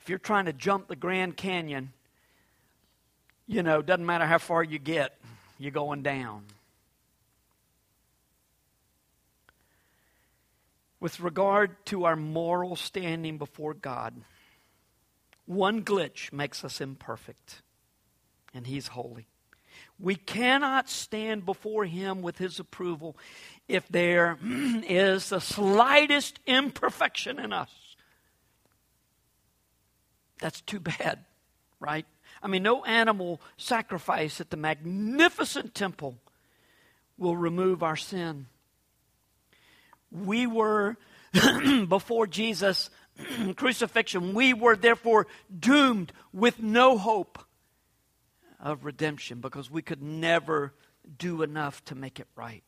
If 0.00 0.08
you're 0.08 0.18
trying 0.18 0.44
to 0.46 0.52
jump 0.52 0.86
the 0.86 0.96
Grand 0.96 1.36
Canyon, 1.36 1.92
you 3.46 3.62
know, 3.62 3.80
it 3.80 3.86
doesn't 3.86 4.06
matter 4.06 4.26
how 4.26 4.38
far 4.38 4.62
you 4.62 4.78
get, 4.78 5.18
you're 5.64 5.72
going 5.72 6.02
down. 6.02 6.44
With 11.00 11.20
regard 11.20 11.84
to 11.86 12.04
our 12.04 12.16
moral 12.16 12.76
standing 12.76 13.38
before 13.38 13.72
God, 13.72 14.14
one 15.46 15.82
glitch 15.82 16.32
makes 16.32 16.64
us 16.64 16.80
imperfect, 16.80 17.62
and 18.52 18.66
He's 18.66 18.88
holy. 18.88 19.26
We 19.98 20.16
cannot 20.16 20.88
stand 20.90 21.46
before 21.46 21.84
Him 21.86 22.20
with 22.20 22.38
His 22.38 22.60
approval 22.60 23.16
if 23.66 23.88
there 23.88 24.38
is 24.44 25.30
the 25.30 25.40
slightest 25.40 26.40
imperfection 26.46 27.38
in 27.38 27.52
us. 27.52 27.70
That's 30.40 30.60
too 30.60 30.80
bad, 30.80 31.24
right? 31.80 32.06
I 32.44 32.46
mean, 32.46 32.62
no 32.62 32.84
animal 32.84 33.40
sacrifice 33.56 34.38
at 34.38 34.50
the 34.50 34.58
magnificent 34.58 35.74
temple 35.74 36.18
will 37.16 37.36
remove 37.36 37.82
our 37.82 37.96
sin. 37.96 38.46
We 40.12 40.46
were, 40.46 40.98
before 41.88 42.26
Jesus' 42.26 42.90
crucifixion, 43.56 44.34
we 44.34 44.52
were 44.52 44.76
therefore 44.76 45.26
doomed 45.58 46.12
with 46.34 46.60
no 46.62 46.98
hope 46.98 47.38
of 48.60 48.84
redemption 48.84 49.40
because 49.40 49.70
we 49.70 49.80
could 49.80 50.02
never 50.02 50.74
do 51.18 51.40
enough 51.40 51.82
to 51.86 51.94
make 51.94 52.20
it 52.20 52.28
right. 52.36 52.62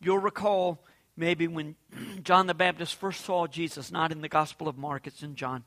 You'll 0.00 0.18
recall 0.18 0.84
maybe 1.16 1.48
when 1.48 1.76
John 2.22 2.46
the 2.46 2.52
Baptist 2.52 2.94
first 2.96 3.24
saw 3.24 3.46
Jesus, 3.46 3.90
not 3.90 4.12
in 4.12 4.20
the 4.20 4.28
Gospel 4.28 4.68
of 4.68 4.76
Mark, 4.76 5.06
it's 5.06 5.22
in 5.22 5.34
John. 5.34 5.64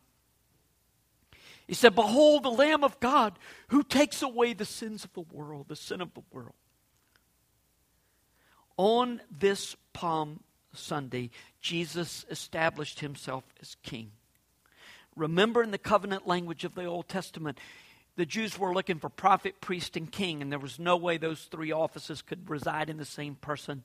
He 1.70 1.76
said, 1.76 1.94
Behold, 1.94 2.42
the 2.42 2.50
Lamb 2.50 2.84
of 2.84 3.00
God 3.00 3.38
who 3.68 3.84
takes 3.84 4.24
away 4.24 4.54
the 4.54 4.66
sins 4.66 5.04
of 5.04 5.14
the 5.14 5.22
world, 5.22 5.68
the 5.68 5.76
sin 5.76 6.02
of 6.02 6.12
the 6.16 6.24
world. 6.32 6.56
On 8.76 9.22
this 9.30 9.76
Palm 9.94 10.40
Sunday, 10.74 11.30
Jesus 11.62 12.26
established 12.32 13.02
himself 13.02 13.44
as 13.62 13.76
king. 13.84 14.10
Remember 15.16 15.62
in 15.62 15.70
the 15.70 15.78
covenant 15.78 16.26
language 16.26 16.64
of 16.64 16.74
the 16.74 16.86
Old 16.86 17.08
Testament, 17.08 17.60
the 18.16 18.26
Jews 18.26 18.58
were 18.58 18.74
looking 18.74 18.98
for 18.98 19.10
prophet, 19.10 19.62
priest, 19.62 19.96
and 19.96 20.12
king, 20.12 20.42
and 20.42 20.52
there 20.52 20.58
was 20.58 20.80
no 20.80 20.98
way 20.98 21.18
those 21.18 21.44
three 21.52 21.72
offices 21.72 22.24
could 22.24 22.50
reside 22.50 22.90
in 22.90 22.98
the 22.98 23.06
same 23.06 23.36
person 23.36 23.84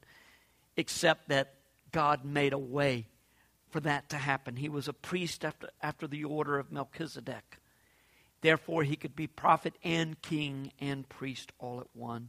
except 0.78 1.28
that 1.28 1.53
God 1.93 2.24
made 2.24 2.55
a 2.55 2.59
way 2.59 3.09
for 3.68 3.80
that 3.80 4.09
to 4.09 4.16
happen. 4.16 4.57
He 4.57 4.70
was 4.70 4.89
a 4.89 4.95
priest 4.95 5.45
after, 5.45 5.68
after 5.82 6.07
the 6.07 6.24
order 6.24 6.59
of 6.59 6.72
Melchizedek. 6.72 7.59
Therefore, 8.45 8.82
he 8.82 8.97
could 8.97 9.16
be 9.16 9.26
prophet 9.26 9.72
and 9.82 10.20
king 10.20 10.70
and 10.78 11.09
priest 11.09 11.51
all 11.59 11.80
at 11.80 11.86
one, 11.95 12.28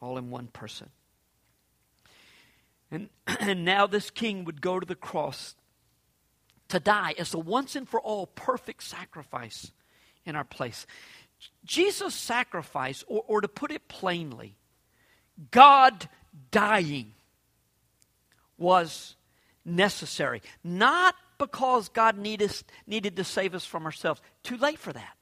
all 0.00 0.18
in 0.18 0.30
one 0.30 0.48
person. 0.48 0.90
And, 2.90 3.08
and 3.38 3.64
now 3.64 3.86
this 3.86 4.10
king 4.10 4.44
would 4.46 4.60
go 4.60 4.80
to 4.80 4.84
the 4.84 4.96
cross 4.96 5.54
to 6.70 6.80
die 6.80 7.14
as 7.20 7.30
the 7.30 7.38
once 7.38 7.76
and 7.76 7.88
for 7.88 8.00
all 8.00 8.26
perfect 8.26 8.82
sacrifice 8.82 9.70
in 10.24 10.34
our 10.34 10.42
place. 10.42 10.88
Jesus' 11.64 12.16
sacrifice, 12.16 13.04
or, 13.06 13.22
or 13.28 13.40
to 13.40 13.46
put 13.46 13.70
it 13.70 13.86
plainly, 13.86 14.56
God 15.52 16.08
dying 16.50 17.14
was 18.56 19.14
necessary. 19.64 20.42
Not 20.64 21.14
because 21.38 21.88
God 21.88 22.18
needed, 22.18 22.52
needed 22.86 23.16
to 23.16 23.24
save 23.24 23.54
us 23.54 23.64
from 23.64 23.86
ourselves. 23.86 24.20
Too 24.42 24.56
late 24.56 24.78
for 24.78 24.92
that. 24.92 25.16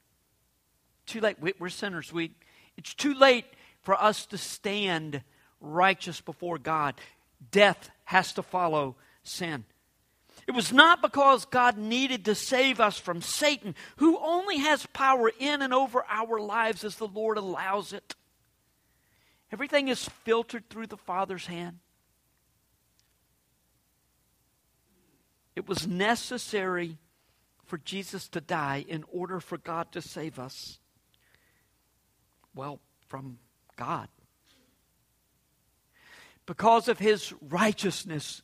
Too 1.05 1.21
late. 1.21 1.37
We're 1.39 1.69
sinners. 1.69 2.11
We, 2.11 2.31
it's 2.75 2.93
too 2.93 3.13
late 3.13 3.45
for 3.81 3.95
us 3.95 4.25
to 4.27 4.37
stand 4.37 5.21
righteous 5.61 6.19
before 6.21 6.57
God. 6.57 6.95
Death 7.51 7.89
has 8.05 8.33
to 8.33 8.43
follow 8.43 8.95
sin. 9.23 9.63
It 10.47 10.53
was 10.53 10.71
not 10.71 11.01
because 11.01 11.45
God 11.45 11.77
needed 11.77 12.25
to 12.25 12.35
save 12.35 12.79
us 12.79 12.97
from 12.97 13.21
Satan, 13.21 13.75
who 13.97 14.17
only 14.19 14.59
has 14.59 14.85
power 14.87 15.31
in 15.39 15.61
and 15.61 15.73
over 15.73 16.05
our 16.07 16.39
lives 16.39 16.83
as 16.83 16.95
the 16.95 17.07
Lord 17.07 17.37
allows 17.37 17.93
it. 17.93 18.15
Everything 19.51 19.87
is 19.87 20.09
filtered 20.23 20.69
through 20.69 20.87
the 20.87 20.97
Father's 20.97 21.47
hand. 21.47 21.79
It 25.57 25.67
was 25.67 25.87
necessary 25.87 26.99
for 27.65 27.79
Jesus 27.79 28.27
to 28.29 28.41
die 28.41 28.85
in 28.87 29.03
order 29.11 29.39
for 29.39 29.57
God 29.57 29.91
to 29.93 30.03
save 30.03 30.37
us. 30.37 30.77
Well, 32.53 32.79
from 33.07 33.39
God. 33.75 34.07
Because 36.45 36.87
of 36.87 36.99
his 36.99 37.33
righteousness, 37.41 38.43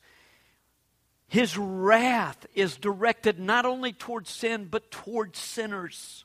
his 1.28 1.56
wrath 1.56 2.46
is 2.52 2.78
directed 2.78 3.38
not 3.38 3.64
only 3.64 3.92
towards 3.92 4.28
sin, 4.28 4.66
but 4.68 4.90
towards 4.90 5.38
sinners. 5.38 6.24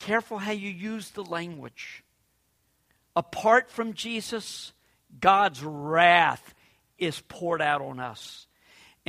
Careful 0.00 0.38
how 0.38 0.50
you 0.50 0.70
use 0.70 1.10
the 1.10 1.22
language. 1.22 2.02
Apart 3.14 3.70
from 3.70 3.94
Jesus, 3.94 4.72
God's 5.20 5.62
wrath 5.62 6.52
is 6.98 7.22
poured 7.28 7.62
out 7.62 7.80
on 7.80 8.00
us. 8.00 8.48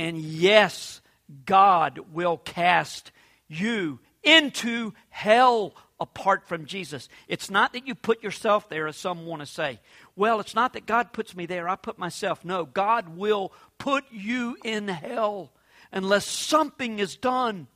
And 0.02 0.18
yes, 0.18 1.00
God 1.46 2.00
will 2.12 2.36
cast 2.36 3.12
you 3.46 4.00
into 4.24 4.94
hell 5.10 5.74
apart 6.00 6.48
from 6.48 6.66
Jesus. 6.66 7.08
It's 7.28 7.48
not 7.48 7.72
that 7.72 7.86
you 7.86 7.94
put 7.94 8.20
yourself 8.20 8.68
there, 8.68 8.88
as 8.88 8.96
some 8.96 9.26
want 9.26 9.42
to 9.42 9.46
say. 9.46 9.78
Well, 10.16 10.40
it's 10.40 10.56
not 10.56 10.72
that 10.72 10.86
God 10.86 11.12
puts 11.12 11.36
me 11.36 11.46
there, 11.46 11.68
I 11.68 11.76
put 11.76 12.00
myself. 12.00 12.44
No, 12.44 12.64
God 12.64 13.16
will 13.16 13.52
put 13.78 14.02
you 14.10 14.56
in 14.64 14.88
hell 14.88 15.52
unless 15.92 16.26
something 16.26 16.98
is 16.98 17.14
done 17.14 17.68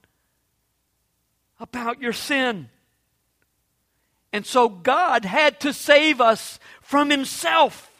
about 1.60 2.02
your 2.02 2.12
sin. 2.12 2.70
And 4.32 4.44
so 4.44 4.68
God 4.68 5.24
had 5.24 5.60
to 5.60 5.72
save 5.72 6.20
us 6.20 6.58
from 6.82 7.08
Himself. 7.08 7.92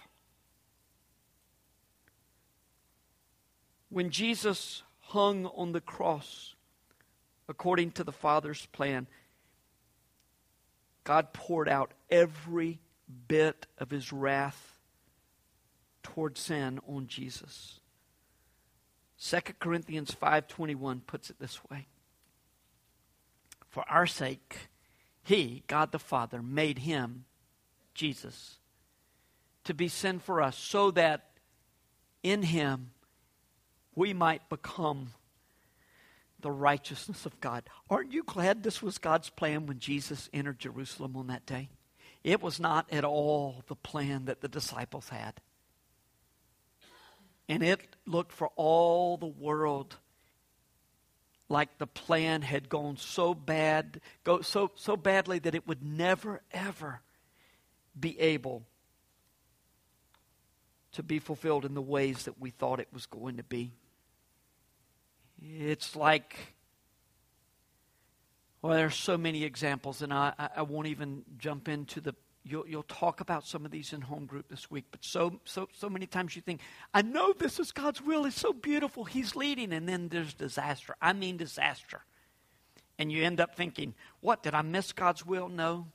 When 3.89 4.11
Jesus 4.11 4.83
hung 5.01 5.47
on 5.47 5.73
the 5.73 5.81
cross, 5.81 6.55
according 7.49 7.93
to 7.93 8.05
the 8.05 8.13
Father's 8.13 8.67
plan, 8.67 9.07
God 11.05 11.33
poured 11.33 11.69
out 11.69 11.93
every 12.11 12.81
bit 13.29 13.67
of 13.79 13.91
his 13.91 14.13
wrath 14.13 14.81
toward 16.03 16.37
sin 16.37 16.81
on 16.89 17.07
Jesus. 17.07 17.81
2 19.19 19.59
Corinthians 19.61 20.11
5:21 20.11 21.01
puts 21.01 21.31
it 21.31 21.39
this 21.39 21.65
way. 21.71 21.87
For 23.69 23.89
our 23.89 24.07
sake 24.07 24.69
he, 25.23 25.65
God 25.67 25.93
the 25.93 25.99
Father, 25.99 26.43
made 26.43 26.79
him 26.79 27.25
Jesus 27.95 28.59
to 29.65 29.75
be 29.75 29.89
sin 29.89 30.21
for 30.21 30.41
us 30.41 30.57
so 30.57 30.91
that 30.93 31.31
in 32.23 32.43
him 32.43 32.93
we 33.97 34.13
might 34.13 34.49
become 34.49 35.09
the 36.41 36.51
righteousness 36.51 37.27
of 37.27 37.41
God. 37.41 37.65
Aren't 37.91 38.13
you 38.13 38.23
glad 38.23 38.63
this 38.63 38.83
was 38.83 38.99
God's 38.99 39.31
plan 39.31 39.67
when 39.67 39.81
Jesus 39.81 40.29
entered 40.33 40.61
Jerusalem 40.61 41.17
on 41.17 41.27
that 41.27 41.47
day? 41.47 41.71
It 42.23 42.43
was 42.43 42.61
not 42.61 42.87
at 42.93 43.05
all 43.05 43.65
the 43.67 43.75
plan 43.75 44.27
that 44.27 44.43
the 44.43 44.49
disciples 44.49 45.09
had. 45.09 45.41
And 47.49 47.63
it 47.63 47.81
looked 48.07 48.33
for 48.33 48.51
all 48.57 49.17
the 49.17 49.27
world 49.27 49.97
like 51.49 51.79
the 51.79 51.87
plan 51.87 52.43
had 52.43 52.69
gone 52.69 52.97
so 52.97 53.33
bad, 53.33 54.01
go 54.25 54.41
so 54.41 54.73
so 54.75 54.97
badly 54.97 55.39
that 55.39 55.55
it 55.55 55.67
would 55.67 55.83
never 55.83 56.43
ever 56.51 57.01
be 57.99 58.19
able 58.19 58.65
to 60.93 61.03
be 61.03 61.19
fulfilled 61.19 61.65
in 61.65 61.75
the 61.75 61.83
ways 61.83 62.25
that 62.25 62.41
we 62.41 62.51
thought 62.51 62.81
it 62.81 62.89
was 62.93 63.07
going 63.07 63.37
to 63.37 63.45
be. 63.45 63.73
It's 65.43 65.95
like 65.97 66.37
well, 68.63 68.75
there's 68.75 68.97
so 68.97 69.17
many 69.17 69.45
examples, 69.45 70.03
and 70.03 70.13
I, 70.13 70.33
I 70.57 70.63
won't 70.63 70.89
even 70.89 71.23
jump 71.39 71.69
into 71.69 72.01
the 72.01 72.15
You'll, 72.49 72.69
you'll 72.69 72.85
talk 72.85 73.21
about 73.21 73.45
some 73.45 73.65
of 73.65 73.73
these 73.73 73.93
in 73.93 74.01
home 74.01 74.27
group 74.27 74.49
this 74.49 74.71
week, 74.71 74.85
but 74.93 75.03
so, 75.03 75.41
so, 75.45 75.69
so 75.73 75.91
many 75.91 76.07
times 76.07 76.37
you 76.37 76.43
think, 76.43 76.61
I 76.95 77.03
know 77.03 77.33
this 77.33 77.59
is 77.59 77.73
God's 77.73 78.01
will. 78.01 78.25
It's 78.25 78.39
so 78.39 78.53
beautiful. 78.53 79.03
He's 79.03 79.35
leading. 79.35 79.73
And 79.73 79.89
then 79.89 80.09
there's 80.09 80.33
disaster. 80.33 80.95
I 81.03 81.13
mean, 81.13 81.39
disaster. 81.39 82.03
And 83.01 83.11
you 83.11 83.25
end 83.25 83.41
up 83.41 83.57
thinking, 83.57 83.95
what? 84.21 84.45
Did 84.45 84.55
I 84.55 84.63
miss 84.63 84.93
God's 84.93 85.27
will? 85.27 85.49
No. 85.49 85.89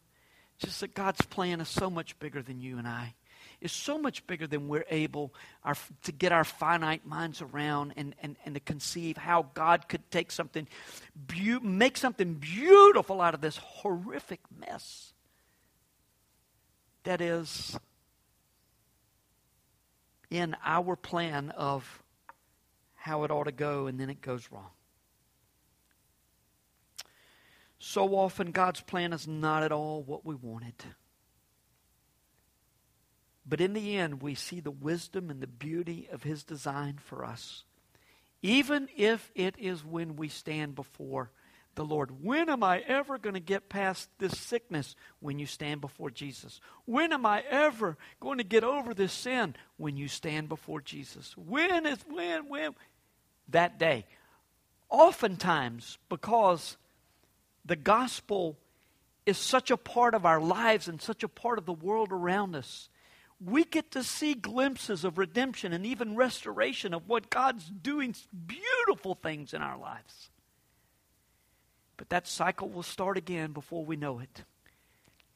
Just 0.57 0.81
that 0.81 0.93
God's 0.93 1.21
plan 1.21 1.61
is 1.61 1.69
so 1.69 1.89
much 1.89 2.19
bigger 2.19 2.41
than 2.41 2.59
you 2.59 2.77
and 2.77 2.87
I. 2.87 3.15
It's 3.61 3.73
so 3.73 3.99
much 3.99 4.25
bigger 4.25 4.47
than 4.47 4.67
we're 4.67 4.85
able 4.89 5.33
our, 5.63 5.75
to 6.03 6.11
get 6.11 6.31
our 6.31 6.43
finite 6.43 7.05
minds 7.05 7.41
around 7.41 7.93
and, 7.95 8.15
and, 8.21 8.35
and 8.43 8.55
to 8.55 8.59
conceive 8.59 9.17
how 9.17 9.45
God 9.53 9.87
could 9.87 10.09
take 10.09 10.31
something, 10.31 10.67
be- 11.27 11.59
make 11.59 11.95
something 11.95 12.33
beautiful 12.33 13.21
out 13.21 13.35
of 13.35 13.41
this 13.41 13.57
horrific 13.57 14.39
mess 14.59 15.13
that 17.03 17.21
is 17.21 17.77
in 20.31 20.55
our 20.63 20.95
plan 20.95 21.51
of 21.51 22.01
how 22.95 23.23
it 23.23 23.31
ought 23.31 23.43
to 23.43 23.51
go, 23.51 23.87
and 23.87 23.99
then 23.99 24.09
it 24.09 24.21
goes 24.21 24.47
wrong. 24.51 24.69
So 27.77 28.15
often, 28.15 28.51
God's 28.51 28.81
plan 28.81 29.11
is 29.11 29.27
not 29.27 29.63
at 29.63 29.71
all 29.71 30.03
what 30.03 30.23
we 30.25 30.35
wanted. 30.35 30.75
But 33.51 33.59
in 33.59 33.73
the 33.73 33.97
end, 33.97 34.21
we 34.21 34.33
see 34.33 34.61
the 34.61 34.71
wisdom 34.71 35.29
and 35.29 35.41
the 35.41 35.45
beauty 35.45 36.07
of 36.09 36.23
His 36.23 36.41
design 36.41 36.99
for 37.03 37.25
us, 37.25 37.65
even 38.41 38.87
if 38.95 39.29
it 39.35 39.55
is 39.59 39.83
when 39.83 40.15
we 40.15 40.29
stand 40.29 40.73
before 40.73 41.31
the 41.75 41.83
Lord. 41.83 42.23
When 42.23 42.47
am 42.47 42.63
I 42.63 42.79
ever 42.79 43.17
going 43.17 43.33
to 43.33 43.41
get 43.41 43.67
past 43.67 44.07
this 44.19 44.39
sickness? 44.39 44.95
When 45.19 45.37
you 45.37 45.45
stand 45.45 45.81
before 45.81 46.09
Jesus. 46.09 46.61
When 46.85 47.11
am 47.11 47.25
I 47.25 47.43
ever 47.49 47.97
going 48.21 48.37
to 48.37 48.45
get 48.45 48.63
over 48.63 48.93
this 48.93 49.11
sin? 49.11 49.53
When 49.75 49.97
you 49.97 50.07
stand 50.07 50.47
before 50.47 50.79
Jesus. 50.79 51.35
When 51.35 51.85
is, 51.85 51.99
when, 52.09 52.47
when? 52.47 52.73
That 53.49 53.77
day. 53.77 54.05
Oftentimes, 54.89 55.97
because 56.07 56.77
the 57.65 57.75
gospel 57.75 58.57
is 59.25 59.37
such 59.37 59.71
a 59.71 59.77
part 59.77 60.15
of 60.15 60.25
our 60.25 60.39
lives 60.39 60.87
and 60.87 61.01
such 61.01 61.21
a 61.21 61.27
part 61.27 61.57
of 61.57 61.65
the 61.65 61.73
world 61.73 62.13
around 62.13 62.55
us, 62.55 62.87
we 63.43 63.63
get 63.63 63.91
to 63.91 64.03
see 64.03 64.33
glimpses 64.35 65.03
of 65.03 65.17
redemption 65.17 65.73
and 65.73 65.85
even 65.85 66.15
restoration 66.15 66.93
of 66.93 67.07
what 67.07 67.29
God's 67.29 67.65
doing 67.65 68.15
beautiful 68.45 69.15
things 69.15 69.53
in 69.53 69.61
our 69.61 69.77
lives. 69.77 70.29
But 71.97 72.09
that 72.09 72.27
cycle 72.27 72.69
will 72.69 72.83
start 72.83 73.17
again 73.17 73.51
before 73.51 73.83
we 73.83 73.95
know 73.95 74.19
it. 74.19 74.43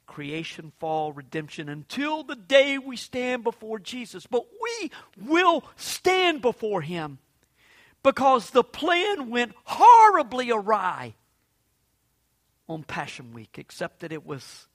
Creation, 0.06 0.72
fall, 0.80 1.14
redemption, 1.14 1.68
until 1.68 2.24
the 2.24 2.36
day 2.36 2.78
we 2.78 2.96
stand 2.96 3.44
before 3.44 3.80
Jesus. 3.80 4.28
But 4.28 4.46
we 4.62 4.92
will 5.20 5.64
stand 5.76 6.42
before 6.42 6.82
Him 6.82 7.18
because 8.04 8.52
the 8.52 8.64
plan 8.64 9.32
went 9.32 9.54
horribly 9.64 10.52
awry 10.52 11.16
on 12.70 12.84
Passion 12.84 13.34
Week, 13.34 13.58
except 13.58 14.02
that 14.02 14.12
it 14.12 14.26
was 14.26 14.68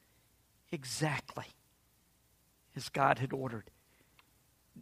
exactly 0.73 1.47
as 2.77 2.89
God 2.89 3.19
had 3.19 3.33
ordered. 3.33 3.71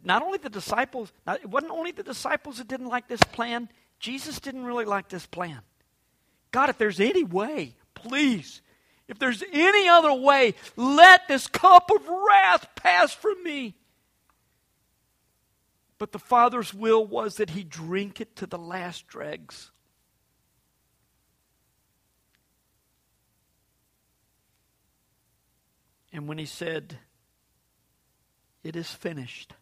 Not 0.04 0.22
only 0.22 0.38
the 0.38 0.50
disciples, 0.50 1.12
it 1.26 1.48
wasn't 1.48 1.72
only 1.72 1.92
the 1.92 2.02
disciples 2.02 2.58
that 2.58 2.68
didn't 2.68 2.86
like 2.86 3.08
this 3.08 3.22
plan, 3.32 3.68
Jesus 3.98 4.38
didn't 4.38 4.64
really 4.64 4.84
like 4.84 5.08
this 5.08 5.26
plan. 5.26 5.60
God, 6.50 6.70
if 6.70 6.78
there's 6.78 7.00
any 7.00 7.24
way, 7.24 7.74
please, 7.94 8.62
if 9.08 9.18
there's 9.18 9.42
any 9.52 9.88
other 9.88 10.12
way, 10.12 10.54
let 10.76 11.26
this 11.28 11.46
cup 11.46 11.90
of 11.90 12.06
wrath 12.08 12.68
pass 12.76 13.12
from 13.12 13.42
me. 13.42 13.74
But 15.98 16.12
the 16.12 16.18
Father's 16.18 16.72
will 16.72 17.04
was 17.04 17.36
that 17.36 17.50
he 17.50 17.64
drink 17.64 18.20
it 18.20 18.36
to 18.36 18.46
the 18.46 18.58
last 18.58 19.08
dregs. 19.08 19.72
And 26.12 26.28
when 26.28 26.38
he 26.38 26.46
said, 26.46 26.98
It 28.62 28.76
is 28.76 28.90
finished, 28.90 29.54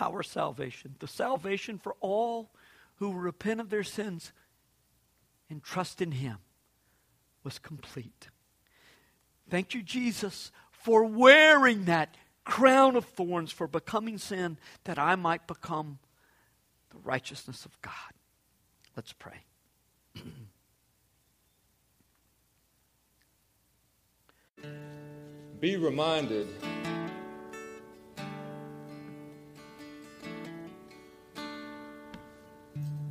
our 0.00 0.22
salvation, 0.22 0.96
the 0.98 1.06
salvation 1.06 1.78
for 1.78 1.94
all 2.00 2.50
who 2.96 3.12
repent 3.12 3.60
of 3.60 3.70
their 3.70 3.84
sins, 3.84 4.32
and 5.50 5.62
trust 5.62 6.00
in 6.00 6.12
Him 6.12 6.38
was 7.44 7.58
complete. 7.58 8.28
Thank 9.48 9.74
you, 9.74 9.82
Jesus, 9.82 10.50
for 10.70 11.04
wearing 11.04 11.84
that 11.84 12.16
crown 12.44 12.96
of 12.96 13.04
thorns, 13.04 13.52
for 13.52 13.66
becoming 13.66 14.18
sin, 14.18 14.56
that 14.84 14.98
I 14.98 15.14
might 15.16 15.46
become 15.46 15.98
the 16.90 16.98
righteousness 16.98 17.64
of 17.64 17.80
God. 17.82 17.92
Let's 18.96 19.12
pray. 19.12 19.44
Be 25.60 25.76
reminded 25.76 26.48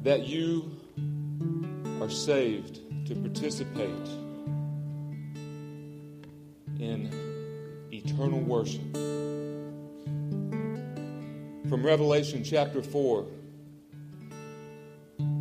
that 0.06 0.28
you 0.28 0.72
are 2.00 2.12
saved 2.12 2.80
to 3.08 3.16
participate 3.16 4.08
in 6.80 7.10
eternal 7.92 8.40
worship. 8.40 8.94
From 11.68 11.84
Revelation 11.84 12.44
chapter 12.44 12.84
4, 12.84 13.26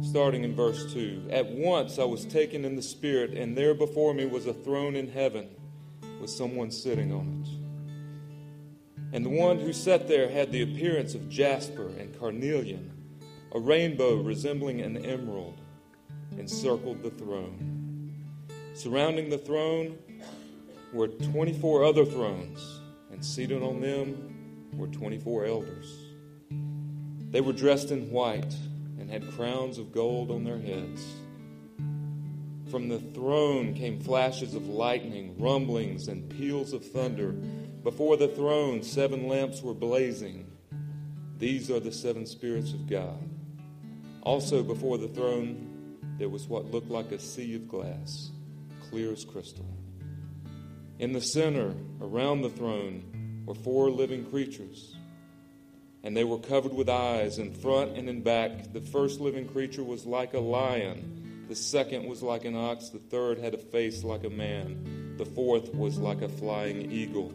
starting 0.01 0.45
in 0.45 0.57
verse 0.57 0.91
2 0.95 1.29
At 1.31 1.45
once 1.51 1.99
I 1.99 2.05
was 2.05 2.25
taken 2.25 2.65
in 2.65 2.75
the 2.75 2.81
Spirit, 2.81 3.33
and 3.33 3.55
there 3.55 3.75
before 3.75 4.15
me 4.15 4.25
was 4.25 4.47
a 4.47 4.55
throne 4.55 4.97
in 4.97 5.11
heaven 5.11 5.47
with 6.23 6.31
someone 6.31 6.71
sitting 6.71 7.13
on 7.13 7.45
it. 7.45 9.15
And 9.15 9.27
the 9.27 9.31
one 9.31 9.59
who 9.59 9.75
sat 9.75 10.09
there 10.09 10.31
had 10.31 10.53
the 10.53 10.63
appearance 10.63 11.15
of 11.15 11.29
jasper 11.29 11.89
and 11.99 12.19
carnelian, 12.19 12.94
a 13.55 13.61
rainbow 13.61 14.17
resembling 14.17 14.81
an 14.81 14.97
emerald 15.07 15.61
encircled 16.37 17.05
the 17.05 17.11
throne. 17.11 18.13
Surrounding 18.75 19.31
the 19.31 19.39
throne 19.39 19.97
were 20.93 21.07
24 21.07 21.85
other 21.85 22.05
thrones, 22.05 22.81
and 23.13 23.25
seated 23.25 23.63
on 23.63 23.81
them 23.81 24.71
were 24.77 24.89
24 24.89 25.45
elders. 25.45 25.87
They 27.31 27.41
were 27.41 27.53
dressed 27.53 27.93
in 27.93 28.11
white 28.11 28.57
and 28.99 29.09
had 29.09 29.31
crowns 29.37 29.79
of 29.79 29.93
gold 29.93 30.33
on 30.33 30.43
their 30.43 30.59
heads. 30.59 31.05
From 32.73 32.89
the 32.89 32.99
throne 32.99 33.73
came 33.75 34.01
flashes 34.01 34.57
of 34.57 34.67
lightning, 34.67 35.37
rumblings, 35.39 36.09
and 36.09 36.29
peals 36.29 36.73
of 36.73 36.85
thunder. 36.85 37.31
Before 37.85 38.17
the 38.17 38.29
throne, 38.29 38.83
seven 38.83 39.29
lamps 39.29 39.63
were 39.63 39.75
blazing. 39.75 40.51
These 41.39 41.71
are 41.71 41.81
the 41.81 41.93
seven 41.93 42.27
spirits 42.27 42.73
of 42.73 42.89
God. 42.89 43.34
Also, 44.25 44.63
before 44.63 44.97
the 44.97 45.09
throne, 45.09 45.99
there 46.19 46.31
was 46.31 46.49
what 46.49 46.71
looked 46.71 46.91
like 46.91 47.13
a 47.13 47.19
sea 47.19 47.57
of 47.57 47.69
glass, 47.69 48.31
clear 48.89 49.13
as 49.13 49.25
crystal. 49.25 49.67
In 50.99 51.13
the 51.13 51.21
center, 51.21 51.75
around 52.01 52.41
the 52.41 52.49
throne, 52.49 53.43
were 53.45 53.55
four 53.55 53.91
living 53.91 54.25
creatures, 54.25 54.97
and 56.03 56.17
they 56.17 56.25
were 56.25 56.39
covered 56.39 56.73
with 56.73 56.89
eyes 56.89 57.39
in 57.39 57.53
front 57.53 57.99
and 57.99 58.09
in 58.09 58.23
back. 58.23 58.73
The 58.73 58.81
first 58.81 59.21
living 59.21 59.47
creature 59.47 59.85
was 59.85 60.07
like 60.07 60.33
a 60.33 60.41
lion, 60.41 61.47
the 61.49 61.55
second 61.55 62.07
was 62.07 62.23
like 62.23 62.47
an 62.47 62.57
ox, 62.57 62.89
the 62.89 62.99
third 62.99 63.39
had 63.39 63.53
a 63.53 63.59
face 63.59 64.05
like 64.05 64.25
a 64.25 64.31
man, 64.31 65.17
the 65.19 65.27
fourth 65.27 65.75
was 65.75 65.99
like 65.99 66.23
a 66.23 66.29
flying 66.29 66.91
eagle. 66.91 67.35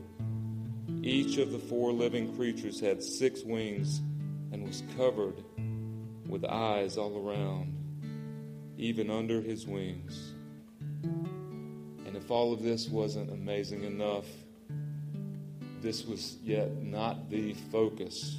Each 1.04 1.38
of 1.38 1.52
the 1.52 1.60
four 1.60 1.92
living 1.92 2.36
creatures 2.36 2.80
had 2.80 3.04
six 3.04 3.44
wings 3.44 4.00
and 4.52 4.66
was 4.66 4.82
covered 4.98 5.36
with 6.30 6.46
eyes 6.46 6.98
all 6.98 7.28
around. 7.28 7.76
even 8.78 9.10
under 9.10 9.42
his 9.42 9.68
wings. 9.68 10.32
And 12.06 12.16
if 12.16 12.32
all 12.32 12.54
of 12.54 12.64
this 12.64 12.88
wasn't 12.88 13.30
amazing 13.30 13.84
enough, 13.84 14.26
this 15.82 16.06
was 16.06 16.38
yet 16.42 16.82
not 16.82 17.30
the 17.30 17.54
focus. 17.72 18.38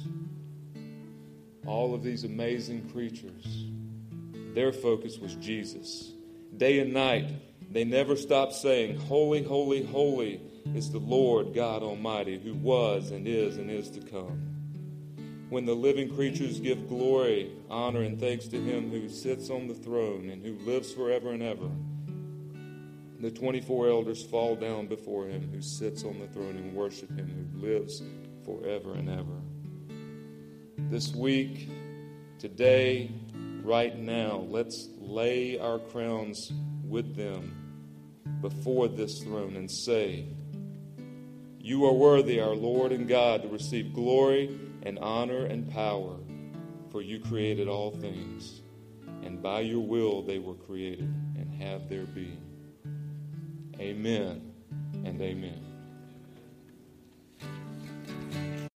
All 1.67 1.93
of 1.93 2.01
these 2.03 2.23
amazing 2.23 2.89
creatures, 2.89 3.67
their 4.55 4.73
focus 4.73 5.19
was 5.19 5.35
Jesus. 5.35 6.11
Day 6.57 6.79
and 6.79 6.91
night, 6.91 7.29
they 7.71 7.83
never 7.83 8.15
stopped 8.15 8.53
saying, 8.53 8.97
Holy, 8.97 9.43
holy, 9.43 9.83
holy 9.83 10.41
is 10.73 10.89
the 10.91 10.97
Lord 10.99 11.53
God 11.53 11.83
Almighty, 11.83 12.39
who 12.39 12.55
was 12.55 13.11
and 13.11 13.27
is 13.27 13.57
and 13.57 13.69
is 13.69 13.91
to 13.91 13.99
come. 14.01 14.50
When 15.51 15.65
the 15.65 15.75
living 15.75 16.15
creatures 16.15 16.61
give 16.61 16.87
glory, 16.87 17.51
honor, 17.69 18.03
and 18.03 18.17
thanks 18.17 18.47
to 18.47 18.55
Him 18.55 18.89
who 18.89 19.09
sits 19.09 19.49
on 19.49 19.67
the 19.67 19.73
throne 19.73 20.29
and 20.29 20.41
who 20.41 20.53
lives 20.59 20.93
forever 20.93 21.31
and 21.31 21.43
ever, 21.43 21.69
the 23.19 23.31
24 23.31 23.89
elders 23.89 24.23
fall 24.23 24.55
down 24.55 24.87
before 24.87 25.27
Him 25.27 25.49
who 25.51 25.61
sits 25.61 26.05
on 26.05 26.21
the 26.21 26.27
throne 26.27 26.55
and 26.55 26.73
worship 26.73 27.09
Him 27.09 27.51
who 27.51 27.67
lives 27.67 28.01
forever 28.45 28.93
and 28.93 29.09
ever. 29.09 29.41
This 30.89 31.13
week, 31.13 31.69
today, 32.39 33.11
right 33.61 33.99
now, 33.99 34.45
let's 34.47 34.87
lay 35.01 35.59
our 35.59 35.79
crowns 35.79 36.49
with 36.81 37.17
them 37.17 38.39
before 38.39 38.87
this 38.87 39.21
throne 39.21 39.57
and 39.57 39.69
say, 39.69 40.27
You 41.59 41.83
are 41.87 41.93
worthy, 41.93 42.39
our 42.39 42.55
Lord 42.55 42.93
and 42.93 43.05
God, 43.05 43.41
to 43.41 43.49
receive 43.49 43.93
glory 43.93 44.57
and 44.83 44.99
honor 44.99 45.45
and 45.45 45.69
power, 45.71 46.17
for 46.89 47.01
you 47.01 47.19
created 47.19 47.67
all 47.67 47.91
things, 47.91 48.61
and 49.23 49.41
by 49.41 49.61
your 49.61 49.85
will 49.85 50.21
they 50.21 50.39
were 50.39 50.55
created 50.55 51.13
and 51.37 51.53
have 51.53 51.89
their 51.89 52.05
being. 52.05 52.41
Amen 53.79 54.51
and 55.05 55.21
amen. 55.21 55.70